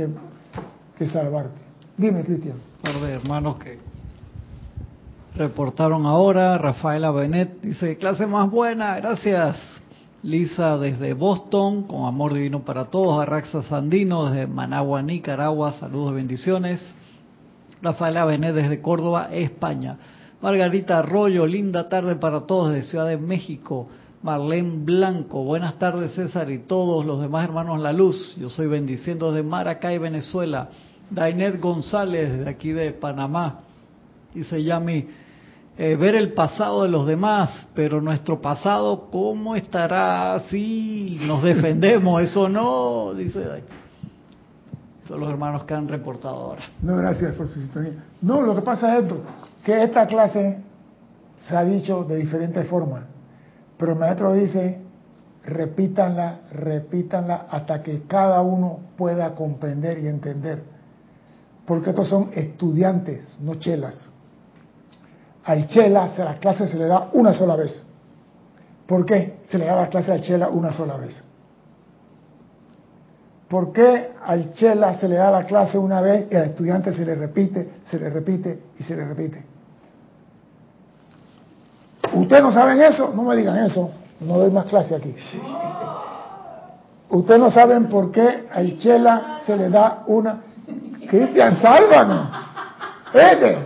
que 0.99 1.07
salvarte. 1.07 1.68
Dime, 1.99 2.23
Cristian 2.23 2.55
par 2.81 3.01
de 3.01 3.13
hermanos 3.13 3.59
que 3.59 3.77
reportaron 5.35 6.07
ahora. 6.07 6.57
Rafaela 6.57 7.11
Benet 7.11 7.61
dice, 7.61 7.97
clase 7.97 8.25
más 8.25 8.49
buena, 8.49 8.97
gracias. 9.01 9.59
Lisa 10.23 10.79
desde 10.79 11.15
Boston, 11.15 11.83
con 11.83 12.07
amor 12.07 12.35
divino 12.35 12.61
para 12.61 12.85
todos. 12.85 13.21
Arraxa 13.21 13.63
Sandino 13.63 14.31
desde 14.31 14.47
Managua, 14.47 15.03
Nicaragua, 15.03 15.73
saludos 15.73 16.15
bendiciones. 16.15 16.81
Rafaela 17.83 18.25
Benet 18.25 18.55
desde 18.55 18.81
Córdoba, 18.81 19.31
España. 19.33 19.97
Margarita 20.41 21.01
Arroyo, 21.01 21.49
linda 21.49 21.89
tarde 21.89 22.15
para 22.15 22.43
todos 22.43 22.71
desde 22.71 22.91
Ciudad 22.91 23.09
de 23.09 23.17
México. 23.17 23.89
Marlene 24.23 24.85
Blanco, 24.85 25.43
buenas 25.43 25.81
tardes 25.81 26.13
César 26.13 26.49
y 26.51 26.59
todos 26.59 27.05
los 27.05 27.21
demás 27.21 27.45
hermanos 27.45 27.81
La 27.81 27.93
Luz. 27.93 28.37
Yo 28.37 28.49
soy 28.49 28.69
bendiciendo 28.69 29.33
desde 29.33 29.49
Maracay, 29.49 29.99
Venezuela. 29.99 30.69
Dainet 31.11 31.61
González, 31.61 32.45
de 32.45 32.51
aquí 32.51 32.73
de 32.73 32.93
Panamá, 32.93 33.61
dice 34.35 34.63
Yami, 34.63 35.07
eh, 35.81 35.97
ver 35.97 36.17
el 36.17 36.33
pasado 36.33 36.83
de 36.83 36.89
los 36.89 37.07
demás, 37.07 37.69
pero 37.75 38.01
nuestro 38.01 38.41
pasado, 38.41 39.09
¿cómo 39.11 39.55
estará 39.55 40.41
si 40.51 41.21
nos 41.27 41.43
defendemos? 41.43 42.21
Eso 42.29 42.49
no, 42.49 43.15
dice 43.15 43.63
Son 45.07 45.21
los 45.21 45.31
hermanos 45.31 45.65
que 45.65 45.75
han 45.75 45.87
reportado 45.87 46.35
ahora. 46.35 46.63
No, 46.83 46.97
gracias 46.97 47.35
por 47.35 47.47
su 47.47 47.61
sintonía. 47.61 48.05
No, 48.21 48.43
lo 48.43 48.57
que 48.57 48.63
pasa 48.63 48.97
es 48.97 49.05
esto, 49.05 49.23
que 49.65 49.83
esta 49.83 50.07
clase 50.07 50.59
se 51.49 51.57
ha 51.57 51.65
dicho 51.65 52.05
de 52.05 52.17
diferentes 52.17 52.67
formas, 52.67 53.05
pero 53.79 53.93
el 53.93 53.99
maestro 53.99 54.33
dice, 54.33 54.81
repítanla, 55.45 56.41
repítanla 56.53 57.47
hasta 57.49 57.83
que 57.83 58.03
cada 58.03 58.43
uno 58.43 58.81
pueda 58.97 59.35
comprender 59.35 60.01
y 60.01 60.09
entender. 60.09 60.78
Porque 61.69 61.91
estos 61.91 62.09
son 62.09 62.31
estudiantes, 62.33 63.37
no 63.41 63.57
chelas. 63.57 64.09
Al 65.45 65.69
chela 65.69 66.05
a 66.05 66.25
la 66.25 66.39
clase 66.39 66.67
se 66.67 66.79
le 66.79 66.87
da 66.87 67.11
una 67.13 67.35
sola 67.35 67.57
vez. 67.57 67.85
¿Por 68.87 69.05
qué 69.05 69.41
se 69.47 69.59
le 69.59 69.67
da 69.67 69.77
la 69.77 69.89
clase 69.89 70.11
al 70.11 70.23
chela 70.23 70.49
una 70.49 70.73
sola 70.73 70.97
vez? 70.97 71.23
¿Por 73.49 73.71
qué 73.71 74.13
al 74.25 74.55
chela 74.55 74.95
se 74.95 75.09
le 75.09 75.17
da 75.17 75.31
la 75.31 75.45
clase 75.45 75.77
una 75.77 76.01
vez 76.01 76.29
y 76.31 76.37
al 76.37 76.45
estudiante 76.45 76.91
se 76.95 77.05
le 77.05 77.15
repite, 77.15 77.71
se 77.85 77.99
le 77.99 78.09
repite 78.09 78.63
y 78.79 78.83
se 78.83 78.97
le 78.97 79.05
repite? 79.05 79.45
¿Ustedes 82.15 82.43
no 82.43 82.51
saben 82.51 82.81
eso? 82.81 83.13
No 83.15 83.25
me 83.25 83.37
digan 83.37 83.59
eso. 83.59 83.91
No 84.21 84.39
doy 84.39 84.51
más 84.51 84.65
clase 84.67 84.95
aquí. 84.95 85.15
Ustedes 87.11 87.41
no 87.41 87.51
saben 87.51 87.91
por 87.91 88.11
qué 88.11 88.49
a 88.51 88.63
Chela 88.79 89.39
se 89.45 89.55
le 89.55 89.69
da 89.69 90.05
una. 90.07 90.48
Cristian, 91.09 91.61
sálvanos. 91.61 92.29
Vete. 93.13 93.59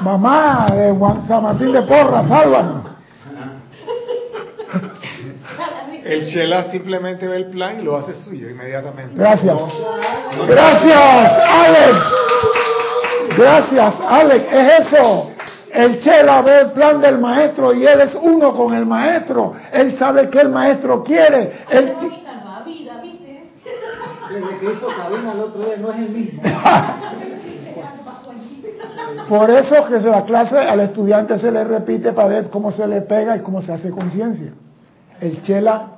Mamá 0.00 0.66
de 0.72 0.92
Juan 0.92 1.26
San 1.26 1.42
Martín 1.42 1.72
de 1.72 1.82
Porra, 1.82 2.26
sálvanos. 2.26 2.86
El 6.04 6.32
Chela 6.32 6.70
simplemente 6.70 7.26
ve 7.26 7.36
el 7.36 7.46
plan 7.46 7.80
y 7.80 7.82
lo 7.82 7.96
hace 7.96 8.14
suyo 8.22 8.48
inmediatamente. 8.48 9.14
Gracias. 9.16 9.56
Gracias, 10.46 11.30
Alex. 11.48 11.94
Gracias, 13.36 13.94
Alex. 14.08 14.44
Es 14.52 14.88
eso. 14.88 15.30
El 15.74 16.00
Chela 16.00 16.42
ve 16.42 16.60
el 16.60 16.70
plan 16.70 17.00
del 17.00 17.18
maestro 17.18 17.74
y 17.74 17.84
él 17.84 18.00
es 18.00 18.14
uno 18.14 18.54
con 18.54 18.72
el 18.74 18.86
maestro. 18.86 19.54
Él 19.72 19.98
sabe 19.98 20.30
que 20.30 20.40
el 20.40 20.48
maestro 20.48 21.02
quiere. 21.02 21.64
Él... 21.70 21.92
Desde 24.40 24.58
que 24.58 24.72
hizo 24.72 24.86
cabina 24.86 25.32
el 25.32 25.40
otro 25.40 25.64
día 25.64 25.76
no 25.78 25.90
es 25.90 25.98
el 25.98 26.10
mismo. 26.10 26.42
Por 29.28 29.50
eso 29.50 29.84
que 29.86 30.00
la 30.00 30.24
clase 30.24 30.58
al 30.58 30.80
estudiante 30.80 31.38
se 31.38 31.50
le 31.50 31.64
repite 31.64 32.12
para 32.12 32.28
ver 32.28 32.50
cómo 32.50 32.70
se 32.70 32.86
le 32.86 33.00
pega 33.02 33.36
y 33.36 33.40
cómo 33.40 33.62
se 33.62 33.72
hace 33.72 33.90
conciencia. 33.90 34.52
El 35.20 35.42
Chela 35.42 35.88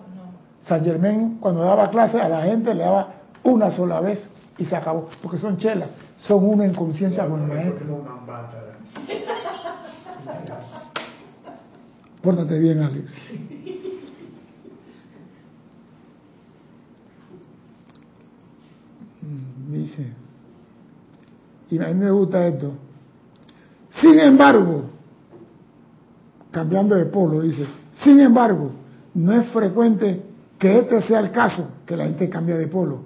San 0.63 0.85
Germán 0.85 1.39
cuando 1.41 1.63
daba 1.63 1.91
clase 1.91 2.21
a 2.21 2.29
la 2.29 2.43
gente 2.43 2.75
le 2.75 2.85
daba 2.85 3.15
una 3.45 3.71
sola 3.71 4.01
vez 4.01 4.29
y 4.59 4.65
se 4.65 4.77
acabó, 4.77 5.09
porque 5.23 5.39
son 5.39 5.57
chelas, 5.57 5.89
son 6.19 6.45
uno 6.45 6.65
en 6.65 6.75
conciencia 6.75 7.27
con 7.27 7.43
el 7.43 7.49
maestro. 7.49 8.05
Pórtate 12.23 12.59
bien, 12.59 12.81
Alex. 12.81 13.15
Mm, 19.23 19.73
y 21.71 21.79
a 21.79 21.89
mí 21.89 21.95
me 21.95 22.11
gusta 22.11 22.47
esto. 22.47 22.73
Sin 23.91 24.19
embargo, 24.19 24.85
cambiando 26.51 26.95
de 26.95 27.07
polo, 27.07 27.43
dice, 27.43 27.67
sin 27.93 28.21
embargo, 28.21 28.71
no 29.15 29.33
es 29.33 29.49
frecuente 29.49 30.23
que 30.59 30.79
este 30.79 31.03
sea 31.03 31.21
el 31.21 31.31
caso, 31.31 31.67
que 31.87 31.97
la 31.97 32.05
gente 32.05 32.29
cambie 32.29 32.57
de 32.57 32.67
polo, 32.69 33.01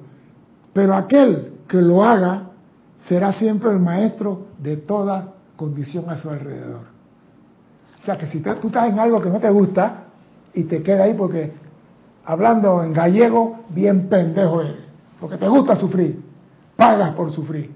pero 0.73 0.95
aquel 0.95 1.53
que 1.69 1.81
lo 1.81 2.05
haga 2.05 2.51
será 3.07 3.33
siempre 3.33 3.71
el 3.71 3.81
maestro 3.81 4.47
de 4.59 4.77
toda 4.77 5.35
condición 5.57 6.09
a 6.09 6.17
su 6.17 6.31
alrededor. 6.31 6.87
O 8.01 8.05
sea 8.05 8.17
que 8.17 8.27
si 8.27 8.41
tú 8.41 8.67
estás 8.67 8.89
en 8.89 8.99
algo 8.99 9.21
que 9.21 9.29
no 9.29 9.39
te 9.39 9.51
gusta 9.51 10.05
y 10.55 10.65
te 10.65 10.83
queda 10.83 11.05
ahí 11.05 11.15
porque, 11.15 11.53
hablando 12.25 12.83
en 12.83 12.93
gallego, 12.93 13.61
bien 13.69 14.09
pendejo 14.09 14.63
eres, 14.63 14.77
porque 15.21 15.37
te 15.37 15.49
gusta 15.49 15.77
sufrir, 15.77 16.22
pagas 16.83 17.15
por 17.15 17.31
sufrir. 17.33 17.71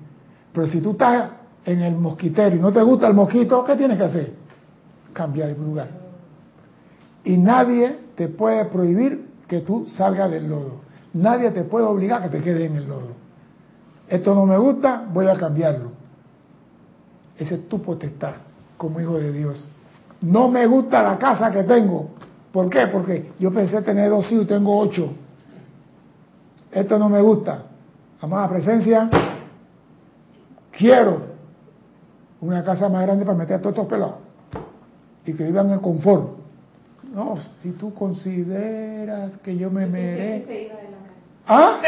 Pero 0.52 0.66
si 0.66 0.80
tú 0.80 0.92
estás 0.92 1.30
en 1.64 1.80
el 1.82 1.96
mosquitero 1.96 2.56
y 2.56 2.58
no 2.58 2.72
te 2.72 2.82
gusta 2.82 3.06
el 3.06 3.14
mosquito, 3.14 3.64
¿qué 3.64 3.76
tienes 3.76 3.96
que 3.98 4.04
hacer? 4.04 4.32
Cambiar 5.12 5.48
de 5.48 5.58
lugar. 5.58 5.88
Y 7.24 7.36
nadie 7.36 7.96
te 8.16 8.28
puede 8.28 8.64
prohibir 8.66 9.28
que 9.46 9.60
tú 9.60 9.86
salgas 9.86 10.30
del 10.30 10.48
lodo. 10.48 10.80
Nadie 11.14 11.50
te 11.50 11.64
puede 11.64 11.86
obligar 11.86 12.20
a 12.20 12.24
que 12.24 12.38
te 12.38 12.42
quedes 12.42 12.70
en 12.70 12.76
el 12.76 12.88
lodo. 12.88 13.14
Esto 14.08 14.34
no 14.34 14.46
me 14.46 14.56
gusta, 14.58 15.04
voy 15.12 15.26
a 15.28 15.34
cambiarlo. 15.34 15.90
Ese 17.38 17.54
es 17.54 17.68
tu 17.68 17.80
potestad 17.82 18.34
como 18.76 19.00
hijo 19.00 19.18
de 19.18 19.32
Dios. 19.32 19.68
No 20.22 20.48
me 20.48 20.66
gusta 20.66 21.02
la 21.02 21.18
casa 21.18 21.50
que 21.50 21.62
tengo. 21.64 22.10
¿Por 22.52 22.70
qué? 22.70 22.86
Porque 22.86 23.32
yo 23.38 23.52
pensé 23.52 23.82
tener 23.82 24.10
dos 24.10 24.30
hijos 24.32 24.44
y 24.44 24.48
tengo 24.48 24.78
ocho. 24.78 25.12
Esto 26.72 26.98
no 26.98 27.08
me 27.08 27.20
gusta. 27.20 27.64
Amada 28.20 28.48
presencia, 28.48 29.08
quiero 30.70 31.22
una 32.40 32.64
casa 32.64 32.88
más 32.88 33.02
grande 33.02 33.24
para 33.24 33.36
meter 33.36 33.56
a 33.56 33.60
todos 33.60 33.74
estos 33.74 33.88
pelados 33.88 34.16
y 35.26 35.34
que 35.34 35.44
vivan 35.44 35.70
en 35.72 35.80
confort. 35.80 36.36
No, 37.12 37.38
si 37.62 37.70
tú 37.72 37.94
consideras 37.94 39.36
que 39.38 39.56
yo 39.56 39.70
me 39.70 39.86
merezco. 39.86 40.50
¿Ah? 41.48 41.78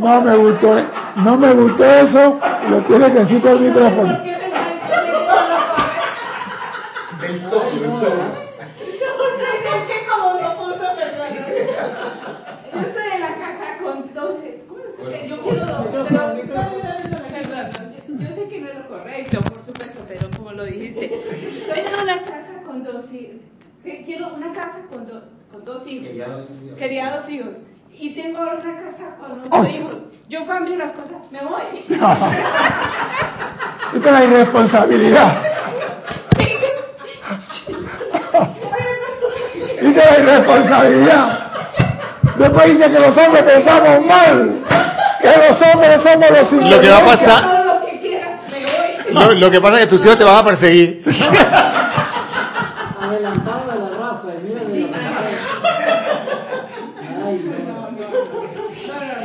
No 0.00 0.20
me 0.22 0.36
gustó, 0.36 0.76
no 1.16 1.36
me 1.36 1.54
gustó 1.54 1.84
eso, 1.84 2.40
lo 2.70 2.82
tiene 2.84 3.12
que 3.12 3.18
decir 3.20 3.42
por 3.42 3.50
el 3.50 3.60
micrófono. 3.60 4.18
Yo 12.72 12.80
estoy 12.80 13.08
en 13.14 13.20
la 13.20 13.34
casa 13.34 13.78
con 13.82 14.14
12. 14.14 14.64
Yo 15.28 15.42
quiero. 15.42 15.66
Yo 18.18 18.28
sé 18.34 18.48
que 18.48 18.60
no 18.60 18.68
es 18.68 18.78
lo 18.78 18.88
correcto, 18.88 19.40
por 19.42 19.64
supuesto, 19.64 20.04
pero 20.08 20.30
como 20.36 20.52
lo 20.52 20.64
dijiste, 20.64 21.04
estoy 21.14 21.80
en 21.80 22.00
una 22.02 22.18
casa 22.20 22.44
hijos. 23.14 23.36
Quiero 24.04 24.34
una 24.34 24.52
casa 24.52 24.80
con, 24.90 25.06
con 25.50 25.64
dos 25.64 25.86
hijos. 25.86 26.08
Quería 26.78 27.16
dos 27.16 27.26
hijos 27.28 27.54
y 27.98 28.14
tengo 28.14 28.40
una 28.40 28.54
casa 28.56 29.16
con 29.18 29.42
ocho 29.50 29.68
hijos. 29.68 29.94
Yo 30.28 30.46
cambio 30.46 30.76
las 30.76 30.92
cosas, 30.92 31.16
me 31.30 31.40
voy. 31.44 31.62
y 33.94 34.00
con 34.00 34.12
la 34.12 34.24
irresponsabilidad. 34.24 35.42
y 39.80 39.84
con 39.84 39.94
la 39.94 40.18
irresponsabilidad. 40.22 41.40
Después 42.38 42.66
dice 42.66 42.84
que 42.90 42.98
los 43.00 43.16
hombres 43.16 43.42
pensamos 43.44 44.04
mal. 44.06 44.58
Que 45.20 45.28
los 45.28 45.62
hombres 45.62 46.00
somos 46.02 46.30
los 46.30 46.52
Lo 46.70 46.80
que 46.80 46.88
va 46.88 46.96
a 46.98 47.04
pasar. 47.04 47.44
Lo, 49.10 49.32
lo 49.34 49.50
que 49.50 49.60
pasa 49.60 49.74
es 49.74 49.80
que 49.80 49.86
tus 49.86 50.02
hijos 50.04 50.16
te 50.18 50.24
van 50.24 50.36
a 50.36 50.44
perseguir. 50.44 51.02
Adelantado 53.00 53.70
de 53.70 53.78
la 53.78 53.88
raza, 53.90 54.32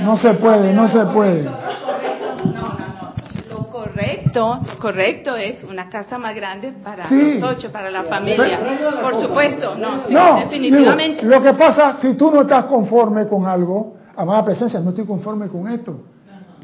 No 0.09 0.17
se 0.17 0.33
puede, 0.33 0.73
no 0.73 0.87
se 0.87 1.05
puede. 1.05 1.43
No, 1.43 1.51
no, 1.51 2.71
no. 2.73 3.13
Lo 3.47 3.69
correcto, 3.69 4.59
correcto 4.79 5.35
es 5.35 5.63
una 5.63 5.87
casa 5.87 6.17
más 6.17 6.33
grande 6.33 6.71
para 6.83 7.07
los 7.07 7.43
ocho, 7.43 7.71
para 7.71 7.91
la 7.91 8.05
familia. 8.05 8.59
Por 9.03 9.21
supuesto, 9.21 9.75
no, 9.75 10.07
sí, 10.07 10.15
definitivamente. 10.45 11.23
lo 11.23 11.39
que 11.43 11.53
pasa, 11.53 11.99
si 12.01 12.15
tú 12.15 12.31
no 12.31 12.41
estás 12.41 12.65
conforme 12.65 13.27
con 13.27 13.45
algo, 13.45 13.97
amada 14.17 14.45
presencia, 14.45 14.79
no 14.79 14.89
estoy 14.89 15.05
conforme 15.05 15.47
con 15.47 15.67
esto. 15.67 16.01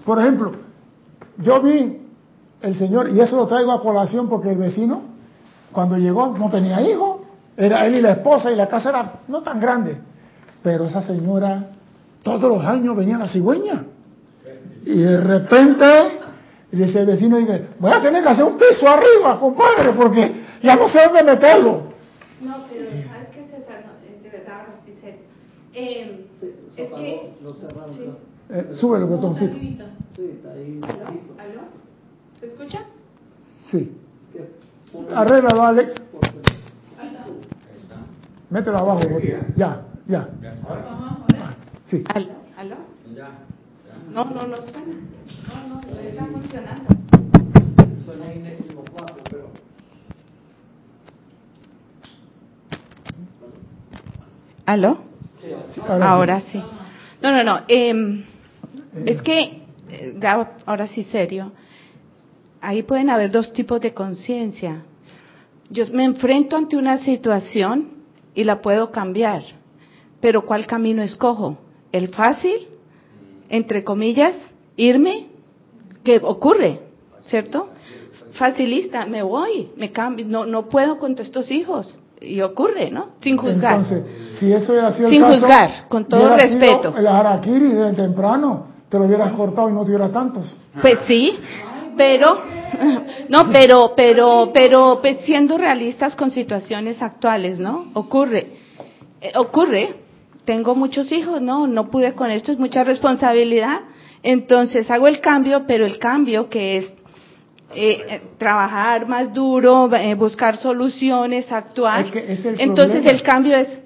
Por 0.04 0.20
ejemplo, 0.20 0.54
yo 1.38 1.62
vi 1.62 2.02
el 2.64 2.76
Señor, 2.80 3.12
y 3.12 3.22
eso 3.22 3.36
lo 3.36 3.46
traigo 3.46 3.74
a 3.74 3.80
colación 3.80 4.28
porque 4.28 4.50
el 4.50 4.58
vecino, 4.58 5.04
cuando 5.72 5.98
llegó, 5.98 6.36
no 6.36 6.50
tenía 6.50 6.82
hijos, 6.82 7.18
era 7.56 7.86
él 7.86 7.93
y 7.93 8.02
la 8.02 8.14
esposa, 8.14 8.52
y 8.52 8.56
la 8.56 8.68
casa 8.68 8.89
era 8.89 9.12
no 9.28 9.43
tan 9.43 9.60
grande, 9.60 10.00
pero 10.64 10.86
esa 10.86 11.04
señora 11.04 11.66
todos 12.26 12.41
los 12.41 12.65
años 12.65 12.97
venía 12.97 13.19
la 13.19 13.30
cigüeña. 13.30 13.86
Y 14.84 14.97
de 14.97 15.21
repente, 15.21 15.86
dice 16.71 17.01
el 17.01 17.05
vecino, 17.05 17.38
dice, 17.38 17.67
voy 17.78 17.91
a 17.91 18.01
tener 18.01 18.23
que 18.23 18.30
hacer 18.30 18.43
un 18.43 18.57
piso 18.57 18.89
arriba, 18.89 19.39
compadre, 19.39 19.91
porque 19.95 20.34
ya 20.63 20.76
no 20.76 20.89
sé 20.89 21.01
dónde 21.05 21.23
meterlo. 21.23 21.84
No, 22.41 22.57
pero 22.67 22.89
¿sabes 22.89 23.30
qué, 23.32 23.45
César? 23.51 23.84
de 24.23 24.30
verdad, 24.30 24.65
eh, 25.73 26.26
Es 26.76 26.93
que... 26.93 27.32
Eh, 28.49 28.69
sube 28.73 28.97
el 28.97 29.05
botoncito. 29.05 29.55
¿Aló? 31.38 31.61
¿Se 32.39 32.47
escucha? 32.47 32.86
Sí. 33.69 33.95
Arréglalo, 35.13 35.63
Alex. 35.63 35.93
Mételo 38.49 38.78
abajo. 38.78 39.01
Ya, 39.55 39.82
ya. 40.07 40.28
Sí. 41.88 42.03
¿Aló? 42.07 42.31
¿Aló? 42.57 42.75
No, 44.11 44.25
no, 44.25 44.47
no 44.47 44.57
suena. 44.57 44.95
No, 45.47 45.67
no, 45.67 45.81
no 45.81 45.99
está 45.99 46.25
funcionando. 46.25 46.95
Suena 48.03 48.33
inequívoco, 48.33 49.05
pero... 49.29 49.49
¿Aló? 54.65 54.97
Sí, 55.41 55.81
Ahora 55.88 56.41
sí. 56.41 56.47
sí. 56.53 56.63
No, 57.21 57.31
no, 57.31 57.43
no. 57.43 57.61
em, 57.67 58.23
es 59.05 59.21
que, 59.21 59.61
eh, 59.89 60.13
Gabo, 60.17 60.47
ahora 60.65 60.88
sí 60.88 61.03
serio, 61.03 61.51
ahí 62.61 62.81
pueden 62.83 63.09
haber 63.11 63.31
dos 63.31 63.53
tipos 63.53 63.79
de 63.81 63.93
conciencia. 63.93 64.83
Yo 65.69 65.86
me 65.93 66.03
enfrento 66.03 66.55
ante 66.55 66.77
una 66.77 66.97
situación 66.99 67.89
y 68.33 68.43
la 68.43 68.61
puedo 68.61 68.91
cambiar, 68.91 69.43
pero 70.19 70.45
¿cuál 70.45 70.65
camino 70.65 71.01
escojo? 71.03 71.59
¿El 71.96 72.10
fácil? 72.10 72.68
Entre 73.48 73.86
comillas, 73.86 74.36
irme, 74.76 75.28
¿qué 76.04 76.20
ocurre? 76.22 76.82
¿Cierto? 77.28 77.70
Facilista, 78.34 79.06
me 79.06 79.24
voy, 79.24 79.70
me 79.78 79.93
cambio, 79.93 80.26
no, 80.28 80.46
no 80.46 80.68
puedo 80.68 81.00
con 81.00 81.18
estos 81.18 81.50
hijos. 81.52 81.98
Y 82.20 82.41
ocurre, 82.41 82.91
¿no? 82.91 83.12
Sin 83.22 83.38
juzgar. 83.38 83.78
Entonces, 83.78 84.04
si 84.38 84.52
eso 84.52 84.74
sido 84.91 85.08
el 85.08 85.14
Sin 85.14 85.22
caso, 85.22 85.39
juzgar, 85.39 85.88
con 85.88 86.04
todo 86.06 86.36
respeto. 86.36 86.93
El 86.98 87.08
harakiri 87.08 87.70
de 87.70 87.93
temprano, 87.93 88.68
te 88.89 89.00
lo 89.00 89.06
hubieras 89.06 89.32
cortado 89.32 89.70
y 89.70 89.72
no 89.72 89.86
tuviera 89.86 90.10
tantos. 90.10 90.54
Pues 90.82 90.98
sí, 91.08 91.39
pero 91.96 92.39
no, 93.30 93.50
pero 93.54 93.93
pero 93.96 94.52
pero 94.54 95.00
pues, 95.00 95.20
siendo 95.24 95.58
realistas 95.58 96.14
con 96.18 96.30
situaciones 96.30 97.02
actuales, 97.02 97.58
¿no? 97.58 97.91
Ocurre. 97.93 98.52
Eh, 99.22 99.32
ocurre. 99.38 100.05
Tengo 100.46 100.76
muchos 100.76 101.12
hijos, 101.12 101.41
no, 101.41 101.68
no 101.68 101.89
pude 101.89 102.14
con 102.14 102.30
esto, 102.32 102.52
es 102.52 102.60
mucha 102.60 102.84
responsabilidad. 102.84 103.82
Entonces 104.24 104.89
hago 104.89 105.08
el 105.08 105.20
cambio, 105.22 105.66
pero 105.68 105.86
el 105.86 106.00
cambio 106.00 106.50
que 106.50 106.78
es 106.78 106.86
eh, 107.74 107.98
eh, 108.10 108.22
trabajar 108.38 109.08
más 109.08 109.34
duro, 109.34 109.93
eh, 109.96 110.16
buscar 110.16 110.58
soluciones, 110.58 111.52
actuar. 111.52 112.06
Es 112.06 112.12
que 112.12 112.20
ese 112.20 112.34
es 112.34 112.46
el 112.46 112.62
Entonces 112.62 113.02
problema. 113.02 113.12
el 113.12 113.24
cambio 113.24 113.58
es 113.58 113.80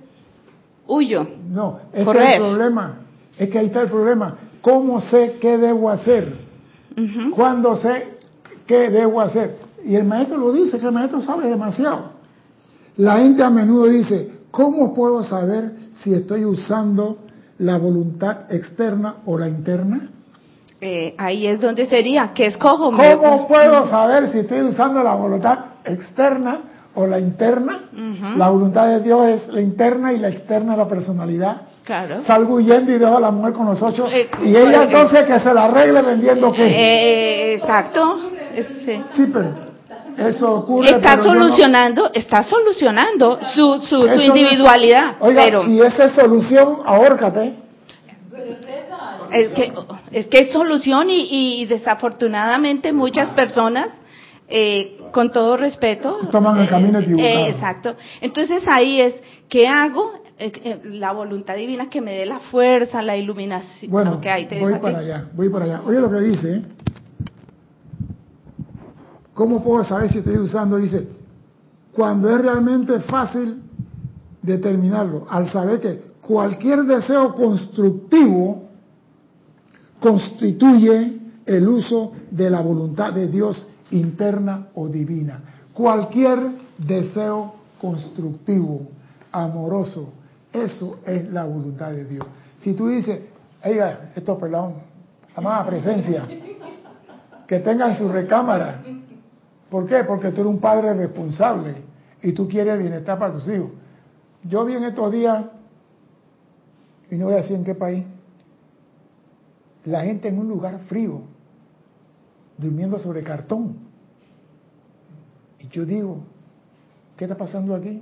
huyo. 0.87 1.27
No, 1.49 1.79
ese 1.93 2.05
Correr. 2.05 2.29
es 2.29 2.35
el 2.35 2.41
problema. 2.41 2.99
Es 3.37 3.49
que 3.49 3.59
ahí 3.59 3.65
está 3.67 3.81
el 3.81 3.89
problema. 3.89 4.37
¿Cómo 4.61 5.01
sé 5.01 5.37
qué 5.39 5.57
debo 5.57 5.89
hacer? 5.89 6.33
Ujú. 6.97 7.31
¿Cuándo 7.31 7.77
sé 7.77 8.17
qué 8.67 8.89
debo 8.89 9.21
hacer? 9.21 9.55
Y 9.85 9.95
el 9.95 10.03
maestro 10.03 10.37
lo 10.37 10.51
dice, 10.51 10.77
que 10.77 10.85
el 10.85 10.91
maestro 10.91 11.21
sabe 11.21 11.47
demasiado. 11.49 12.11
La 12.97 13.17
gente 13.17 13.41
a 13.41 13.49
menudo 13.49 13.85
dice, 13.85 14.29
¿cómo 14.51 14.93
puedo 14.93 15.23
saber 15.23 15.71
si 15.91 16.13
estoy 16.13 16.45
usando 16.45 17.17
la 17.59 17.77
voluntad 17.77 18.51
externa 18.51 19.15
o 19.25 19.37
la 19.37 19.47
interna? 19.47 20.09
Eh, 20.81 21.13
ahí 21.17 21.45
es 21.45 21.59
donde 21.59 21.87
sería, 21.87 22.31
¿qué 22.33 22.47
escojo? 22.47 22.91
¿Cómo 22.91 23.47
puedo 23.47 23.89
saber 23.89 24.31
si 24.31 24.39
estoy 24.39 24.61
usando 24.61 25.03
la 25.03 25.13
voluntad 25.15 25.59
externa 25.83 26.61
o 26.95 27.05
la 27.05 27.19
interna? 27.19 27.89
La 28.37 28.49
voluntad 28.49 28.87
de 28.87 29.01
Dios 29.01 29.27
es 29.27 29.47
la 29.49 29.61
interna 29.61 30.13
y 30.13 30.19
la 30.19 30.29
externa 30.29 30.77
la 30.77 30.87
personalidad. 30.87 31.61
Claro. 31.83 32.23
Salgo 32.23 32.55
huyendo 32.55 32.91
y 32.91 32.97
dejo 32.97 33.17
a 33.17 33.19
la 33.19 33.31
mujer 33.31 33.53
con 33.53 33.65
los 33.65 33.81
ocho. 33.81 34.07
Eh, 34.07 34.29
y 34.45 34.49
ella 34.49 34.83
eh, 34.83 34.85
entonces 34.85 35.25
que 35.25 35.39
se 35.39 35.53
la 35.53 35.65
arregle 35.65 36.01
vendiendo 36.01 36.51
qué. 36.51 36.67
Eh, 36.67 37.53
exacto. 37.55 38.17
Sí, 39.15 39.29
pero 39.33 39.68
eso 40.27 40.53
ocurre. 40.53 40.89
Está 40.89 41.15
no- 41.17 41.23
solucionando, 41.23 42.11
está 42.13 42.43
solucionando 42.43 43.39
su, 43.53 43.75
su, 43.81 43.85
su 43.87 44.05
eso 44.05 44.07
no 44.07 44.13
es- 44.21 44.27
individualidad, 44.27 45.15
Oiga, 45.19 45.43
pero 45.43 45.63
si 45.65 45.81
esa 45.81 46.05
es 46.05 46.11
solución, 46.13 46.79
ahórcate. 46.85 47.53
es 49.31 49.49
que 49.49 49.73
es 50.11 50.27
que 50.27 50.39
es 50.39 50.51
solución 50.51 51.09
y, 51.09 51.61
y 51.61 51.65
desafortunadamente 51.65 52.91
muchas 52.93 53.29
personas 53.31 53.87
eh, 54.47 54.97
con 55.11 55.31
todo 55.31 55.57
respeto 55.57 56.17
Toman 56.31 56.59
el 56.59 56.67
camino 56.69 56.99
equivocado. 56.99 57.29
eh, 57.29 57.49
exacto. 57.49 57.95
Entonces 58.21 58.63
ahí 58.67 59.01
es 59.01 59.15
¿qué 59.47 59.67
hago? 59.67 60.13
Eh, 60.41 60.51
eh, 60.63 60.79
la 60.85 61.11
voluntad 61.11 61.55
divina 61.55 61.89
que 61.89 61.99
me 61.99 62.13
dé 62.13 62.25
la 62.25 62.39
fuerza, 62.39 63.01
la 63.01 63.17
iluminación. 63.17 63.91
Bueno, 63.91 64.13
Ok, 64.13 64.25
ahí 64.27 64.45
te 64.45 64.57
voy 64.59 64.73
para 64.79 64.99
allá, 64.99 65.25
voy 65.33 65.49
para 65.49 65.65
allá. 65.65 65.81
Oye 65.85 65.99
lo 65.99 66.09
que 66.09 66.19
dice. 66.21 66.61
¿Cómo 69.39 69.63
puedo 69.63 69.85
saber 69.85 70.11
si 70.11 70.17
estoy 70.17 70.35
usando? 70.35 70.75
Dice, 70.75 71.07
cuando 71.93 72.29
es 72.29 72.41
realmente 72.41 72.99
fácil 72.99 73.61
determinarlo, 74.41 75.27
al 75.29 75.47
saber 75.47 75.79
que 75.79 76.01
cualquier 76.19 76.83
deseo 76.83 77.33
constructivo 77.33 78.63
constituye 79.97 81.21
el 81.45 81.69
uso 81.69 82.11
de 82.29 82.49
la 82.49 82.59
voluntad 82.59 83.13
de 83.13 83.29
Dios 83.29 83.65
interna 83.91 84.67
o 84.75 84.89
divina. 84.89 85.39
Cualquier 85.73 86.39
deseo 86.77 87.53
constructivo, 87.79 88.89
amoroso, 89.31 90.09
eso 90.51 90.99
es 91.05 91.31
la 91.31 91.45
voluntad 91.45 91.91
de 91.91 92.03
Dios. 92.03 92.27
Si 92.59 92.73
tú 92.73 92.89
dices, 92.89 93.21
oiga, 93.63 94.11
esto 94.13 94.37
perdón, 94.37 94.73
amada 95.33 95.65
presencia, 95.65 96.27
que 97.47 97.59
tenga 97.59 97.87
en 97.89 97.97
su 97.97 98.09
recámara. 98.09 98.81
¿Por 99.69 99.85
qué? 99.85 100.03
Porque 100.03 100.31
tú 100.31 100.41
eres 100.41 100.53
un 100.53 100.59
padre 100.59 100.93
responsable 100.93 101.75
y 102.21 102.31
tú 102.33 102.47
quieres 102.47 102.73
el 102.73 102.79
bienestar 102.79 103.19
para 103.19 103.33
tus 103.33 103.47
hijos. 103.47 103.71
Yo 104.43 104.65
vi 104.65 104.75
en 104.75 104.83
estos 104.83 105.11
días, 105.11 105.45
y 107.09 107.17
no 107.17 107.25
voy 107.25 107.35
a 107.35 107.37
decir 107.37 107.55
en 107.55 107.63
qué 107.63 107.75
país, 107.75 108.05
la 109.85 110.01
gente 110.01 110.27
en 110.27 110.39
un 110.39 110.47
lugar 110.47 110.79
frío, 110.87 111.21
durmiendo 112.57 112.99
sobre 112.99 113.23
cartón. 113.23 113.77
Y 115.59 115.67
yo 115.69 115.85
digo, 115.85 116.23
¿qué 117.15 117.25
está 117.25 117.37
pasando 117.37 117.75
aquí? 117.75 118.01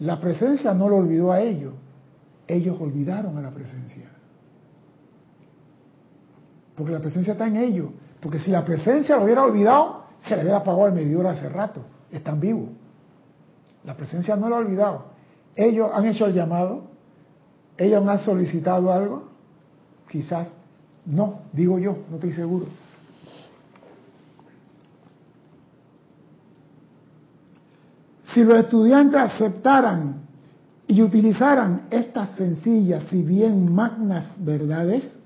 La 0.00 0.20
presencia 0.20 0.72
no 0.74 0.88
lo 0.88 0.96
olvidó 0.96 1.32
a 1.32 1.40
ellos, 1.40 1.74
ellos 2.46 2.80
olvidaron 2.80 3.36
a 3.36 3.42
la 3.42 3.50
presencia. 3.50 4.10
Porque 6.76 6.92
la 6.92 7.00
presencia 7.00 7.34
está 7.34 7.46
en 7.46 7.56
ellos. 7.56 7.90
Porque 8.20 8.38
si 8.38 8.50
la 8.50 8.64
presencia 8.64 9.16
lo 9.16 9.24
hubiera 9.24 9.44
olvidado, 9.44 9.99
se 10.22 10.36
le 10.36 10.42
hubiera 10.42 10.58
apagado 10.58 10.86
el 10.88 10.92
medidor 10.92 11.26
hace 11.26 11.48
rato. 11.48 11.82
Están 12.10 12.40
vivos. 12.40 12.68
La 13.84 13.96
presencia 13.96 14.36
no 14.36 14.48
lo 14.48 14.56
ha 14.56 14.58
olvidado. 14.58 15.04
Ellos 15.56 15.90
han 15.92 16.06
hecho 16.06 16.26
el 16.26 16.34
llamado. 16.34 16.84
Ellos 17.76 18.06
han 18.06 18.18
solicitado 18.18 18.92
algo. 18.92 19.30
Quizás 20.10 20.52
no, 21.06 21.40
digo 21.52 21.78
yo, 21.78 21.96
no 22.08 22.16
estoy 22.16 22.32
seguro. 22.32 22.66
Si 28.34 28.44
los 28.44 28.58
estudiantes 28.58 29.20
aceptaran 29.20 30.22
y 30.86 31.02
utilizaran 31.02 31.86
estas 31.90 32.36
sencillas, 32.36 33.04
si 33.04 33.22
bien 33.22 33.74
magnas 33.74 34.36
verdades, 34.44 35.18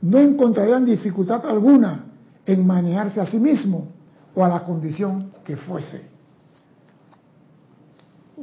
no 0.00 0.18
encontrarían 0.18 0.84
dificultad 0.84 1.46
alguna 1.46 2.09
en 2.46 2.66
manejarse 2.66 3.20
a 3.20 3.26
sí 3.26 3.38
mismo 3.38 3.88
o 4.34 4.44
a 4.44 4.48
la 4.48 4.64
condición 4.64 5.32
que 5.44 5.56
fuese. 5.56 6.02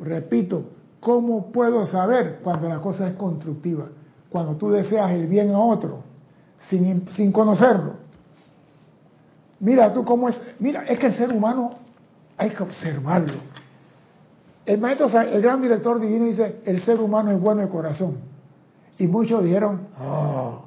Repito, 0.02 0.66
¿cómo 1.00 1.52
puedo 1.52 1.86
saber 1.86 2.40
cuando 2.44 2.68
la 2.68 2.80
cosa 2.80 3.08
es 3.08 3.16
constructiva? 3.16 3.88
Cuando 4.30 4.56
tú 4.56 4.70
deseas 4.70 5.12
el 5.12 5.28
bien 5.28 5.52
a 5.52 5.60
otro 5.60 6.04
sin, 6.60 7.08
sin 7.10 7.32
conocerlo. 7.32 7.96
Mira 9.60 9.94
tú 9.94 10.06
cómo 10.06 10.30
es, 10.30 10.40
mira, 10.60 10.84
es 10.84 11.00
que 11.00 11.08
el 11.08 11.16
ser 11.16 11.32
humano 11.32 11.72
hay 12.38 12.52
que 12.52 12.62
observarlo. 12.62 13.40
El 14.66 14.80
maestro, 14.80 15.08
el 15.22 15.42
gran 15.42 15.62
director 15.62 16.00
divino 16.00 16.26
dice, 16.26 16.62
el 16.66 16.82
ser 16.82 17.00
humano 17.00 17.32
es 17.32 17.40
bueno 17.40 17.62
de 17.62 17.70
corazón. 17.70 18.18
Y 18.98 19.08
muchos 19.08 19.44
dijeron, 19.44 19.88
oh, 20.00 20.64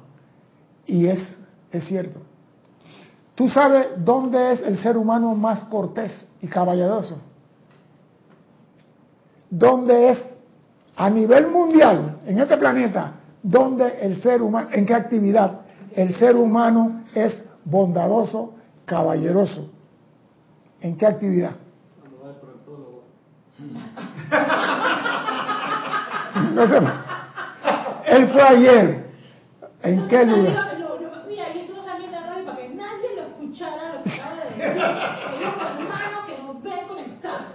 y 0.87 1.05
es, 1.05 1.39
es 1.71 1.85
cierto. 1.85 2.19
¿Tú 3.41 3.49
sabes 3.49 3.87
dónde 3.97 4.51
es 4.51 4.61
el 4.61 4.77
ser 4.77 4.95
humano 4.95 5.33
más 5.33 5.63
cortés 5.63 6.29
y 6.43 6.47
caballeroso? 6.47 7.17
¿Dónde 9.49 10.11
es 10.11 10.39
a 10.95 11.09
nivel 11.09 11.47
mundial, 11.47 12.19
en 12.27 12.39
este 12.39 12.55
planeta, 12.57 13.13
dónde 13.41 13.97
el 13.99 14.21
ser 14.21 14.43
humano, 14.43 14.69
en 14.71 14.85
qué 14.85 14.93
actividad 14.93 15.61
el 15.95 16.13
ser 16.19 16.35
humano 16.35 17.05
es 17.15 17.43
bondadoso, 17.65 18.53
caballeroso? 18.85 19.71
¿En 20.79 20.95
qué 20.95 21.07
actividad? 21.07 21.55
No 26.53 26.67
sé. 26.67 26.77
Él 28.05 28.27
fue 28.27 28.41
ayer. 28.43 29.05
¿En 29.81 30.07
qué 30.07 30.25
lugar? 30.25 30.81
Mira, 31.31 31.47
eso 31.47 31.73
no 31.75 31.83
salió 31.85 32.07
en 32.07 32.11
la 32.11 32.23
radio 32.23 32.45
para 32.45 32.57
que 32.57 32.67
nadie 32.69 33.15
lo 33.15 33.21
escuchara 33.21 33.93
lo 33.95 34.03
que 34.03 34.11
acaba 34.11 34.35
de 34.35 34.43
decir. 34.49 34.59
Queridos 34.59 34.83
hermanos 35.79 36.25
que 36.27 36.37
nos 36.43 36.61
ven 36.61 36.87
conectados. 36.89 37.45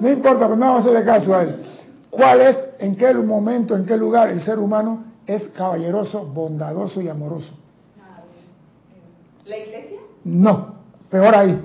No 0.00 0.10
importa, 0.10 0.40
pero 0.40 0.56
no 0.56 0.66
vamos 0.66 0.78
a 0.78 0.80
hacerle 0.82 1.04
caso 1.04 1.34
a 1.34 1.42
él. 1.42 1.62
¿Cuál 2.10 2.40
es, 2.40 2.56
en 2.78 2.96
qué 2.96 3.12
momento, 3.14 3.76
en 3.76 3.84
qué 3.84 3.96
lugar 3.96 4.30
el 4.30 4.40
ser 4.42 4.58
humano 4.58 5.04
es 5.26 5.48
caballeroso, 5.48 6.24
bondadoso 6.24 7.00
y 7.00 7.08
amoroso? 7.08 7.52
¿La 9.44 9.58
iglesia? 9.58 9.98
No, 10.24 10.74
peor 11.10 11.34
ahí. 11.34 11.62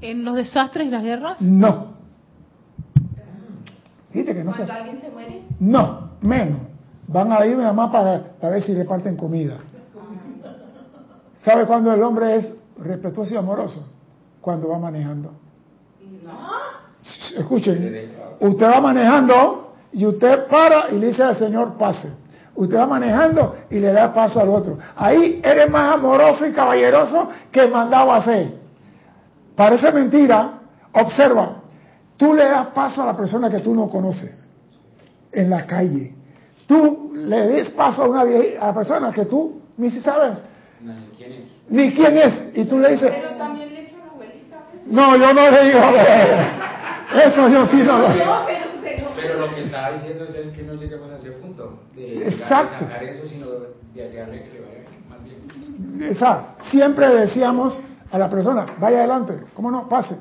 En 0.00 0.24
los 0.24 0.36
desastres 0.36 0.86
y 0.86 0.90
las 0.90 1.02
guerras. 1.02 1.40
No. 1.40 1.96
Que 4.12 4.42
no 4.42 4.52
sé. 4.52 4.64
¿Cuando 4.64 4.72
alguien 4.72 5.00
se 5.00 5.10
muere? 5.10 5.42
No, 5.60 6.10
menos. 6.22 6.60
Van 7.06 7.30
a 7.32 7.44
ir 7.46 7.56
nada 7.56 7.72
más 7.72 7.90
para, 7.90 8.22
para 8.40 8.54
ver 8.54 8.62
si 8.62 8.74
reparten 8.74 9.16
comida. 9.16 9.58
¿Sabe 11.44 11.66
cuándo 11.66 11.92
el 11.92 12.02
hombre 12.02 12.36
es 12.36 12.56
respetuoso 12.78 13.34
y 13.34 13.36
amoroso? 13.36 13.86
Cuando 14.40 14.68
va 14.68 14.78
manejando. 14.78 15.32
Escuchen, 17.36 18.08
usted 18.40 18.66
va 18.66 18.80
manejando 18.80 19.74
y 19.92 20.06
usted 20.06 20.46
para 20.48 20.90
y 20.90 20.98
le 20.98 21.08
dice 21.08 21.22
al 21.22 21.36
Señor 21.36 21.74
pase. 21.76 22.10
Usted 22.54 22.78
va 22.78 22.86
manejando 22.86 23.54
y 23.70 23.78
le 23.78 23.92
da 23.92 24.12
paso 24.14 24.40
al 24.40 24.48
otro. 24.48 24.78
Ahí 24.96 25.40
eres 25.44 25.68
más 25.70 25.94
amoroso 25.94 26.46
y 26.46 26.52
caballeroso 26.52 27.28
que 27.52 27.66
mandado 27.66 28.10
a 28.12 28.16
hacer. 28.16 28.54
Parece 29.54 29.92
mentira. 29.92 30.52
Observa, 30.92 31.56
tú 32.16 32.32
le 32.32 32.44
das 32.44 32.68
paso 32.68 33.02
a 33.02 33.06
la 33.06 33.16
persona 33.16 33.50
que 33.50 33.58
tú 33.58 33.74
no 33.74 33.88
conoces 33.90 34.48
en 35.32 35.50
la 35.50 35.66
calle. 35.66 36.14
Tú 36.66 37.12
le 37.14 37.46
des 37.48 37.70
paso 37.70 38.04
a 38.04 38.08
una 38.08 38.24
vie- 38.24 38.56
a 38.58 38.68
la 38.68 38.74
persona 38.74 39.12
que 39.12 39.26
tú 39.26 39.60
ni 39.76 39.90
si 39.90 40.00
sabes 40.00 40.38
¿Quién 41.16 41.32
es? 41.32 41.44
ni 41.68 41.92
quién 41.92 42.16
es 42.18 42.48
y 42.54 42.64
tú 42.64 42.78
le 42.78 42.92
dices, 42.92 43.12
Pero 43.14 43.36
también 43.36 43.68
le 43.74 43.82
echan 43.82 44.00
abuelita. 44.10 44.56
a 44.56 44.72
veces. 44.72 44.90
no, 44.92 45.16
yo 45.16 45.34
no 45.34 45.50
le 45.50 45.64
digo, 45.66 45.80
eso 47.14 47.48
yo 47.48 47.66
sí 47.66 47.76
no 47.76 47.98
lo 47.98 48.08
pero 49.16 49.40
lo 49.40 49.54
que 49.54 49.64
estaba 49.64 49.92
diciendo 49.92 50.24
es 50.24 50.34
el 50.34 50.52
que 50.52 50.62
no 50.62 50.74
lleguemos 50.74 51.10
a 51.10 51.16
ese 51.16 51.32
punto 51.32 51.80
de 51.94 52.28
Exacto. 52.28 52.84
sacar 52.84 53.02
eso, 53.02 53.26
sino 53.28 53.46
de 53.94 54.04
hacerle 54.04 54.42
que 54.42 54.52
le 54.52 54.60
vaya 54.60 54.84
más 55.08 55.24
bien. 55.24 56.10
Exacto. 56.10 56.64
Siempre 56.64 57.08
decíamos 57.08 57.78
a 58.10 58.18
la 58.18 58.28
persona, 58.28 58.66
vaya 58.78 58.98
adelante, 58.98 59.44
¿cómo 59.54 59.70
no? 59.70 59.88
Pase. 59.88 60.18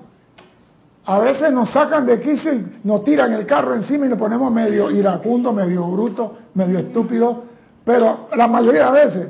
A 1.06 1.20
veces 1.20 1.52
nos 1.52 1.70
sacan 1.70 2.06
de 2.06 2.20
quicio 2.20 2.54
y 2.54 2.80
nos 2.84 3.04
tiran 3.04 3.34
el 3.34 3.46
carro 3.46 3.76
encima 3.76 4.06
y 4.08 4.10
nos 4.10 4.18
ponemos 4.18 4.52
medio 4.52 4.90
iracundo, 4.90 5.54
medio 5.54 5.86
bruto, 5.86 6.38
medio 6.56 6.80
estúpido, 6.80 7.44
pero 7.84 8.28
la 8.36 8.48
mayoría 8.48 8.92
de 8.92 9.06
veces, 9.06 9.30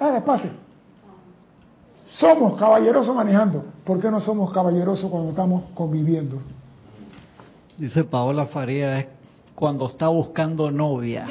dale, 0.00 0.22
pase. 0.22 0.50
Somos 2.18 2.58
caballerosos 2.58 3.14
manejando. 3.14 3.64
¿Por 3.84 4.00
qué 4.00 4.10
no 4.10 4.20
somos 4.20 4.52
caballerosos 4.52 5.08
cuando 5.10 5.30
estamos 5.30 5.64
conviviendo? 5.74 6.38
Dice 7.76 8.04
Paola 8.04 8.46
Faría, 8.46 8.98
es 9.00 9.06
cuando 9.54 9.86
está 9.86 10.08
buscando 10.08 10.70
novia. 10.70 11.26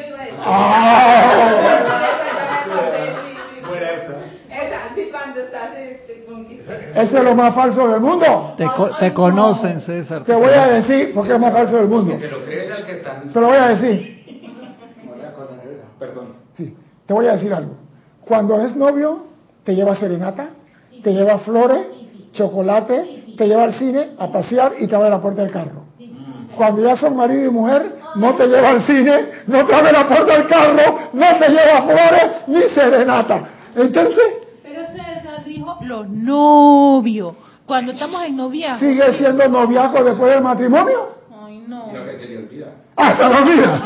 Ese 6.95 7.17
es 7.17 7.23
lo 7.23 7.35
más 7.35 7.55
falso 7.55 7.87
del 7.87 8.01
mundo. 8.01 8.53
Te, 8.57 8.65
co- 8.65 8.91
te 8.97 9.13
conocen, 9.13 9.79
César. 9.81 10.23
Te 10.23 10.33
voy 10.33 10.51
a 10.53 10.67
decir 10.67 11.11
porque 11.13 11.29
es 11.33 11.39
lo 11.39 11.45
más 11.45 11.53
falso 11.53 11.77
del 11.77 11.87
mundo. 11.87 12.13
Que 12.13 12.19
se 12.19 12.27
lo 12.29 12.43
crees 12.43 12.71
al 12.71 12.85
que 12.85 12.91
están. 12.93 13.29
Te 13.29 13.39
lo 13.41 13.47
voy 13.47 13.57
a 13.57 13.67
decir. 13.69 14.21
Perdón. 15.99 16.27
Sí, 16.55 16.75
te 17.05 17.13
voy 17.13 17.27
a 17.27 17.33
decir 17.33 17.53
algo. 17.53 17.75
Cuando 18.25 18.59
es 18.61 18.75
novio, 18.75 19.25
te 19.63 19.75
lleva 19.75 19.95
serenata, 19.95 20.49
te 21.03 21.13
lleva 21.13 21.37
flores, 21.39 21.81
chocolate, 22.33 23.23
te 23.37 23.47
lleva 23.47 23.63
al 23.63 23.73
cine 23.73 24.11
a 24.17 24.31
pasear 24.31 24.73
y 24.79 24.87
te 24.87 24.95
abre 24.95 25.09
la 25.09 25.21
puerta 25.21 25.43
del 25.43 25.51
carro. 25.51 25.80
Cuando 26.61 26.83
ya 26.83 26.95
son 26.95 27.15
marido 27.15 27.47
y 27.47 27.49
mujer, 27.49 27.95
no 28.13 28.35
te 28.35 28.45
lleva 28.45 28.69
al 28.69 28.85
cine, 28.85 29.29
no 29.47 29.65
te 29.65 29.73
abre 29.73 29.91
la 29.91 30.07
puerta 30.07 30.37
del 30.37 30.45
carro, 30.45 30.99
no 31.11 31.25
te 31.39 31.49
lleva 31.49 31.81
flores 31.81 32.31
ni 32.45 32.61
serenata. 32.75 33.49
Entonces, 33.75 34.23
Pero 34.61 34.85
César 34.85 35.43
dijo 35.43 35.79
los 35.81 36.07
novios. 36.07 37.33
Cuando 37.65 37.93
estamos 37.93 38.21
en 38.25 38.37
noviazgo. 38.37 38.77
sigue 38.77 39.11
siendo 39.17 39.49
noviazgo 39.49 40.03
después 40.03 40.35
del 40.35 40.43
matrimonio. 40.43 41.15
Ay, 41.43 41.63
no. 41.67 41.85
Sino 41.87 42.05
que 42.05 42.17
se 42.19 42.25
le 42.27 42.37
olvida. 42.37 42.67
¡Ah, 42.95 43.15
se 43.17 43.23
lo 43.23 43.37
olvida! 43.39 43.81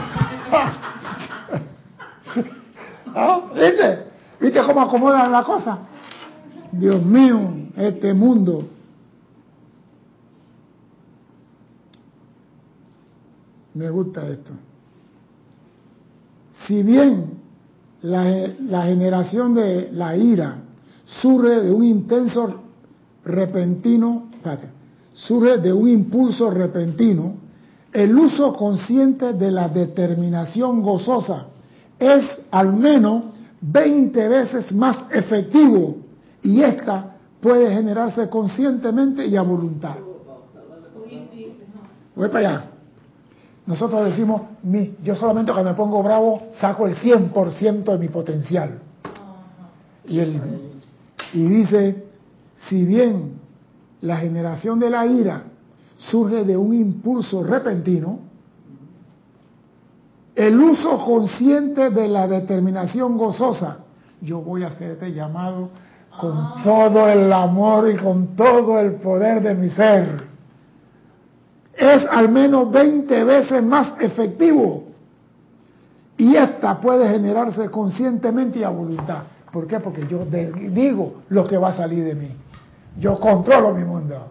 ¿Ah? 3.15 3.39
¿Viste? 3.53 3.99
¿Viste 4.41 4.61
cómo 4.63 4.81
acomodan 4.81 5.31
la 5.31 5.43
cosa? 5.43 5.77
Dios 6.73 7.01
mío, 7.01 7.39
este 7.77 8.13
mundo. 8.13 8.65
Me 13.75 13.89
gusta 13.89 14.27
esto. 14.27 14.51
Si 16.65 16.81
bien 16.81 17.31
la, 18.01 18.47
la 18.67 18.83
generación 18.83 19.53
de 19.53 19.91
la 19.91 20.15
ira 20.15 20.57
surge 21.05 21.61
de 21.61 21.71
un 21.71 21.83
intenso 21.83 22.61
repentino, 23.25 24.29
espérate, 24.33 24.69
surge 25.13 25.57
de 25.57 25.73
un 25.73 25.87
impulso 25.87 26.49
repentino, 26.49 27.35
el 27.91 28.17
uso 28.17 28.53
consciente 28.53 29.33
de 29.33 29.51
la 29.51 29.69
determinación 29.69 30.81
gozosa 30.81 31.47
es 31.99 32.25
al 32.51 32.73
menos 32.73 33.23
20 33.61 34.27
veces 34.27 34.71
más 34.73 35.05
efectivo 35.11 35.97
y 36.43 36.61
esta 36.61 37.15
puede 37.41 37.73
generarse 37.73 38.29
conscientemente 38.29 39.25
y 39.25 39.35
a 39.35 39.41
voluntad. 39.41 39.95
Voy 42.15 42.29
para 42.29 42.49
allá. 42.49 42.74
Nosotros 43.67 44.05
decimos, 44.05 44.41
mi, 44.63 44.95
yo 45.03 45.15
solamente 45.15 45.51
cuando 45.51 45.71
me 45.71 45.75
pongo 45.75 46.03
bravo 46.03 46.43
saco 46.59 46.85
el 46.85 46.95
100% 46.97 47.83
de 47.83 47.97
mi 47.97 48.09
potencial. 48.09 48.79
Y, 50.05 50.19
el, 50.19 50.39
y 51.33 51.43
dice, 51.45 52.05
si 52.55 52.85
bien 52.85 53.39
la 54.01 54.17
generación 54.17 54.79
de 54.79 54.89
la 54.89 55.05
ira 55.07 55.43
surge 55.97 56.43
de 56.43 56.55
un 56.55 56.73
impulso 56.73 57.43
repentino, 57.43 58.19
el 60.35 60.59
uso 60.59 61.03
consciente 61.03 61.89
de 61.89 62.07
la 62.07 62.27
determinación 62.27 63.17
gozosa, 63.17 63.77
yo 64.21 64.41
voy 64.41 64.63
a 64.63 64.67
hacer 64.67 64.91
este 64.91 65.13
llamado 65.13 65.69
con 66.19 66.63
todo 66.63 67.07
el 67.09 67.31
amor 67.31 67.89
y 67.89 67.95
con 67.97 68.35
todo 68.35 68.79
el 68.79 68.95
poder 68.95 69.41
de 69.41 69.55
mi 69.55 69.69
ser, 69.69 70.34
es 71.77 72.05
al 72.09 72.29
menos 72.29 72.71
20 72.71 73.23
veces 73.23 73.63
más 73.63 73.95
efectivo. 73.99 74.83
Y 76.17 76.35
esta 76.35 76.79
puede 76.79 77.09
generarse 77.09 77.69
conscientemente 77.69 78.59
y 78.59 78.63
a 78.63 78.69
voluntad. 78.69 79.23
¿Por 79.51 79.67
qué? 79.67 79.79
Porque 79.79 80.07
yo 80.07 80.25
digo 80.25 81.23
lo 81.29 81.47
que 81.47 81.57
va 81.57 81.69
a 81.69 81.77
salir 81.77 82.03
de 82.05 82.15
mí. 82.15 82.29
Yo 82.99 83.19
controlo 83.19 83.73
mi 83.73 83.83
mundo. 83.83 84.27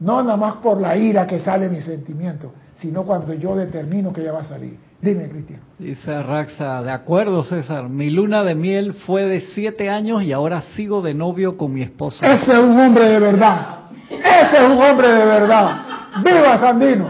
No 0.00 0.22
nada 0.22 0.36
más 0.36 0.56
por 0.56 0.80
la 0.80 0.96
ira 0.96 1.26
que 1.26 1.40
sale 1.40 1.68
mi 1.68 1.80
sentimiento, 1.80 2.52
sino 2.76 3.02
cuando 3.02 3.34
yo 3.34 3.56
determino 3.56 4.12
que 4.12 4.22
ya 4.22 4.32
va 4.32 4.40
a 4.40 4.44
salir. 4.44 4.78
Dime, 5.00 5.28
Cristian. 5.28 5.60
Dice 5.78 6.22
Raxa, 6.22 6.82
de 6.82 6.90
acuerdo 6.90 7.42
César, 7.42 7.88
mi 7.88 8.10
luna 8.10 8.42
de 8.42 8.54
miel 8.54 8.94
fue 8.94 9.24
de 9.24 9.40
siete 9.40 9.90
años 9.90 10.22
y 10.22 10.32
ahora 10.32 10.62
sigo 10.74 11.02
de 11.02 11.14
novio 11.14 11.56
con 11.56 11.72
mi 11.72 11.82
esposa. 11.82 12.26
Ese 12.26 12.52
es 12.52 12.58
un 12.58 12.78
hombre 12.78 13.08
de 13.08 13.18
verdad. 13.18 13.78
Ese 14.10 14.56
es 14.56 14.62
un 14.62 14.78
hombre 14.82 15.08
de 15.08 15.24
verdad. 15.24 15.87
¡Viva 16.24 16.58
Sandino! 16.58 17.06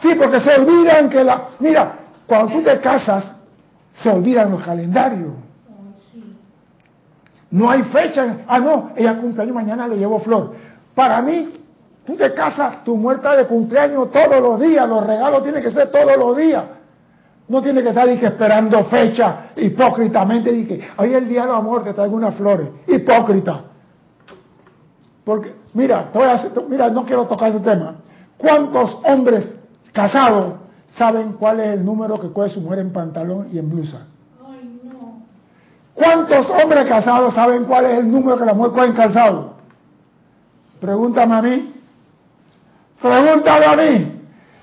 Sí, 0.00 0.14
porque 0.14 0.40
se 0.40 0.54
olvidan 0.54 1.08
que 1.10 1.22
la... 1.22 1.48
Mira, 1.58 1.92
cuando 2.26 2.54
tú 2.54 2.62
te 2.62 2.78
casas, 2.80 3.36
se 3.90 4.08
olvidan 4.08 4.50
los 4.50 4.62
calendarios. 4.62 5.32
No 7.50 7.70
hay 7.70 7.82
fecha. 7.84 8.38
Ah, 8.46 8.60
no, 8.60 8.92
ella 8.96 9.16
cumpleaños 9.16 9.54
mañana 9.54 9.88
le 9.88 9.96
llevo 9.96 10.20
flor. 10.20 10.54
Para 10.94 11.20
mí, 11.20 11.48
tú 12.06 12.16
te 12.16 12.32
casas, 12.32 12.84
tu 12.84 12.96
muerta 12.96 13.36
de 13.36 13.46
cumpleaños 13.46 14.10
todos 14.10 14.40
los 14.40 14.60
días, 14.60 14.88
los 14.88 15.04
regalos 15.06 15.42
tienen 15.42 15.62
que 15.62 15.70
ser 15.70 15.90
todos 15.90 16.16
los 16.16 16.36
días. 16.36 16.64
No 17.48 17.60
tiene 17.60 17.82
que 17.82 17.88
estar 17.88 18.06
que 18.06 18.26
esperando 18.26 18.84
fecha 18.84 19.48
hipócritamente 19.56 20.50
que 20.66 20.88
hoy 20.96 21.14
el 21.14 21.28
día 21.28 21.42
del 21.42 21.56
amor, 21.56 21.82
te 21.82 21.92
traigo 21.92 22.14
unas 22.14 22.36
flores. 22.36 22.68
Hipócrita. 22.86 23.62
Porque, 25.24 25.54
mira, 25.74 26.06
te 26.12 26.18
voy 26.18 26.28
a 26.28 26.32
hacer- 26.32 26.52
mira, 26.68 26.90
no 26.90 27.04
quiero 27.04 27.26
tocar 27.26 27.50
ese 27.50 27.60
tema. 27.60 27.94
¿Cuántos 28.38 28.98
hombres 29.04 29.54
casados 29.92 30.54
saben 30.96 31.32
cuál 31.32 31.60
es 31.60 31.74
el 31.74 31.84
número 31.84 32.18
que 32.18 32.32
coge 32.32 32.50
su 32.50 32.60
mujer 32.60 32.80
en 32.80 32.92
pantalón 32.92 33.48
y 33.52 33.58
en 33.58 33.68
blusa? 33.70 34.06
Ay, 34.48 34.80
no. 34.84 35.22
¿Cuántos 35.94 36.48
hombres 36.50 36.86
casados 36.88 37.34
saben 37.34 37.64
cuál 37.64 37.84
es 37.86 37.98
el 37.98 38.10
número 38.10 38.38
que 38.38 38.44
la 38.44 38.54
mujer 38.54 38.72
coge 38.72 38.86
en 38.86 38.92
calzado? 38.94 39.54
Pregúntame 40.80 41.34
a 41.34 41.42
mí. 41.42 41.74
Pregúntame 43.00 43.66
a 43.66 43.76
mí. 43.76 44.16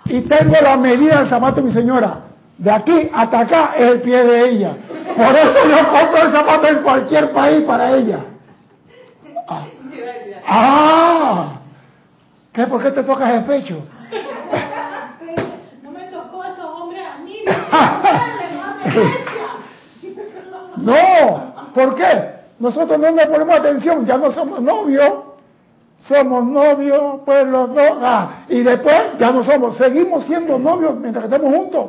Y 0.05 0.22
tengo 0.22 0.55
la 0.62 0.78
medida 0.78 1.20
del 1.20 1.30
zapato 1.30 1.58
de 1.58 1.64
mi 1.68 1.72
señora. 1.74 2.22
De 2.58 2.72
aquí 2.72 3.10
hasta 3.14 3.39
acá 3.41 3.74
es 3.78 3.91
el 3.91 4.01
pie 4.01 4.24
de 4.24 4.49
ella. 4.49 4.76
Por 5.16 5.36
eso 5.36 5.70
yo 5.70 5.78
compro 5.91 6.22
el 6.24 6.32
zapato 6.32 6.68
en 6.68 6.78
cualquier 6.82 7.32
país 7.32 7.64
para 7.66 7.95
ella. 7.95 8.20
Ah. 10.48 11.60
¿qué? 12.54 12.66
¿Por 12.68 12.82
qué 12.82 12.91
te 12.91 13.04
tocas 13.04 13.30
el 13.34 13.43
pecho? 13.43 13.84
No 15.84 15.91
me 15.91 16.06
tocó 16.06 16.43
esos 16.43 16.66
hombres 16.66 17.04
a 17.06 17.18
mí. 17.20 17.39
No, 20.78 20.93
No, 20.93 21.54
¿por 21.74 21.95
qué? 21.95 22.38
Nosotros 22.60 22.98
no 22.98 23.12
le 23.12 23.28
ponemos 23.28 23.60
atención, 23.60 24.06
ya 24.06 24.18
no 24.18 24.32
somos 24.32 24.62
novios. 24.62 25.14
Somos 26.00 26.45
novios, 26.45 27.22
pues 27.26 27.48
los 27.48 27.74
dos. 27.74 27.91
Ah, 28.02 28.45
y 28.50 28.62
después 28.62 29.18
ya 29.20 29.32
no 29.32 29.43
somos, 29.43 29.78
seguimos 29.78 30.26
siendo 30.26 30.60
novios 30.60 30.95
mientras 30.95 31.28
que 31.28 31.36
estamos 31.36 31.56
juntos. 31.56 31.86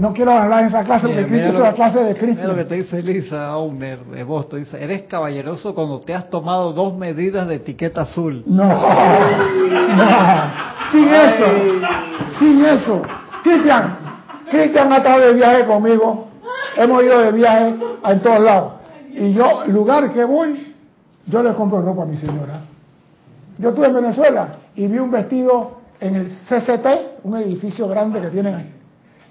No 0.00 0.12
quiero 0.12 0.32
hablar 0.32 0.62
en 0.62 0.66
esa 0.66 0.82
clase 0.82 1.06
porque 1.06 1.22
Mira, 1.22 1.28
Cristo 1.28 1.56
es 1.56 1.60
la 1.60 1.72
clase 1.72 1.98
de 2.00 2.14
Mira 2.14 2.46
lo 2.48 2.54
que 2.54 2.64
Cristo. 2.64 2.64
te 2.68 2.74
dice 2.74 3.02
Lisa 3.02 3.46
Auner 3.46 4.00
de 4.04 4.24
Boston. 4.24 4.60
Dice, 4.60 4.82
eres 4.82 5.02
caballeroso 5.02 5.74
cuando 5.74 6.00
te 6.00 6.14
has 6.14 6.28
tomado 6.30 6.72
dos 6.72 6.96
medidas 6.96 7.46
de 7.46 7.56
etiqueta 7.56 8.02
azul. 8.02 8.42
No, 8.46 8.64
no, 8.64 8.80
sin 10.90 11.08
eso, 11.08 11.46
sin 12.38 12.64
eso. 12.64 13.02
Cristian, 13.42 13.98
Cristian 14.50 14.92
ha 14.92 14.96
estado 14.96 15.20
de 15.20 15.34
viaje 15.34 15.64
conmigo, 15.64 16.28
hemos 16.76 17.04
ido 17.04 17.20
de 17.20 17.32
viaje 17.32 17.74
a 18.02 18.12
en 18.12 18.20
todos 18.20 18.40
lados. 18.40 18.72
Y 19.12 19.32
yo, 19.32 19.64
lugar 19.68 20.12
que 20.12 20.24
voy, 20.24 20.74
yo 21.26 21.42
le 21.42 21.54
compro 21.54 21.82
ropa 21.82 22.02
a 22.02 22.06
mi 22.06 22.16
señora. 22.16 22.62
Yo 23.58 23.68
estuve 23.68 23.86
en 23.86 23.94
Venezuela 23.94 24.48
y 24.74 24.88
vi 24.88 24.98
un 24.98 25.10
vestido 25.12 25.78
en 26.00 26.16
el 26.16 26.26
CCT, 26.26 27.22
un 27.22 27.36
edificio 27.36 27.86
grande 27.86 28.20
que 28.20 28.28
tienen 28.28 28.54
ahí. 28.54 28.74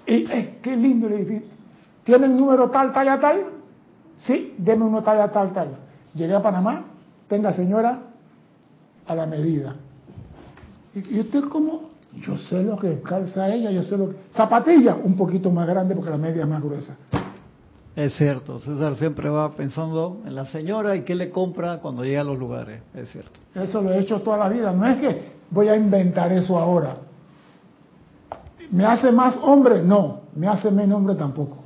Y 0.06 0.30
eh, 0.30 0.58
qué 0.62 0.76
lindo 0.76 1.06
el 1.06 1.14
edificio. 1.14 1.54
¿Tienen 2.04 2.36
número 2.36 2.70
tal, 2.70 2.92
talla 2.92 3.18
tal? 3.18 3.44
Sí, 4.18 4.54
deme 4.58 4.84
uno 4.84 5.02
talla 5.02 5.30
tal, 5.30 5.52
tal. 5.52 5.68
Llegué 6.14 6.34
a 6.34 6.42
Panamá, 6.42 6.84
tenga 7.28 7.52
señora, 7.52 8.00
a 9.06 9.14
la 9.14 9.26
medida. 9.26 9.74
¿Y, 10.94 11.16
y 11.16 11.20
usted 11.20 11.44
cómo? 11.44 11.94
Yo 12.20 12.36
sé 12.38 12.62
lo 12.62 12.76
que 12.76 13.00
calza 13.00 13.52
ella, 13.52 13.70
yo 13.70 13.82
sé 13.82 13.96
lo 13.96 14.10
que... 14.10 14.16
Zapatilla, 14.30 14.96
un 15.02 15.16
poquito 15.16 15.50
más 15.50 15.66
grande 15.66 15.94
porque 15.94 16.10
la 16.10 16.18
media 16.18 16.42
es 16.42 16.48
más 16.48 16.62
gruesa. 16.62 16.96
Es 17.96 18.16
cierto, 18.16 18.58
César 18.58 18.96
siempre 18.96 19.28
va 19.28 19.52
pensando 19.54 20.22
en 20.26 20.34
la 20.34 20.46
señora 20.46 20.96
y 20.96 21.02
qué 21.02 21.14
le 21.14 21.30
compra 21.30 21.78
cuando 21.78 22.04
llega 22.04 22.22
a 22.22 22.24
los 22.24 22.38
lugares. 22.38 22.80
Es 22.92 23.10
cierto. 23.10 23.40
Eso 23.54 23.80
lo 23.80 23.92
he 23.92 24.00
hecho 24.00 24.20
toda 24.20 24.36
la 24.36 24.48
vida. 24.48 24.72
No 24.72 24.86
es 24.86 24.98
que 24.98 25.32
voy 25.50 25.68
a 25.68 25.76
inventar 25.76 26.32
eso 26.32 26.58
ahora. 26.58 26.94
¿Me 28.70 28.84
hace 28.84 29.12
más 29.12 29.38
hombre? 29.42 29.82
No. 29.82 30.22
¿Me 30.34 30.46
hace 30.48 30.70
menos 30.70 30.96
hombre? 30.98 31.14
Tampoco. 31.14 31.64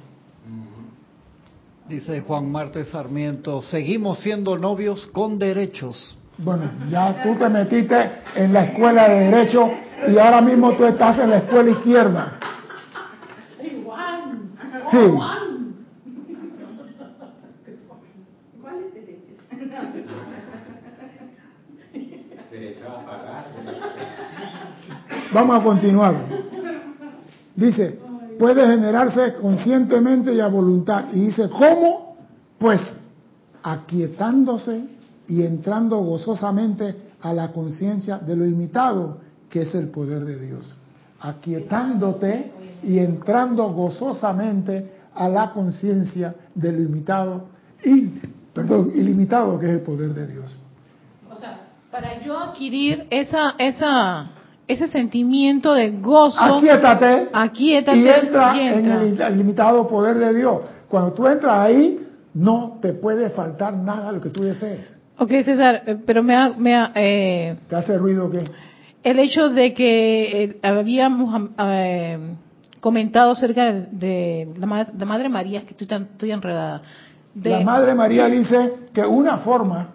Dice 1.88 2.20
Juan 2.20 2.52
Marte 2.52 2.84
Sarmiento, 2.84 3.62
seguimos 3.62 4.18
siendo 4.18 4.58
novios 4.58 5.06
con 5.06 5.38
derechos. 5.38 6.14
Bueno, 6.36 6.64
ya 6.90 7.22
tú 7.22 7.34
te 7.34 7.48
metiste 7.48 8.10
en 8.36 8.52
la 8.52 8.64
escuela 8.64 9.08
de 9.08 9.30
Derecho 9.30 9.70
y 10.06 10.18
ahora 10.18 10.42
mismo 10.42 10.72
tú 10.74 10.84
estás 10.84 11.18
en 11.18 11.30
la 11.30 11.38
escuela 11.38 11.70
izquierda. 11.70 12.38
Juan. 13.84 14.50
Sí. 14.90 15.18
Vamos 25.32 25.60
a 25.60 25.62
continuar. 25.62 26.37
Dice, 27.58 27.98
puede 28.38 28.64
generarse 28.64 29.34
conscientemente 29.34 30.32
y 30.32 30.38
a 30.38 30.46
voluntad. 30.46 31.06
Y 31.12 31.26
dice, 31.26 31.50
¿cómo? 31.50 32.16
Pues 32.56 32.80
aquietándose 33.64 34.88
y 35.26 35.42
entrando 35.42 35.98
gozosamente 35.98 36.94
a 37.20 37.32
la 37.32 37.50
conciencia 37.50 38.18
de 38.18 38.36
lo 38.36 38.46
imitado, 38.46 39.18
que 39.50 39.62
es 39.62 39.74
el 39.74 39.88
poder 39.88 40.24
de 40.24 40.38
Dios. 40.38 40.72
Aquietándote 41.20 42.52
y 42.84 43.00
entrando 43.00 43.72
gozosamente 43.72 44.92
a 45.16 45.28
la 45.28 45.50
conciencia 45.50 46.36
de 46.54 46.70
lo 46.70 46.80
imitado 46.80 47.46
y, 47.84 48.20
perdón, 48.54 48.92
ilimitado, 48.94 49.58
que 49.58 49.66
es 49.66 49.72
el 49.72 49.80
poder 49.80 50.14
de 50.14 50.28
Dios. 50.28 50.56
O 51.28 51.40
sea, 51.40 51.58
para 51.90 52.22
yo 52.24 52.38
adquirir 52.38 53.08
esa, 53.10 53.56
esa, 53.58 54.30
ese 54.68 54.86
sentimiento 54.88 55.72
de 55.74 55.90
gozo, 55.92 56.38
Aquietate. 56.40 57.28
aquíétate 57.32 57.98
y 57.98 58.08
entra, 58.08 58.56
y 58.56 58.60
en 58.68 58.86
el 59.20 59.32
ilimitado 59.34 59.88
poder 59.88 60.16
de 60.18 60.34
Dios. 60.34 60.60
Cuando 60.88 61.12
tú 61.12 61.26
entras 61.26 61.58
ahí, 61.58 61.98
no 62.34 62.78
te 62.80 62.92
puede 62.92 63.30
faltar 63.30 63.74
nada 63.74 64.12
lo 64.12 64.20
que 64.20 64.28
tú 64.30 64.42
desees. 64.42 64.94
Ok, 65.18 65.30
César, 65.44 65.82
eh, 65.86 65.96
pero 66.06 66.22
me 66.22 66.36
ha, 66.36 66.50
me 66.56 66.76
ha, 66.76 66.92
eh, 66.94 67.56
¿Te 67.68 67.74
hace 67.76 67.98
ruido 67.98 68.30
qué? 68.30 68.44
el 69.02 69.18
hecho 69.18 69.48
de 69.48 69.72
que 69.74 70.42
eh, 70.44 70.58
habíamos 70.62 71.50
eh, 71.58 72.18
comentado 72.80 73.32
acerca 73.32 73.72
de, 73.72 73.86
de 73.90 74.48
la, 74.58 74.66
ma- 74.66 74.86
la 74.96 75.04
Madre 75.06 75.28
María, 75.28 75.60
es 75.60 75.64
que 75.64 75.70
estoy, 75.72 75.86
tan, 75.86 76.02
estoy 76.12 76.30
enredada. 76.30 76.82
De, 77.34 77.50
La 77.50 77.60
Madre 77.60 77.94
María 77.94 78.26
dice 78.26 78.74
que 78.92 79.00
una 79.02 79.38
forma 79.38 79.94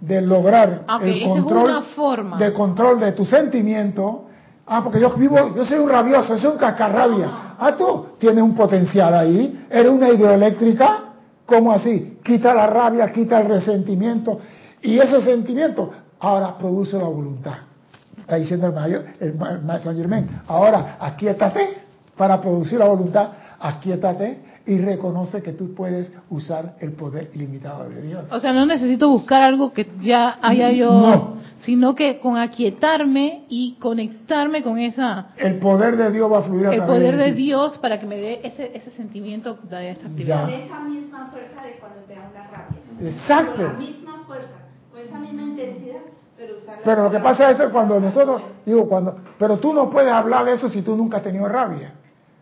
de 0.00 0.22
lograr 0.22 0.82
Ah, 0.88 0.98
el 1.02 1.22
es 1.22 1.28
control 1.28 1.82
forma. 1.94 2.38
de 2.38 2.52
control 2.52 3.00
de 3.00 3.12
tu 3.12 3.24
sentimiento. 3.24 4.26
Ah, 4.66 4.80
porque 4.82 5.00
yo 5.00 5.10
vivo, 5.14 5.36
yo 5.54 5.64
soy 5.66 5.78
un 5.78 5.88
rabioso, 5.88 6.38
soy 6.38 6.52
un 6.52 6.58
cascarrabia. 6.58 7.28
Ah, 7.58 7.74
tú 7.76 8.06
tienes 8.18 8.42
un 8.42 8.54
potencial 8.54 9.12
ahí, 9.14 9.66
eres 9.68 9.90
una 9.90 10.08
hidroeléctrica, 10.08 10.98
¿cómo 11.44 11.72
así? 11.72 12.18
Quita 12.24 12.54
la 12.54 12.66
rabia, 12.66 13.10
quita 13.12 13.40
el 13.40 13.48
resentimiento 13.48 14.40
y 14.82 14.98
ese 14.98 15.20
sentimiento 15.22 15.90
ahora 16.20 16.56
produce 16.56 16.96
la 16.96 17.04
voluntad. 17.04 17.54
Está 18.18 18.36
diciendo 18.36 18.68
el 18.68 18.72
mayor, 18.74 19.04
el, 19.18 19.34
ma- 19.34 19.50
el 19.50 19.60
maestro 19.62 19.92
Germain. 19.92 20.26
Ahora, 20.46 20.96
aquíétate 21.00 21.78
para 22.16 22.40
producir 22.40 22.78
la 22.78 22.86
voluntad, 22.86 23.28
aquíétate 23.58 24.49
y 24.66 24.78
reconoce 24.78 25.42
que 25.42 25.52
tú 25.52 25.74
puedes 25.74 26.12
usar 26.28 26.76
el 26.80 26.92
poder 26.92 27.30
ilimitado 27.34 27.88
de 27.88 28.02
Dios. 28.02 28.30
O 28.30 28.40
sea, 28.40 28.52
no 28.52 28.66
necesito 28.66 29.08
buscar 29.08 29.42
algo 29.42 29.72
que 29.72 29.88
ya 30.02 30.38
haya 30.42 30.70
yo, 30.70 30.92
No. 30.92 31.34
sino 31.58 31.94
que 31.94 32.20
con 32.20 32.36
aquietarme 32.36 33.44
y 33.48 33.74
conectarme 33.80 34.62
con 34.62 34.78
esa 34.78 35.28
El 35.36 35.56
poder 35.56 35.96
de 35.96 36.10
Dios 36.10 36.30
va 36.30 36.38
a 36.38 36.42
fluir 36.42 36.66
a 36.66 36.74
el 36.74 36.82
poder 36.82 37.16
de. 37.16 37.32
Dios 37.32 37.78
para 37.78 37.98
que 37.98 38.06
me 38.06 38.16
dé 38.16 38.40
ese, 38.44 38.70
ese 38.76 38.90
sentimiento 38.90 39.58
de 39.62 39.90
esta 39.90 40.06
actividad. 40.06 40.46
Ya. 40.48 40.54
Con 40.54 40.64
esa 40.64 40.80
misma 40.80 41.30
fuerza 41.30 41.62
de 41.62 41.72
cuando 41.80 42.00
te 42.06 42.14
da 42.14 42.30
una 42.30 42.46
rabia. 42.46 43.10
Exacto. 43.10 43.62
Con 43.62 43.72
la 43.72 43.78
misma 43.78 44.24
fuerza, 44.26 44.54
con 44.90 45.00
esa 45.00 45.18
misma 45.18 45.42
intensidad, 45.42 46.00
pero. 46.36 46.54
Pero 46.84 47.02
lo 47.04 47.10
que 47.10 47.18
pasa 47.18 47.50
es 47.50 47.56
que 47.56 47.68
cuando 47.68 47.98
nosotros, 47.98 48.42
digo, 48.64 48.88
cuando, 48.88 49.16
pero 49.38 49.58
tú 49.58 49.72
no 49.72 49.90
puedes 49.90 50.12
hablar 50.12 50.44
de 50.44 50.52
eso 50.52 50.68
si 50.68 50.82
tú 50.82 50.96
nunca 50.96 51.16
has 51.18 51.22
tenido 51.22 51.48
rabia. 51.48 51.94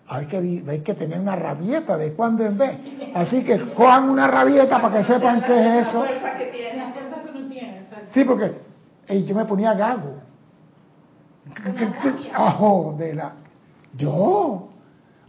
Hay 0.08 0.26
que, 0.26 0.36
hay 0.66 0.80
que 0.80 0.94
tener 0.94 1.20
una 1.20 1.36
rabieta 1.36 1.96
de 1.96 2.14
cuando 2.14 2.44
en 2.44 2.56
vez. 2.58 2.78
Así 3.14 3.42
que 3.44 3.60
cojan 3.74 4.08
una 4.08 4.26
rabieta 4.26 4.80
para 4.80 4.98
que 4.98 5.04
sepan 5.04 5.42
qué 5.44 5.80
es 5.80 5.88
eso. 5.88 6.04
Sí, 8.12 8.24
porque 8.24 8.52
ey, 9.06 9.24
yo 9.24 9.34
me 9.34 9.44
ponía 9.44 9.74
gago. 9.74 10.14
Ajo, 12.34 12.94
de 12.98 13.14
la. 13.14 13.32
Yo. 13.96 14.68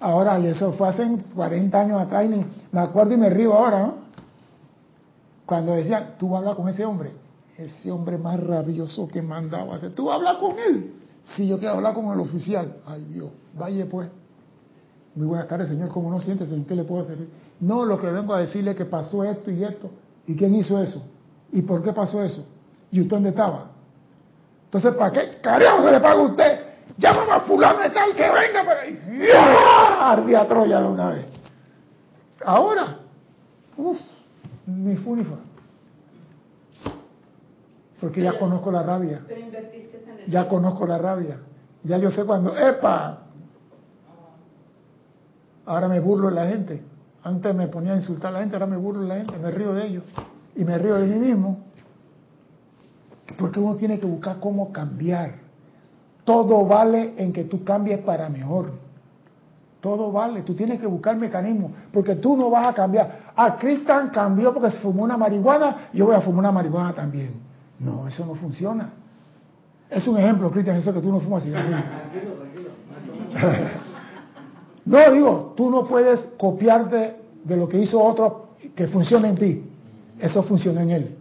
Ahora, 0.01 0.39
y 0.39 0.47
eso 0.47 0.71
fue 0.73 0.87
hace 0.89 1.05
40 1.35 1.79
años 1.79 2.01
atrás, 2.01 2.25
y 2.25 2.29
ni- 2.29 2.45
me 2.71 2.79
acuerdo 2.79 3.13
y 3.13 3.17
me 3.17 3.29
río 3.29 3.53
ahora, 3.53 3.79
¿no? 3.79 3.93
Cuando 5.45 5.73
decían, 5.73 6.15
tú 6.17 6.29
vas 6.29 6.35
a 6.37 6.39
hablar 6.39 6.55
con 6.55 6.69
ese 6.69 6.85
hombre, 6.85 7.11
ese 7.57 7.91
hombre 7.91 8.17
más 8.17 8.39
rabioso 8.39 9.07
que 9.09 9.21
mandaba 9.21 9.75
hacer, 9.75 9.93
tú 9.95 10.05
vas 10.05 10.13
a 10.13 10.17
hablar 10.17 10.39
con 10.39 10.57
él. 10.57 10.93
Sí, 11.35 11.47
yo 11.47 11.57
quiero 11.59 11.75
hablar 11.75 11.93
con 11.93 12.05
el 12.13 12.19
oficial. 12.19 12.77
Ay, 12.85 13.03
Dios, 13.05 13.29
vaya 13.53 13.85
pues. 13.89 14.09
Muy 15.15 15.27
buenas 15.27 15.47
tardes, 15.47 15.69
señor, 15.69 15.89
¿cómo 15.89 16.09
no 16.09 16.21
sientes? 16.21 16.51
¿En 16.51 16.65
qué 16.65 16.75
le 16.75 16.83
puedo 16.83 17.05
servir? 17.05 17.29
No, 17.59 17.85
lo 17.85 17.99
que 17.99 18.07
vengo 18.07 18.33
a 18.33 18.39
decirle 18.39 18.71
es 18.71 18.77
que 18.77 18.85
pasó 18.85 19.23
esto 19.23 19.51
y 19.51 19.63
esto. 19.63 19.89
¿Y 20.27 20.35
quién 20.35 20.53
hizo 20.55 20.81
eso? 20.81 21.03
¿Y 21.51 21.61
por 21.63 21.83
qué 21.83 21.91
pasó 21.91 22.21
eso? 22.21 22.45
¿Y 22.91 23.01
usted 23.01 23.15
dónde 23.15 23.29
estaba? 23.29 23.71
Entonces, 24.65 24.93
¿para 24.93 25.11
qué 25.11 25.41
carajo 25.41 25.83
se 25.83 25.91
le 25.91 25.99
paga 25.99 26.21
a 26.21 26.25
usted? 26.25 26.59
Llámame 26.97 27.31
a 27.31 27.39
fulano 27.41 27.81
de 27.81 27.89
tal 27.89 28.15
que 28.15 28.21
venga 28.21 28.65
para 28.65 28.81
ahí. 28.81 28.99
¡Ya! 29.27 30.11
Ardía 30.11 30.47
Troya 30.47 30.79
de 30.79 30.87
una 30.87 31.09
vez. 31.09 31.25
Ahora, 32.45 32.99
uff, 33.77 33.99
ni 34.67 34.95
fu 34.95 35.15
ni 35.15 35.23
fa. 35.23 35.35
Porque 37.99 38.21
ya 38.21 38.37
conozco 38.37 38.71
la 38.71 38.83
rabia. 38.83 39.21
Pero 39.27 39.39
invertiste 39.41 39.97
esa 39.97 40.11
energía. 40.11 40.43
Ya 40.43 40.47
conozco 40.47 40.85
la 40.85 40.97
rabia. 40.97 41.39
Ya 41.83 41.97
yo 41.97 42.11
sé 42.11 42.23
cuando, 42.25 42.55
¡epa! 42.57 43.23
Ahora 45.69 45.87
me 45.87 45.99
burlo 45.99 46.29
de 46.29 46.33
la 46.35 46.47
gente. 46.47 46.81
Antes 47.23 47.53
me 47.53 47.67
ponía 47.67 47.93
a 47.93 47.95
insultar 47.95 48.31
a 48.31 48.33
la 48.33 48.39
gente, 48.39 48.55
ahora 48.55 48.65
me 48.65 48.75
burlo 48.75 49.01
de 49.01 49.07
la 49.07 49.17
gente, 49.17 49.37
me 49.37 49.51
río 49.51 49.71
de 49.75 49.85
ellos. 49.85 50.03
Y 50.55 50.65
me 50.65 50.75
río 50.79 50.95
de 50.95 51.05
mí 51.05 51.19
mismo. 51.19 51.59
Porque 53.37 53.59
uno 53.59 53.75
tiene 53.75 53.99
que 53.99 54.07
buscar 54.07 54.39
cómo 54.39 54.71
cambiar. 54.71 55.35
todo 56.23 56.65
vale 56.65 57.13
en 57.17 57.31
que 57.31 57.43
tú 57.43 57.63
cambies 57.63 57.99
para 57.99 58.29
mejor. 58.29 58.71
Todo 59.79 60.11
vale, 60.11 60.41
tú 60.41 60.55
tienes 60.55 60.79
que 60.79 60.87
buscar 60.87 61.15
mecanismos, 61.17 61.71
porque 61.93 62.15
tú 62.15 62.35
no 62.35 62.49
vas 62.49 62.67
a 62.67 62.73
cambiar. 62.73 63.31
Ah, 63.35 63.55
Cristian 63.55 64.09
cambió 64.09 64.51
porque 64.51 64.71
se 64.71 64.79
fumó 64.79 65.03
una 65.03 65.17
marihuana, 65.17 65.89
yo 65.93 66.07
voy 66.07 66.15
a 66.15 66.21
fumar 66.21 66.39
una 66.39 66.51
marihuana 66.51 66.93
también. 66.93 67.35
No, 67.77 68.07
eso 68.07 68.25
no 68.25 68.33
funciona. 68.33 68.89
Es 69.87 70.07
un 70.07 70.17
ejemplo, 70.17 70.49
Cristian, 70.49 70.77
eso 70.77 70.91
que 70.91 70.99
tú 70.99 71.11
no 71.11 71.19
fumas 71.19 71.43
cigarrillo. 71.43 71.77
no, 74.89 75.11
digo, 75.11 75.53
tú 75.55 75.69
no 75.69 75.85
puedes 75.85 76.19
copiarte 76.35 77.15
de 77.43 77.55
lo 77.55 77.69
que 77.69 77.77
hizo 77.77 78.01
otro 78.01 78.47
que 78.75 78.87
funciona 78.87 79.29
en 79.29 79.35
ti. 79.35 79.63
Eso 80.19 80.41
funciona 80.41 80.81
en 80.81 80.89
él. 80.89 81.15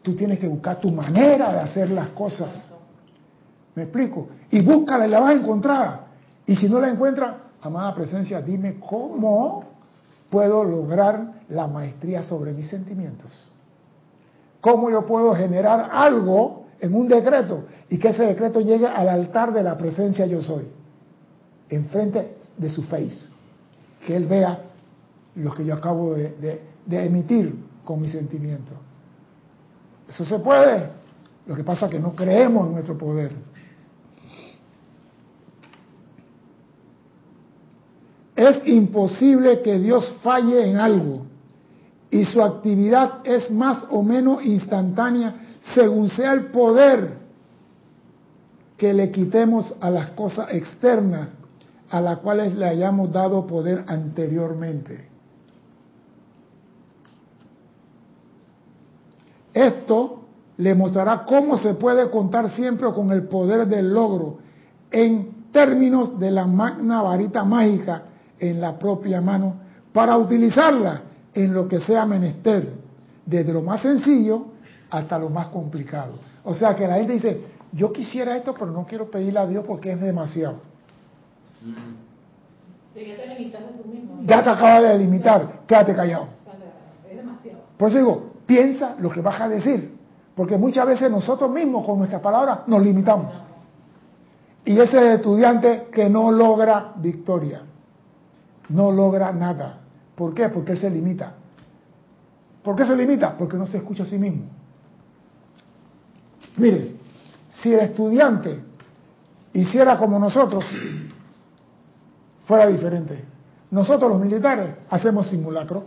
Tú 0.00 0.16
tienes 0.16 0.38
que 0.38 0.48
buscar 0.48 0.80
tu 0.80 0.90
manera 0.90 1.52
de 1.52 1.58
hacer 1.58 1.90
las 1.90 2.08
cosas. 2.08 2.72
¿Me 3.74 3.82
explico? 3.82 4.28
Y 4.50 4.62
búscala 4.62 5.06
y 5.06 5.10
la 5.10 5.20
vas 5.20 5.28
a 5.28 5.38
encontrar. 5.38 6.00
Y 6.46 6.56
si 6.56 6.70
no 6.70 6.80
la 6.80 6.88
encuentras, 6.88 7.36
amada 7.60 7.94
presencia, 7.94 8.40
dime 8.40 8.80
cómo 8.80 9.64
puedo 10.30 10.64
lograr 10.64 11.34
la 11.50 11.66
maestría 11.66 12.22
sobre 12.22 12.54
mis 12.54 12.66
sentimientos. 12.70 13.30
¿Cómo 14.62 14.88
yo 14.88 15.04
puedo 15.04 15.34
generar 15.34 15.90
algo 15.92 16.64
en 16.80 16.94
un 16.94 17.08
decreto 17.08 17.64
y 17.90 17.98
que 17.98 18.08
ese 18.08 18.24
decreto 18.24 18.62
llegue 18.62 18.86
al 18.86 19.06
altar 19.10 19.52
de 19.52 19.62
la 19.62 19.76
presencia 19.76 20.24
yo 20.24 20.40
soy, 20.40 20.66
enfrente 21.68 22.36
de 22.56 22.70
su 22.70 22.82
face, 22.84 23.28
que 24.06 24.16
él 24.16 24.26
vea 24.26 24.60
lo 25.36 25.52
que 25.52 25.64
yo 25.64 25.74
acabo 25.74 26.14
de, 26.14 26.62
emitir 26.90 27.54
con 27.84 28.00
mis 28.00 28.12
sentimientos. 28.12 28.76
Eso 30.08 30.24
se 30.24 30.38
puede. 30.38 30.88
Lo 31.46 31.54
que 31.54 31.64
pasa 31.64 31.86
es 31.86 31.92
que 31.92 31.98
no 31.98 32.14
creemos 32.14 32.66
en 32.66 32.72
nuestro 32.72 32.96
poder. 32.96 33.32
Es 38.34 38.66
imposible 38.66 39.62
que 39.62 39.78
Dios 39.78 40.14
falle 40.22 40.70
en 40.70 40.76
algo 40.76 41.26
y 42.10 42.24
su 42.24 42.42
actividad 42.42 43.20
es 43.24 43.50
más 43.50 43.86
o 43.90 44.02
menos 44.02 44.44
instantánea 44.44 45.34
según 45.74 46.08
sea 46.08 46.32
el 46.32 46.46
poder 46.46 47.18
que 48.76 48.92
le 48.92 49.10
quitemos 49.10 49.74
a 49.80 49.90
las 49.90 50.10
cosas 50.10 50.48
externas 50.52 51.30
a 51.90 52.00
las 52.00 52.18
cuales 52.18 52.54
le 52.54 52.66
hayamos 52.66 53.12
dado 53.12 53.46
poder 53.46 53.84
anteriormente. 53.86 55.08
Esto 59.52 60.24
le 60.58 60.74
mostrará 60.74 61.24
cómo 61.24 61.58
se 61.58 61.74
puede 61.74 62.10
contar 62.10 62.50
siempre 62.50 62.92
con 62.92 63.10
el 63.12 63.24
poder 63.24 63.66
del 63.66 63.92
logro 63.92 64.38
en 64.90 65.48
términos 65.52 66.18
de 66.18 66.30
la 66.30 66.46
magna 66.46 67.02
varita 67.02 67.44
mágica 67.44 68.02
en 68.38 68.60
la 68.60 68.78
propia 68.78 69.20
mano 69.20 69.56
para 69.92 70.18
utilizarla 70.18 71.02
en 71.32 71.54
lo 71.54 71.68
que 71.68 71.80
sea 71.80 72.04
menester, 72.04 72.74
desde 73.24 73.52
lo 73.52 73.62
más 73.62 73.80
sencillo 73.80 74.46
hasta 74.90 75.18
lo 75.18 75.30
más 75.30 75.48
complicado. 75.48 76.14
O 76.44 76.54
sea 76.54 76.74
que 76.76 76.86
la 76.86 76.96
gente 76.96 77.14
dice, 77.14 77.40
yo 77.72 77.92
quisiera 77.92 78.36
esto, 78.36 78.54
pero 78.54 78.70
no 78.70 78.86
quiero 78.86 79.10
pedirle 79.10 79.40
a 79.40 79.46
Dios 79.46 79.64
porque 79.66 79.92
es 79.92 80.00
demasiado. 80.00 80.75
Ya 84.24 84.42
te 84.42 84.50
acabas 84.50 84.82
de 84.82 84.98
limitar, 84.98 85.60
quédate 85.66 85.94
callado. 85.94 86.28
Por 87.76 87.90
eso 87.90 87.98
digo, 87.98 88.32
piensa 88.46 88.96
lo 88.98 89.10
que 89.10 89.20
vas 89.20 89.40
a 89.40 89.48
decir, 89.48 89.96
porque 90.34 90.56
muchas 90.56 90.86
veces 90.86 91.10
nosotros 91.10 91.50
mismos 91.50 91.84
con 91.84 91.98
nuestras 91.98 92.22
palabras 92.22 92.60
nos 92.66 92.82
limitamos. 92.82 93.34
Y 94.64 94.78
ese 94.80 95.14
estudiante 95.14 95.88
que 95.92 96.08
no 96.08 96.32
logra 96.32 96.92
victoria, 96.96 97.62
no 98.70 98.90
logra 98.90 99.32
nada. 99.32 99.78
¿Por 100.14 100.34
qué? 100.34 100.48
Porque 100.48 100.72
él 100.72 100.78
se 100.78 100.90
limita. 100.90 101.34
¿Por 102.62 102.74
qué 102.74 102.84
se 102.84 102.96
limita? 102.96 103.36
Porque 103.36 103.56
no 103.56 103.66
se 103.66 103.76
escucha 103.76 104.02
a 104.02 104.06
sí 104.06 104.18
mismo. 104.18 104.44
Mire, 106.56 106.96
si 107.62 107.72
el 107.72 107.80
estudiante 107.80 108.60
hiciera 109.52 109.96
como 109.98 110.18
nosotros, 110.18 110.64
fuera 112.46 112.66
diferente. 112.66 113.24
Nosotros 113.70 114.10
los 114.10 114.20
militares 114.20 114.70
hacemos 114.88 115.28
simulacro. 115.28 115.84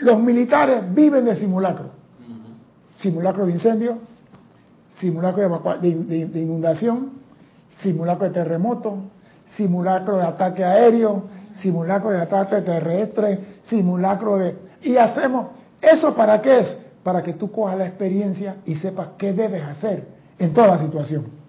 Los 0.00 0.20
militares 0.20 0.82
viven 0.92 1.24
de 1.24 1.36
simulacro. 1.36 1.90
Simulacro 2.96 3.46
de 3.46 3.52
incendio, 3.52 3.98
simulacro 4.98 5.76
de, 5.80 6.26
de 6.26 6.40
inundación, 6.40 7.12
simulacro 7.82 8.26
de 8.26 8.32
terremoto, 8.32 8.98
simulacro 9.46 10.16
de 10.16 10.24
ataque 10.24 10.64
aéreo, 10.64 11.24
simulacro 11.60 12.10
de 12.10 12.20
ataque 12.20 12.62
terrestre, 12.62 13.38
simulacro 13.68 14.38
de... 14.38 14.56
Y 14.82 14.96
hacemos, 14.96 15.48
¿eso 15.80 16.14
para 16.14 16.40
qué 16.40 16.60
es? 16.60 16.78
Para 17.02 17.22
que 17.22 17.34
tú 17.34 17.50
cojas 17.50 17.78
la 17.78 17.86
experiencia 17.86 18.56
y 18.64 18.74
sepas 18.76 19.08
qué 19.18 19.32
debes 19.32 19.62
hacer 19.62 20.06
en 20.38 20.52
toda 20.52 20.78
situación. 20.78 21.45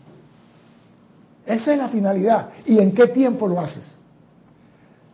Esa 1.48 1.72
es 1.72 1.78
la 1.78 1.90
finalidad. 1.90 2.50
¿Y 2.66 2.78
en 2.80 2.94
qué 2.94 3.08
tiempo 3.08 3.48
lo 3.48 3.60
haces? 3.60 3.98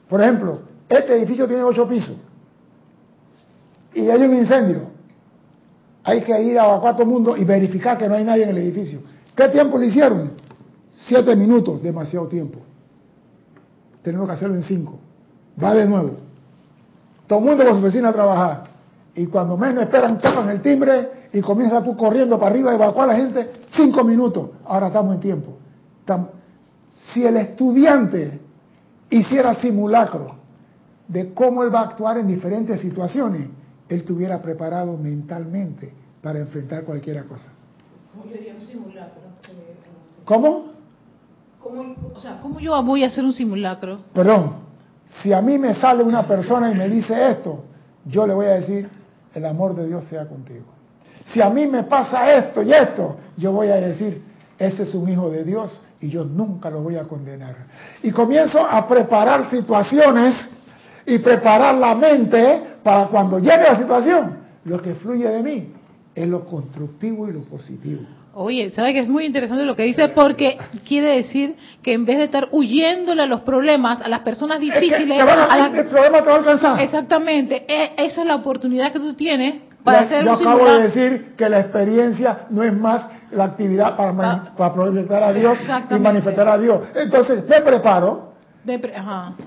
Por 0.09 0.21
ejemplo, 0.21 0.61
este 0.89 1.15
edificio 1.15 1.47
tiene 1.47 1.63
ocho 1.63 1.87
pisos 1.87 2.17
y 3.93 4.09
hay 4.09 4.21
un 4.21 4.35
incendio. 4.35 4.91
Hay 6.03 6.21
que 6.21 6.41
ir 6.41 6.59
a 6.59 6.65
evacuar 6.65 6.95
todo 6.95 7.03
el 7.03 7.09
mundo 7.09 7.37
y 7.37 7.45
verificar 7.45 7.97
que 7.97 8.09
no 8.09 8.15
hay 8.15 8.25
nadie 8.25 8.43
en 8.43 8.49
el 8.49 8.57
edificio. 8.57 8.99
¿Qué 9.35 9.47
tiempo 9.49 9.77
le 9.77 9.87
hicieron? 9.87 10.31
Siete 10.91 11.35
minutos, 11.35 11.81
demasiado 11.81 12.27
tiempo 12.27 12.59
tenemos 14.03 14.27
que 14.27 14.33
hacerlo 14.33 14.55
en 14.55 14.63
cinco. 14.63 14.99
Va 15.61 15.73
de 15.73 15.87
nuevo. 15.87 16.17
Todo 17.25 17.39
el 17.39 17.45
mundo 17.45 17.65
con 17.65 17.75
su 17.75 17.81
vecina 17.81 18.09
a 18.09 18.13
trabajar. 18.13 18.63
Y 19.15 19.27
cuando 19.27 19.57
menos 19.57 19.83
esperan, 19.83 20.19
tocan 20.19 20.49
el 20.49 20.61
timbre 20.61 21.09
y 21.31 21.41
comienza 21.41 21.81
tú 21.81 21.95
corriendo 21.95 22.37
para 22.37 22.51
arriba 22.51 22.71
a 22.71 22.75
evacuar 22.75 23.09
a 23.09 23.13
la 23.13 23.19
gente. 23.19 23.49
Cinco 23.71 24.03
minutos. 24.03 24.49
Ahora 24.65 24.87
estamos 24.87 25.15
en 25.15 25.21
tiempo. 25.21 25.57
Si 27.13 27.25
el 27.25 27.37
estudiante 27.37 28.39
hiciera 29.09 29.53
simulacro 29.55 30.35
de 31.07 31.33
cómo 31.33 31.63
él 31.63 31.73
va 31.73 31.81
a 31.81 31.83
actuar 31.85 32.17
en 32.17 32.27
diferentes 32.27 32.79
situaciones, 32.79 33.49
él 33.89 33.97
estuviera 33.99 34.41
preparado 34.41 34.97
mentalmente 34.97 35.93
para 36.21 36.39
enfrentar 36.39 36.83
cualquier 36.83 37.25
cosa. 37.25 37.51
¿Cómo? 40.25 40.73
¿Cómo, 41.61 41.95
o 42.13 42.19
sea, 42.19 42.39
¿cómo 42.41 42.59
yo 42.59 42.81
voy 42.83 43.03
a 43.03 43.07
hacer 43.07 43.23
un 43.23 43.33
simulacro? 43.33 44.01
Perdón, 44.13 44.55
si 45.21 45.31
a 45.31 45.41
mí 45.41 45.57
me 45.57 45.73
sale 45.73 46.03
una 46.03 46.27
persona 46.27 46.71
y 46.71 46.75
me 46.75 46.89
dice 46.89 47.31
esto, 47.31 47.63
yo 48.05 48.27
le 48.27 48.33
voy 48.33 48.47
a 48.47 48.53
decir, 48.53 48.89
el 49.33 49.45
amor 49.45 49.75
de 49.75 49.87
Dios 49.87 50.05
sea 50.05 50.27
contigo. 50.27 50.65
Si 51.25 51.41
a 51.41 51.49
mí 51.49 51.65
me 51.67 51.83
pasa 51.83 52.33
esto 52.33 52.61
y 52.61 52.73
esto, 52.73 53.17
yo 53.37 53.51
voy 53.51 53.69
a 53.69 53.75
decir, 53.75 54.21
ese 54.57 54.83
es 54.83 54.93
un 54.93 55.09
hijo 55.09 55.29
de 55.29 55.43
Dios 55.43 55.81
y 56.03 56.09
yo 56.09 56.25
nunca 56.25 56.69
lo 56.69 56.81
voy 56.81 56.97
a 56.97 57.03
condenar. 57.03 57.55
Y 58.03 58.11
comienzo 58.11 58.59
a 58.59 58.85
preparar 58.85 59.49
situaciones 59.49 60.35
y 61.05 61.17
preparar 61.19 61.75
la 61.75 61.95
mente 61.95 62.61
para 62.83 63.05
cuando 63.07 63.39
llegue 63.39 63.63
la 63.63 63.77
situación, 63.77 64.37
lo 64.65 64.81
que 64.81 64.95
fluye 64.95 65.29
de 65.29 65.41
mí 65.41 65.69
es 66.13 66.27
lo 66.27 66.43
constructivo 66.43 67.29
y 67.29 67.31
lo 67.31 67.43
positivo. 67.43 68.01
Oye, 68.33 68.71
¿sabe 68.71 68.91
que 68.91 68.99
es 68.99 69.07
muy 69.07 69.25
interesante 69.25 69.63
lo 69.63 69.77
que 69.77 69.83
dice? 69.83 70.09
Porque 70.09 70.57
quiere 70.85 71.15
decir 71.15 71.55
que 71.81 71.93
en 71.93 72.03
vez 72.03 72.17
de 72.17 72.25
estar 72.25 72.49
huyéndole 72.51 73.21
a 73.21 73.27
los 73.27 73.41
problemas, 73.41 74.01
a 74.01 74.09
las 74.09 74.21
personas 74.21 74.59
difíciles... 74.59 74.99
el 74.99 75.85
problema 75.85 76.21
te 76.21 76.29
va 76.29 76.35
a 76.35 76.39
alcanzar. 76.39 76.81
Exactamente. 76.81 77.63
E, 77.65 77.93
esa 77.95 78.21
es 78.21 78.27
la 78.27 78.35
oportunidad 78.35 78.91
que 78.91 78.99
tú 78.99 79.13
tienes 79.13 79.61
para 79.83 80.01
hacer 80.01 80.25
yo 80.25 80.33
acabo 80.33 80.65
de 80.65 80.83
decir 80.83 81.33
que 81.37 81.47
la 81.47 81.59
experiencia 81.59 82.47
no 82.49 82.63
es 82.63 82.73
más 82.73 83.09
la 83.35 83.45
actividad 83.45 83.95
para, 83.95 84.31
ah. 84.31 84.53
para 84.55 84.73
proyectar 84.73 85.23
a 85.23 85.33
Dios 85.33 85.57
y 85.89 85.95
manifestar 85.95 86.47
a 86.47 86.57
Dios. 86.57 86.81
Entonces, 86.95 87.47
me 87.47 87.61
preparo. 87.61 88.33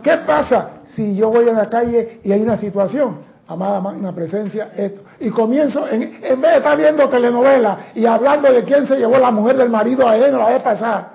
¿Qué 0.03 0.17
pasa 0.27 0.71
si 0.95 1.17
yo 1.17 1.31
voy 1.31 1.49
a 1.49 1.53
la 1.53 1.69
calle 1.71 2.21
y 2.23 2.33
hay 2.33 2.43
una 2.43 2.57
situación? 2.57 3.37
amada 3.49 3.81
magna 3.81 4.13
presencia, 4.13 4.73
esto. 4.75 5.03
Y 5.21 5.31
comienzo, 5.31 5.87
en, 5.89 6.19
en, 6.23 6.41
vez 6.41 6.51
de 6.51 6.57
estar 6.59 6.77
viendo 6.77 7.09
telenovela 7.09 7.79
y 7.95 8.05
hablando 8.05 8.53
de 8.53 8.65
quién 8.65 8.87
se 8.87 8.97
llevó 8.97 9.19
la 9.19 9.31
mujer 9.31 9.57
del 9.57 9.71
marido 9.71 10.09
a 10.09 10.17
él 10.17 10.37
la 10.37 10.51
vez 10.51 10.63
pasada, 10.63 11.13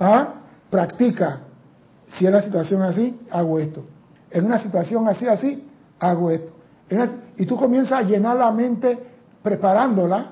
¿ah? 0.00 0.28
practica. 0.70 1.40
Si 2.08 2.26
es 2.26 2.32
la 2.32 2.42
situación 2.42 2.82
así, 2.82 3.20
hago 3.30 3.58
esto. 3.58 3.84
En 4.30 4.46
una 4.46 4.58
situación 4.58 5.08
así, 5.08 5.26
así, 5.26 5.68
hago 6.00 6.30
esto. 6.30 6.52
y 7.36 7.46
tú 7.46 7.56
comienzas 7.56 8.00
a 8.00 8.02
llenar 8.02 8.36
la 8.36 8.50
mente 8.50 8.98
preparándola, 9.42 10.30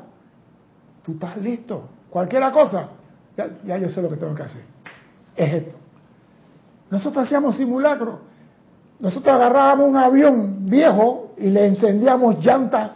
tú 1.03 1.13
estás 1.13 1.37
listo. 1.39 1.89
Cualquiera 2.11 2.51
cosa, 2.51 2.89
ya, 3.37 3.49
ya 3.65 3.79
yo 3.79 3.89
sé 3.89 4.03
lo 4.03 4.09
que 4.09 4.17
tengo 4.17 4.35
que 4.35 4.43
hacer. 4.43 4.63
Es 5.37 5.55
esto. 5.55 5.77
Nosotros 6.91 7.25
hacíamos 7.25 7.57
simulacros 7.57 8.33
nosotros 9.03 9.35
agarrábamos 9.35 9.89
un 9.89 9.97
avión 9.97 10.67
viejo 10.67 11.33
y 11.37 11.51
le 11.51 11.67
encendíamos 11.67 12.39
llantas 12.39 12.93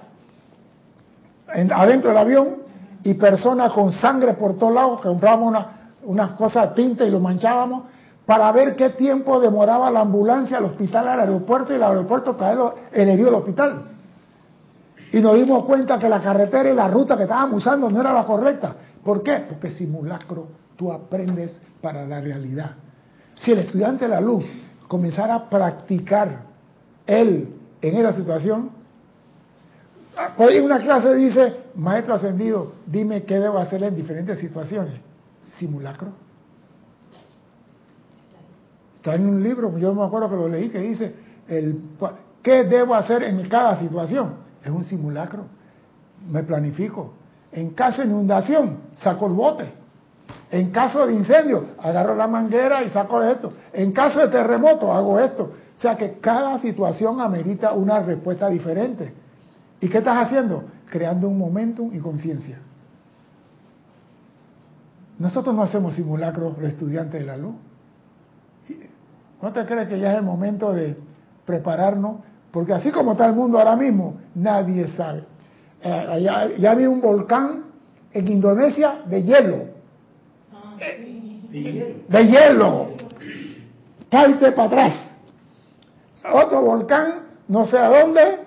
adentro 1.49 2.11
del 2.11 2.19
avión 2.19 2.49
y 3.03 3.15
personas 3.15 3.73
con 3.73 3.93
sangre 3.93 4.35
por 4.35 4.57
todos 4.57 4.73
lados, 4.73 5.01
comprábamos 5.01 5.49
una, 5.49 5.67
unas 6.05 6.31
cosas 6.31 6.77
tinta 6.77 7.05
y 7.05 7.11
lo 7.11 7.19
manchábamos 7.19 7.87
para 8.25 8.53
ver 8.53 8.77
qué 8.77 8.91
tiempo 8.91 9.41
demoraba 9.41 9.91
la 9.91 10.03
ambulancia 10.03 10.59
al 10.59 10.67
hospital, 10.67 11.09
al 11.09 11.21
aeropuerto 11.21 11.73
y 11.73 11.77
el 11.77 11.83
aeropuerto 11.83 12.37
traerlo 12.37 12.75
el 12.93 13.09
herido 13.09 13.29
al 13.29 13.35
hospital. 13.35 13.83
Y 15.17 15.21
nos 15.23 15.35
dimos 15.35 15.65
cuenta 15.65 15.99
que 15.99 16.11
la 16.11 16.21
carretera 16.21 16.71
y 16.71 16.75
la 16.75 16.89
ruta 16.89 17.17
que 17.17 17.23
estábamos 17.23 17.61
usando 17.61 17.89
no 17.89 18.03
era 18.03 18.13
la 18.13 18.27
correcta. 18.27 18.77
¿Por 19.03 19.23
qué? 19.23 19.47
Porque 19.49 19.71
simulacro 19.71 20.47
tú 20.77 20.93
aprendes 20.93 21.59
para 21.81 22.07
la 22.07 22.21
realidad. 22.21 22.73
Si 23.35 23.51
el 23.51 23.61
estudiante 23.61 24.05
de 24.05 24.11
la 24.11 24.21
luz 24.21 24.45
comenzara 24.87 25.37
a 25.37 25.49
practicar 25.49 26.43
él 27.07 27.49
en 27.81 27.97
esa 27.97 28.13
situación, 28.13 28.69
por 30.37 30.51
ahí 30.51 30.59
una 30.59 30.81
clase 30.81 31.15
dice, 31.15 31.63
maestro 31.77 32.13
ascendido, 32.13 32.75
dime 32.85 33.23
qué 33.23 33.41
debo 33.41 33.57
hacer 33.57 33.85
en 33.85 33.97
diferentes 33.97 34.39
situaciones. 34.39 35.01
Simulacro. 35.57 36.09
Está 38.97 39.15
en 39.15 39.27
un 39.27 39.43
libro, 39.43 39.79
yo 39.79 39.95
me 39.95 40.05
acuerdo 40.05 40.29
que 40.29 40.37
lo 40.37 40.49
leí, 40.49 40.69
que 40.69 40.81
dice, 40.81 41.15
el, 41.49 41.81
¿qué 42.43 42.65
debo 42.65 42.95
hacer 42.95 43.23
en 43.23 43.49
cada 43.49 43.81
situación? 43.81 44.45
Es 44.67 44.73
un 44.73 44.85
simulacro. 44.85 45.45
Me 46.29 46.43
planifico. 46.43 47.13
En 47.53 47.71
caso 47.71 48.03
de 48.03 48.09
inundación, 48.09 48.79
saco 48.95 49.29
el 49.29 49.35
bote. 49.35 49.73
En 50.51 50.71
caso 50.71 51.07
de 51.07 51.15
incendio, 51.15 51.67
agarro 51.79 52.17
la 52.17 52.27
manguera 52.27 52.83
y 52.83 52.91
saco 52.91 53.23
esto. 53.23 53.53
En 53.73 53.93
caso 53.93 54.21
de 54.21 54.29
terremoto, 54.29 54.93
hago 54.93 55.21
esto. 55.21 55.53
O 55.77 55.81
sea 55.81 55.97
que 55.97 56.19
cada 56.19 56.59
situación 56.59 57.21
amerita 57.21 57.73
una 57.73 58.01
respuesta 58.01 58.49
diferente. 58.49 59.13
¿Y 59.81 59.89
qué 59.89 59.99
estás 59.99 60.27
haciendo? 60.27 60.65
Creando 60.91 61.29
un 61.29 61.39
momentum 61.39 61.95
y 61.95 61.99
conciencia. 61.99 62.59
Nosotros 65.19 65.55
no 65.55 65.63
hacemos 65.63 65.95
simulacros 65.95 66.59
los 66.59 66.69
estudiantes 66.69 67.21
de 67.21 67.27
la 67.27 67.37
luz. 67.37 67.55
¿No 69.41 69.53
te 69.53 69.65
crees 69.65 69.87
que 69.89 70.01
ya 70.01 70.13
es 70.13 70.19
el 70.19 70.25
momento 70.25 70.73
de 70.73 70.97
prepararnos? 71.45 72.17
Porque 72.57 72.73
así 72.73 72.91
como 72.91 73.13
está 73.13 73.27
el 73.27 73.35
mundo 73.35 73.59
ahora 73.59 73.77
mismo, 73.77 74.17
nadie 74.35 74.89
sabe. 74.89 75.25
Eh, 75.83 76.27
ya, 76.59 76.75
vi 76.75 76.87
un 76.87 77.03
volcán 77.03 77.65
en 78.11 78.29
Indonesia 78.33 79.03
de 79.05 79.23
hielo. 79.23 79.65
De 82.09 82.27
hielo. 82.27 82.87
De 84.11 84.53
para 84.53 84.65
atrás. 84.69 85.15
Otro 86.33 86.63
volcán, 86.63 87.27
no 87.47 87.67
sé 87.67 87.77
a 87.77 87.91
dónde, 87.91 88.39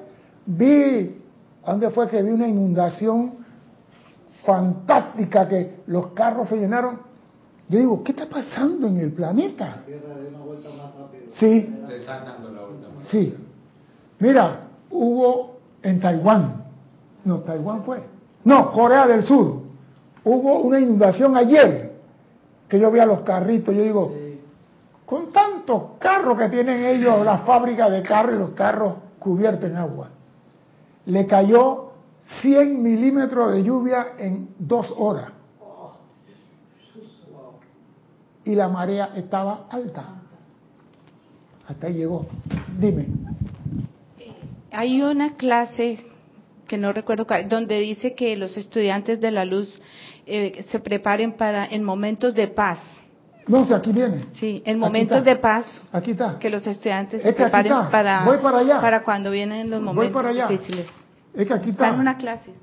vi 0.47 1.15
dónde 1.63 1.91
fue 1.91 2.09
que 2.09 2.23
vi 2.23 2.31
una 2.31 2.47
inundación 2.47 3.45
fantástica 4.43 5.47
que 5.47 5.81
los 5.85 6.13
carros 6.13 6.49
se 6.49 6.57
llenaron? 6.57 6.99
Yo 7.67 7.77
digo, 7.77 8.03
¿qué 8.03 8.13
está 8.13 8.27
pasando 8.27 8.87
en 8.87 8.97
el 8.97 9.13
planeta? 9.13 9.83
Sí. 11.29 11.75
Sí. 13.11 13.45
Mira, 14.19 14.61
hubo 14.91 15.59
en 15.81 15.99
Taiwán, 15.99 16.65
no, 17.23 17.39
Taiwán 17.39 17.83
fue, 17.83 18.03
no, 18.43 18.71
Corea 18.71 19.07
del 19.07 19.23
Sur, 19.23 19.61
hubo 20.23 20.59
una 20.59 20.79
inundación 20.79 21.37
ayer, 21.37 21.93
que 22.67 22.79
yo 22.79 22.91
vi 22.91 22.99
a 22.99 23.05
los 23.05 23.21
carritos, 23.21 23.73
yo 23.75 23.81
digo, 23.81 24.13
con 25.05 25.31
tantos 25.31 25.83
carros 25.99 26.37
que 26.37 26.49
tienen 26.49 26.85
ellos, 26.85 27.25
la 27.25 27.39
fábrica 27.39 27.89
de 27.89 28.03
carros 28.03 28.35
y 28.35 28.39
los 28.39 28.51
carros 28.51 28.93
cubiertos 29.19 29.69
en 29.69 29.77
agua 29.77 30.09
le 31.09 31.25
cayó 31.25 31.91
100 32.41 32.83
milímetros 32.83 33.51
de 33.53 33.63
lluvia 33.63 34.09
en 34.19 34.49
dos 34.59 34.93
horas. 34.95 35.31
Y 38.45 38.55
la 38.55 38.67
marea 38.67 39.11
estaba 39.15 39.65
alta. 39.69 40.21
Hasta 41.67 41.87
ahí 41.87 41.93
llegó. 41.95 42.27
Dime. 42.79 43.07
Hay 44.71 45.01
una 45.01 45.35
clase 45.35 45.99
que 46.67 46.77
no 46.77 46.93
recuerdo 46.93 47.25
donde 47.47 47.79
dice 47.79 48.13
que 48.13 48.35
los 48.37 48.55
estudiantes 48.55 49.19
de 49.19 49.31
la 49.31 49.43
luz 49.45 49.81
eh, 50.25 50.63
se 50.69 50.79
preparen 50.79 51.33
para 51.33 51.65
en 51.65 51.83
momentos 51.83 52.35
de 52.35 52.47
paz. 52.47 52.79
No, 53.47 53.65
si 53.65 53.73
aquí 53.73 53.91
viene. 53.91 54.25
Sí, 54.33 54.61
en 54.63 54.77
momentos 54.77 55.25
de 55.25 55.35
paz. 55.35 55.65
Aquí 55.91 56.11
está. 56.11 56.37
Que 56.37 56.51
los 56.51 56.65
estudiantes 56.67 57.23
se 57.23 57.33
preparen 57.33 57.73
para, 57.89 58.23
Voy 58.23 58.37
para, 58.37 58.59
allá. 58.59 58.79
para 58.79 59.03
cuando 59.03 59.31
vienen 59.31 59.71
los 59.71 59.81
momentos 59.81 60.13
Voy 60.13 60.13
para 60.13 60.29
allá. 60.29 60.47
difíciles. 60.47 60.85
Es 61.33 61.47
que 61.47 61.53
aquí 61.53 61.71
está. 61.71 61.89
en 61.89 61.99
una 61.99 62.17
clase. 62.17 62.53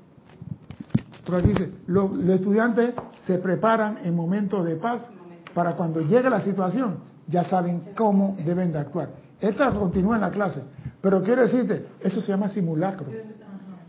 Pero 1.25 1.39
aquí 1.39 1.49
dice, 1.49 1.71
los, 1.87 2.09
estudiantes 2.29 2.93
se 3.25 3.37
preparan 3.39 3.99
en 4.05 4.15
momentos 4.15 4.65
de 4.65 4.77
paz 4.77 5.09
para 5.53 5.73
cuando 5.75 5.99
llegue 5.99 6.29
la 6.29 6.39
situación, 6.39 6.99
ya 7.27 7.43
saben 7.43 7.83
cómo 7.97 8.37
deben 8.45 8.71
de 8.71 8.79
actuar. 8.79 9.09
Esta 9.41 9.71
continúa 9.71 10.15
en 10.15 10.21
la 10.21 10.31
clase, 10.31 10.63
pero 11.09 11.23
quiero 11.23 11.43
decirte, 11.43 11.85
eso 12.01 12.19
se 12.19 12.33
llama 12.33 12.49
simulacro. 12.49 13.05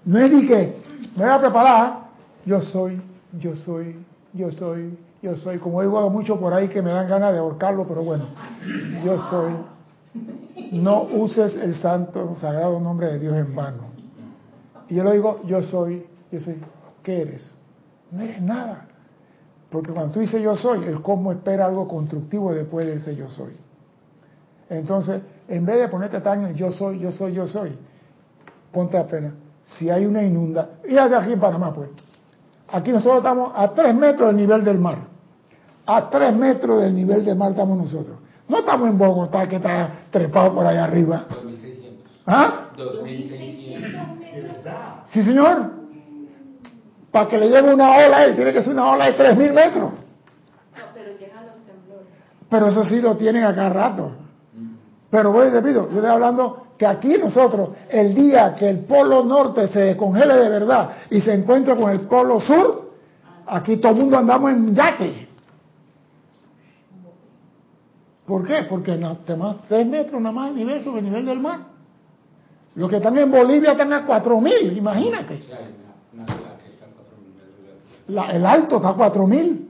No 0.05 0.19
es 0.21 0.33
ni 0.33 0.47
que 0.47 0.77
me 1.17 1.25
voy 1.25 1.33
a 1.33 1.41
preparar, 1.41 1.99
yo 2.47 2.61
soy, 2.61 3.03
yo 3.33 3.57
soy, 3.57 4.07
yo 4.33 4.53
soy, 4.53 4.97
yo 5.21 5.37
soy, 5.39 5.59
como 5.59 5.83
digo 5.83 6.09
mucho 6.11 6.39
por 6.39 6.55
ahí 6.55 6.69
que 6.69 6.81
me 6.81 6.91
dan 6.91 7.09
ganas 7.09 7.33
de 7.33 7.41
ahorcarlo, 7.41 7.89
pero 7.89 8.05
bueno, 8.05 8.27
yo 9.05 9.19
soy. 9.31 9.53
No 10.71 11.03
uses 11.03 11.57
el 11.57 11.75
santo, 11.75 12.37
sagrado 12.41 12.79
nombre 12.79 13.09
de 13.09 13.19
Dios 13.19 13.35
en 13.35 13.53
vano. 13.53 13.89
Y 14.89 14.95
yo 14.95 15.03
le 15.03 15.15
digo, 15.15 15.41
yo 15.45 15.61
soy, 15.63 16.07
yo 16.31 16.41
soy, 16.41 16.63
¿qué 17.03 17.23
eres? 17.23 17.53
No 18.13 18.23
eres 18.23 18.41
nada. 18.41 18.87
Porque 19.71 19.91
cuando 19.91 20.13
tú 20.13 20.21
dices 20.21 20.41
yo 20.41 20.55
soy, 20.55 20.85
el 20.85 21.03
cosmos 21.03 21.35
espera 21.35 21.67
algo 21.67 21.89
constructivo 21.89 22.55
después 22.55 22.87
de 22.87 22.95
ese 22.95 23.17
yo 23.17 23.27
soy. 23.27 23.55
Entonces, 24.71 25.23
en 25.49 25.65
vez 25.65 25.79
de 25.79 25.89
ponerte 25.89 26.21
tan 26.21 26.47
en 26.47 26.55
yo 26.55 26.71
soy, 26.71 26.99
yo 26.99 27.11
soy, 27.11 27.33
yo 27.33 27.47
soy, 27.47 27.77
ponte 28.71 28.99
a 28.99 29.07
pena. 29.07 29.33
Si 29.65 29.89
hay 29.91 30.07
una 30.07 30.23
inunda, 30.23 30.69
fíjate 30.83 31.15
aquí 31.15 31.33
en 31.33 31.41
Panamá, 31.41 31.73
pues. 31.73 31.91
Aquí 32.71 32.91
nosotros 32.91 33.19
estamos 33.19 33.53
a 33.55 33.69
tres 33.73 33.95
metros 33.95 34.29
del 34.29 34.37
nivel 34.37 34.65
del 34.65 34.79
mar. 34.79 34.99
A 35.87 36.11
tres 36.11 36.35
metros 36.35 36.83
del 36.83 36.95
nivel 36.95 37.25
del 37.25 37.37
mar 37.37 37.53
estamos 37.53 37.79
nosotros. 37.79 38.19
No 38.47 38.59
estamos 38.59 38.89
en 38.89 38.99
Bogotá, 38.99 39.49
que 39.49 39.57
está 39.57 39.91
trepado 40.11 40.55
por 40.55 40.67
allá 40.67 40.85
arriba. 40.85 41.25
2600. 41.29 42.23
¿Ah? 42.27 42.69
2600. 42.77 43.49
Sí, 45.09 45.23
señor. 45.23 45.79
Para 47.11 47.29
que 47.29 47.39
le 47.39 47.49
llegue 47.49 47.73
una 47.73 47.91
ola, 47.97 48.25
él 48.25 48.37
tiene 48.37 48.53
que 48.53 48.63
ser 48.63 48.73
una 48.75 48.93
ola 48.93 49.07
de 49.07 49.17
3.000 49.17 49.53
metros. 49.53 49.93
No, 49.93 50.85
pero 50.95 51.19
llegan 51.19 51.47
los 51.47 51.57
temblores. 51.65 52.07
Pero 52.51 52.69
eso 52.69 52.85
sí 52.85 53.01
lo 53.01 53.17
tienen 53.17 53.45
acá 53.45 53.71
rato. 53.71 54.13
Pero 55.11 55.33
voy, 55.33 55.51
te 55.51 55.63
pido, 55.63 55.89
yo 55.89 55.97
estoy 55.97 56.11
hablando 56.11 56.67
que 56.77 56.87
aquí 56.87 57.17
nosotros, 57.17 57.71
el 57.89 58.15
día 58.15 58.55
que 58.55 58.69
el 58.69 58.81
polo 58.81 59.25
norte 59.25 59.69
se 59.69 59.81
descongele 59.81 60.35
de 60.35 60.49
verdad 60.49 60.91
y 61.11 61.21
se 61.21 61.33
encuentre 61.33 61.77
con 61.77 61.91
el 61.91 62.01
polo 62.01 62.41
sur, 62.41 62.93
aquí 63.47 63.79
todo 63.79 63.93
el 63.93 63.99
mundo 63.99 64.19
andamos 64.19 64.53
en 64.53 64.75
yate. 64.75 65.29
¿Por 68.27 68.47
qué? 68.47 68.67
Porque 68.69 68.97
no, 68.97 69.17
tenemos 69.19 69.65
3 69.69 69.87
metros 69.87 70.21
nada 70.21 70.35
más 70.35 70.51
de 70.51 70.57
nivel 70.57 70.85
sobre 70.85 70.99
el 70.99 71.07
nivel 71.07 71.25
del 71.25 71.41
mar. 71.41 71.61
Los 72.75 72.91
que 72.91 72.97
están 72.97 73.17
en 73.17 73.31
Bolivia 73.31 73.73
están 73.73 73.93
a 73.93 74.07
4.000, 74.07 74.77
imagínate. 74.77 75.43
el 78.09 78.47
alto 78.47 78.77
está 78.77 78.91
a 78.91 78.97
4.000. 78.97 79.68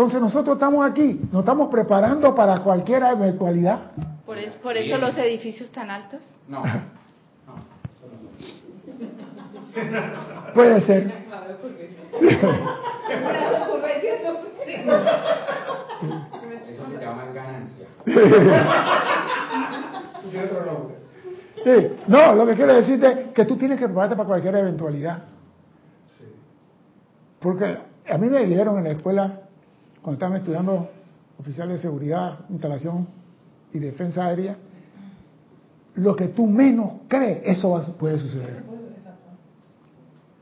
Entonces 0.00 0.22
nosotros 0.22 0.56
estamos 0.56 0.90
aquí, 0.90 1.20
nos 1.30 1.40
estamos 1.40 1.68
preparando 1.68 2.34
para 2.34 2.60
cualquier 2.60 3.02
eventualidad. 3.02 3.90
¿Por, 4.24 4.38
por 4.62 4.74
eso 4.74 4.96
los 4.96 5.14
edificios 5.18 5.70
tan 5.72 5.90
altos? 5.90 6.22
No. 6.48 6.62
Puede 10.54 10.80
ser. 10.80 11.12
Eso 16.66 16.86
se 16.88 16.96
llama 16.98 17.26
ganancia. 17.34 17.86
no, 22.06 22.34
lo 22.36 22.46
que 22.46 22.54
quiero 22.54 22.74
decirte 22.74 23.06
es 23.06 23.18
que 23.34 23.44
tú 23.44 23.58
tienes 23.58 23.78
que 23.78 23.84
prepararte 23.84 24.16
para 24.16 24.28
cualquier 24.28 24.56
eventualidad. 24.56 25.24
Porque 27.38 27.76
a 28.08 28.16
mí 28.16 28.30
me 28.30 28.46
dijeron 28.46 28.78
en 28.78 28.84
la 28.84 28.92
escuela, 28.92 29.40
cuando 30.02 30.12
estaban 30.14 30.36
estudiando 30.38 30.88
oficiales 31.38 31.76
de 31.76 31.82
seguridad, 31.82 32.40
instalación 32.48 33.06
y 33.72 33.78
defensa 33.78 34.26
aérea, 34.26 34.56
lo 35.94 36.16
que 36.16 36.28
tú 36.28 36.46
menos 36.46 36.92
crees, 37.08 37.42
eso 37.44 37.94
puede 37.98 38.18
suceder. 38.18 38.62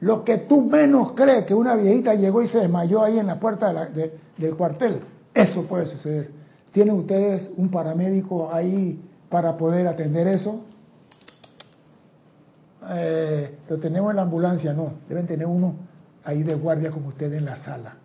Lo 0.01 0.24
que 0.24 0.39
tú 0.39 0.62
menos 0.62 1.12
crees 1.12 1.44
que 1.44 1.55
una 1.55 1.74
viejita 1.74 2.14
llegó 2.14 2.43
y 2.43 2.48
se 2.48 2.59
desmayó 2.59 3.02
ahí 3.02 3.18
en 3.18 3.26
la 3.26 3.40
puerta 3.40 3.72
del 3.72 4.56
cuartel, 4.56 5.01
eso 5.35 5.64
puede 5.64 5.86
suceder. 5.86 6.30
¿Tienen 6.70 6.94
ustedes 6.94 7.51
un 7.56 7.70
paramédico 7.70 8.52
ahí 8.52 9.01
para 9.28 9.56
poder 9.56 9.89
atender 9.89 10.28
eso? 10.28 10.62
Eh, 12.90 13.59
lo 13.68 13.78
tenemos 13.78 14.10
en 14.10 14.16
la 14.16 14.22
ambulancia, 14.22 14.72
no, 14.72 14.93
deben 15.09 15.26
tener 15.26 15.47
uno 15.47 15.74
ahí 16.24 16.43
de 16.43 16.55
guardia 16.55 16.90
con 16.90 17.05
usted 17.06 17.32
en 17.32 17.44
la 17.44 17.56
sala. 17.56 17.97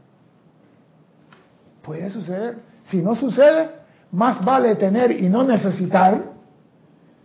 Puede 1.84 2.10
suceder. 2.10 2.60
Si 2.86 3.02
no 3.02 3.14
sucede, 3.14 3.70
más 4.12 4.44
vale 4.44 4.76
tener 4.76 5.12
y 5.12 5.30
no 5.30 5.44
necesitar 5.44 6.34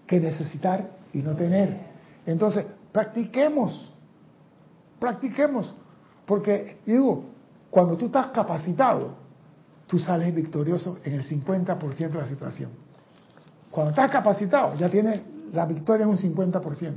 que 0.06 0.20
necesitar 0.20 0.90
y 1.12 1.18
no 1.18 1.34
tener. 1.34 1.78
Entonces, 2.26 2.66
practiquemos, 2.92 3.92
practiquemos. 4.98 5.72
Porque, 6.26 6.78
digo, 6.84 7.24
cuando 7.70 7.96
tú 7.96 8.06
estás 8.06 8.28
capacitado, 8.28 9.14
tú 9.86 9.98
sales 9.98 10.34
victorioso 10.34 10.98
en 11.04 11.14
el 11.14 11.24
50% 11.24 11.96
de 12.10 12.18
la 12.18 12.28
situación. 12.28 12.70
Cuando 13.70 13.90
estás 13.90 14.10
capacitado, 14.10 14.74
ya 14.76 14.90
tienes 14.90 15.22
la 15.52 15.66
victoria 15.66 16.04
en 16.04 16.10
un 16.10 16.18
50%. 16.18 16.92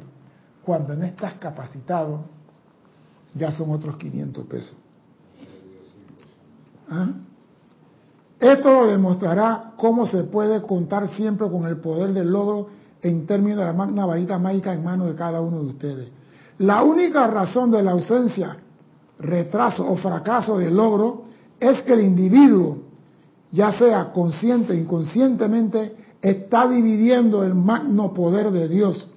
Cuando 0.63 0.95
no 0.95 1.05
estás 1.05 1.33
capacitado, 1.35 2.25
ya 3.33 3.51
son 3.51 3.71
otros 3.71 3.97
500 3.97 4.45
pesos. 4.47 4.75
¿Ah? 6.89 7.09
Esto 8.41 8.88
demostrará 8.88 9.73
cómo 9.77 10.07
se 10.07 10.23
puede 10.23 10.63
contar 10.63 11.07
siempre 11.09 11.47
con 11.47 11.68
el 11.68 11.77
poder 11.77 12.11
del 12.11 12.31
logro 12.31 12.69
en 12.99 13.27
términos 13.27 13.59
de 13.59 13.65
la 13.65 13.73
magna 13.73 14.03
varita 14.03 14.39
mágica 14.39 14.73
en 14.73 14.84
manos 14.84 15.09
de 15.09 15.13
cada 15.13 15.41
uno 15.41 15.59
de 15.59 15.68
ustedes. 15.68 16.09
La 16.57 16.81
única 16.81 17.27
razón 17.27 17.69
de 17.69 17.84
la 17.84 17.91
ausencia, 17.91 18.57
retraso 19.19 19.88
o 19.88 19.95
fracaso 19.95 20.57
del 20.57 20.76
logro 20.76 21.26
es 21.59 21.84
que 21.84 21.93
el 21.93 22.01
individuo, 22.01 22.80
ya 23.51 23.72
sea 23.73 24.11
consciente 24.11 24.73
o 24.73 24.76
inconscientemente, 24.76 25.95
está 26.19 26.68
dividiendo 26.68 27.43
el 27.43 27.53
magno 27.53 28.11
poder 28.11 28.49
de 28.49 28.68
Dios, 28.68 29.07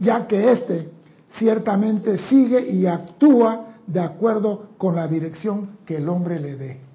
ya 0.00 0.26
que 0.26 0.50
éste 0.50 0.90
ciertamente 1.38 2.18
sigue 2.28 2.68
y 2.68 2.86
actúa 2.86 3.76
de 3.86 4.00
acuerdo 4.00 4.70
con 4.76 4.96
la 4.96 5.06
dirección 5.06 5.78
que 5.86 5.98
el 5.98 6.08
hombre 6.08 6.40
le 6.40 6.56
dé. 6.56 6.91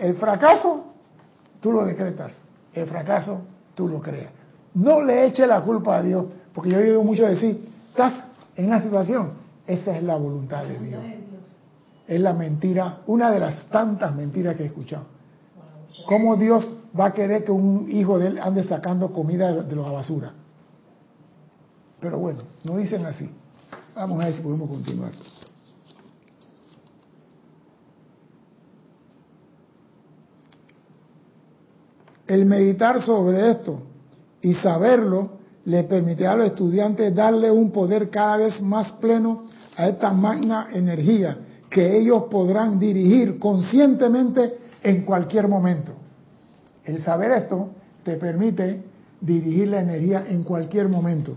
El 0.00 0.14
fracaso, 0.16 0.84
tú 1.60 1.72
lo 1.72 1.84
decretas. 1.84 2.32
El 2.72 2.86
fracaso, 2.86 3.42
tú 3.74 3.88
lo 3.88 4.00
creas. 4.00 4.30
No 4.74 5.02
le 5.02 5.26
eche 5.26 5.46
la 5.46 5.60
culpa 5.62 5.96
a 5.96 6.02
Dios, 6.02 6.26
porque 6.54 6.70
yo 6.70 6.78
he 6.78 6.82
oído 6.82 7.02
mucho 7.02 7.26
decir, 7.26 7.68
estás 7.88 8.24
en 8.56 8.66
una 8.66 8.82
situación, 8.82 9.32
esa 9.66 9.96
es 9.96 10.02
la 10.02 10.16
voluntad 10.16 10.64
de 10.64 10.78
Dios. 10.78 11.02
Es 12.06 12.20
la 12.20 12.32
mentira, 12.32 13.00
una 13.06 13.30
de 13.30 13.40
las 13.40 13.66
tantas 13.68 14.14
mentiras 14.14 14.56
que 14.56 14.64
he 14.64 14.66
escuchado. 14.66 15.04
¿Cómo 16.06 16.36
Dios 16.36 16.68
va 16.98 17.06
a 17.06 17.14
querer 17.14 17.44
que 17.44 17.52
un 17.52 17.86
hijo 17.90 18.18
de 18.18 18.28
él 18.28 18.38
ande 18.40 18.64
sacando 18.64 19.12
comida 19.12 19.52
de 19.52 19.76
la 19.76 19.90
basura? 19.90 20.32
Pero 22.00 22.18
bueno, 22.18 22.40
no 22.64 22.76
dicen 22.76 23.04
así. 23.06 23.30
Vamos 23.94 24.20
a 24.20 24.24
ver 24.24 24.34
si 24.34 24.42
podemos 24.42 24.68
continuar. 24.68 25.12
El 32.30 32.46
meditar 32.46 33.02
sobre 33.02 33.50
esto 33.50 33.82
y 34.40 34.54
saberlo 34.54 35.30
le 35.64 35.82
permitirá 35.82 36.34
a 36.34 36.36
los 36.36 36.46
estudiantes 36.46 37.12
darle 37.12 37.50
un 37.50 37.72
poder 37.72 38.08
cada 38.08 38.36
vez 38.36 38.62
más 38.62 38.92
pleno 39.00 39.46
a 39.76 39.88
esta 39.88 40.12
magna 40.12 40.68
energía 40.72 41.38
que 41.68 41.98
ellos 41.98 42.26
podrán 42.30 42.78
dirigir 42.78 43.40
conscientemente 43.40 44.58
en 44.80 45.04
cualquier 45.04 45.48
momento. 45.48 45.90
El 46.84 47.02
saber 47.02 47.32
esto 47.32 47.70
te 48.04 48.14
permite 48.14 48.80
dirigir 49.20 49.66
la 49.66 49.80
energía 49.80 50.24
en 50.28 50.44
cualquier 50.44 50.88
momento. 50.88 51.34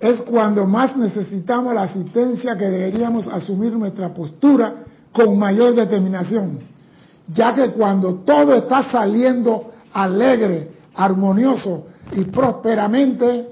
Es 0.00 0.20
cuando 0.22 0.66
más 0.66 0.96
necesitamos 0.96 1.72
la 1.74 1.84
asistencia 1.84 2.56
que 2.56 2.68
deberíamos 2.68 3.28
asumir 3.28 3.72
nuestra 3.76 4.12
postura 4.12 4.82
con 5.12 5.38
mayor 5.38 5.76
determinación, 5.76 6.73
ya 7.28 7.54
que 7.54 7.70
cuando 7.72 8.16
todo 8.16 8.54
está 8.54 8.82
saliendo 8.90 9.72
alegre, 9.92 10.70
armonioso 10.94 11.86
y 12.12 12.24
prósperamente, 12.24 13.48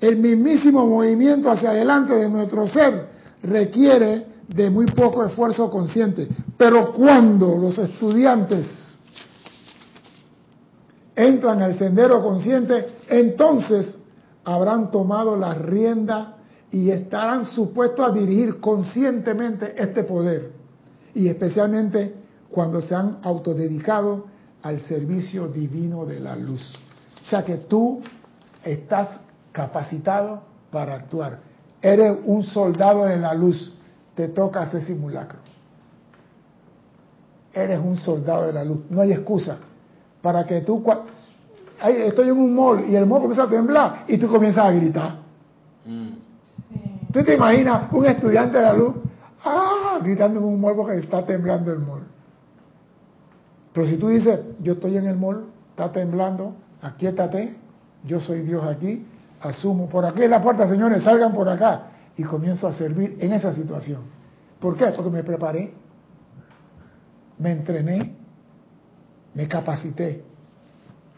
el 0.00 0.16
mismísimo 0.16 0.86
movimiento 0.86 1.50
hacia 1.50 1.70
adelante 1.70 2.14
de 2.14 2.28
nuestro 2.28 2.66
ser 2.68 3.08
requiere 3.42 4.26
de 4.48 4.70
muy 4.70 4.86
poco 4.86 5.24
esfuerzo 5.24 5.70
consciente. 5.70 6.28
Pero 6.56 6.92
cuando 6.92 7.56
los 7.56 7.78
estudiantes 7.78 8.66
entran 11.16 11.62
al 11.62 11.78
sendero 11.78 12.22
consciente, 12.22 12.88
entonces 13.08 13.98
habrán 14.44 14.90
tomado 14.90 15.36
la 15.36 15.54
rienda 15.54 16.36
y 16.70 16.90
estarán 16.90 17.46
supuestos 17.46 18.06
a 18.06 18.12
dirigir 18.12 18.60
conscientemente 18.60 19.74
este 19.80 20.04
poder. 20.04 20.50
Y 21.14 21.28
especialmente 21.28 22.23
cuando 22.54 22.80
se 22.80 22.94
han 22.94 23.18
autodedicado 23.24 24.26
al 24.62 24.80
servicio 24.82 25.48
divino 25.48 26.06
de 26.06 26.20
la 26.20 26.36
luz. 26.36 26.62
O 27.20 27.28
sea 27.28 27.44
que 27.44 27.56
tú 27.56 28.00
estás 28.62 29.18
capacitado 29.50 30.42
para 30.70 30.94
actuar. 30.94 31.40
Eres 31.82 32.16
un 32.24 32.44
soldado 32.44 33.06
de 33.06 33.16
la 33.16 33.34
luz. 33.34 33.74
Te 34.14 34.28
toca 34.28 34.62
hacer 34.62 34.84
simulacro. 34.84 35.40
Eres 37.52 37.80
un 37.80 37.96
soldado 37.96 38.46
de 38.46 38.52
la 38.52 38.62
luz. 38.62 38.78
No 38.88 39.00
hay 39.00 39.12
excusa 39.12 39.58
para 40.22 40.46
que 40.46 40.60
tú... 40.60 40.82
Estoy 41.84 42.28
en 42.28 42.38
un 42.38 42.54
mall 42.54 42.88
y 42.88 42.94
el 42.94 43.04
mall 43.04 43.20
comienza 43.20 43.42
a 43.42 43.48
temblar 43.48 44.04
y 44.06 44.16
tú 44.16 44.28
comienzas 44.28 44.64
a 44.64 44.70
gritar. 44.70 45.16
Mm. 45.84 46.08
¿Tú 47.12 47.24
te 47.24 47.34
imaginas 47.34 47.92
un 47.92 48.06
estudiante 48.06 48.58
de 48.58 48.62
la 48.62 48.72
luz 48.74 48.94
ah, 49.44 49.98
gritando 50.02 50.38
en 50.38 50.46
un 50.46 50.60
mall 50.60 50.76
porque 50.76 50.98
está 50.98 51.26
temblando 51.26 51.72
el 51.72 51.80
mall? 51.80 52.03
Pero 53.74 53.86
si 53.88 53.96
tú 53.96 54.08
dices, 54.08 54.38
yo 54.60 54.74
estoy 54.74 54.96
en 54.96 55.06
el 55.06 55.16
mall, 55.16 55.46
está 55.70 55.90
temblando, 55.90 56.54
aquíétate, 56.80 57.56
yo 58.04 58.20
soy 58.20 58.42
Dios 58.42 58.64
aquí, 58.64 59.04
asumo, 59.40 59.88
por 59.88 60.06
aquí 60.06 60.22
en 60.22 60.30
la 60.30 60.40
puerta, 60.40 60.68
señores, 60.68 61.02
salgan 61.02 61.34
por 61.34 61.48
acá, 61.48 61.88
y 62.16 62.22
comienzo 62.22 62.68
a 62.68 62.72
servir 62.72 63.16
en 63.18 63.32
esa 63.32 63.52
situación. 63.52 64.02
¿Por 64.60 64.76
qué? 64.76 64.86
Porque 64.94 65.10
me 65.10 65.24
preparé, 65.24 65.74
me 67.38 67.50
entrené, 67.50 68.14
me 69.34 69.48
capacité 69.48 70.22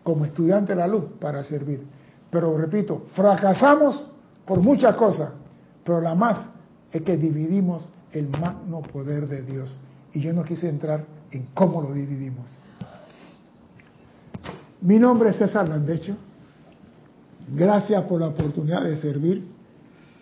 como 0.02 0.24
estudiante 0.24 0.72
de 0.72 0.80
la 0.80 0.86
luz 0.86 1.04
para 1.20 1.42
servir. 1.42 1.86
Pero 2.30 2.56
repito, 2.56 3.04
fracasamos 3.12 4.08
por 4.46 4.60
muchas 4.60 4.96
cosas, 4.96 5.30
pero 5.84 6.00
la 6.00 6.14
más 6.14 6.48
es 6.90 7.02
que 7.02 7.18
dividimos 7.18 7.90
el 8.12 8.30
magno 8.30 8.80
poder 8.80 9.28
de 9.28 9.42
Dios. 9.42 9.78
Y 10.14 10.20
yo 10.20 10.32
no 10.32 10.42
quise 10.42 10.70
entrar 10.70 11.04
en 11.31 11.47
cómo 11.55 11.82
lo 11.82 11.93
dividimos. 11.93 12.47
Mi 14.81 14.98
nombre 14.98 15.31
es 15.31 15.36
César 15.36 15.69
Landecho. 15.69 16.16
Gracias 17.48 18.03
por 18.05 18.20
la 18.20 18.28
oportunidad 18.28 18.82
de 18.82 18.97
servir 18.97 19.47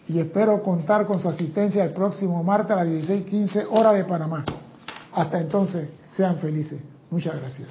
y 0.07 0.19
espero 0.19 0.63
contar 0.63 1.07
con 1.07 1.21
su 1.21 1.29
asistencia 1.29 1.85
el 1.85 1.93
próximo 1.93 2.43
martes 2.43 2.73
a 2.73 2.85
las 2.85 2.89
16:15 2.89 3.67
hora 3.71 3.93
de 3.93 4.05
Panamá. 4.05 4.45
Hasta 5.13 5.41
entonces, 5.41 5.89
sean 6.17 6.39
felices. 6.39 6.81
Muchas 7.11 7.37
gracias. 7.37 7.69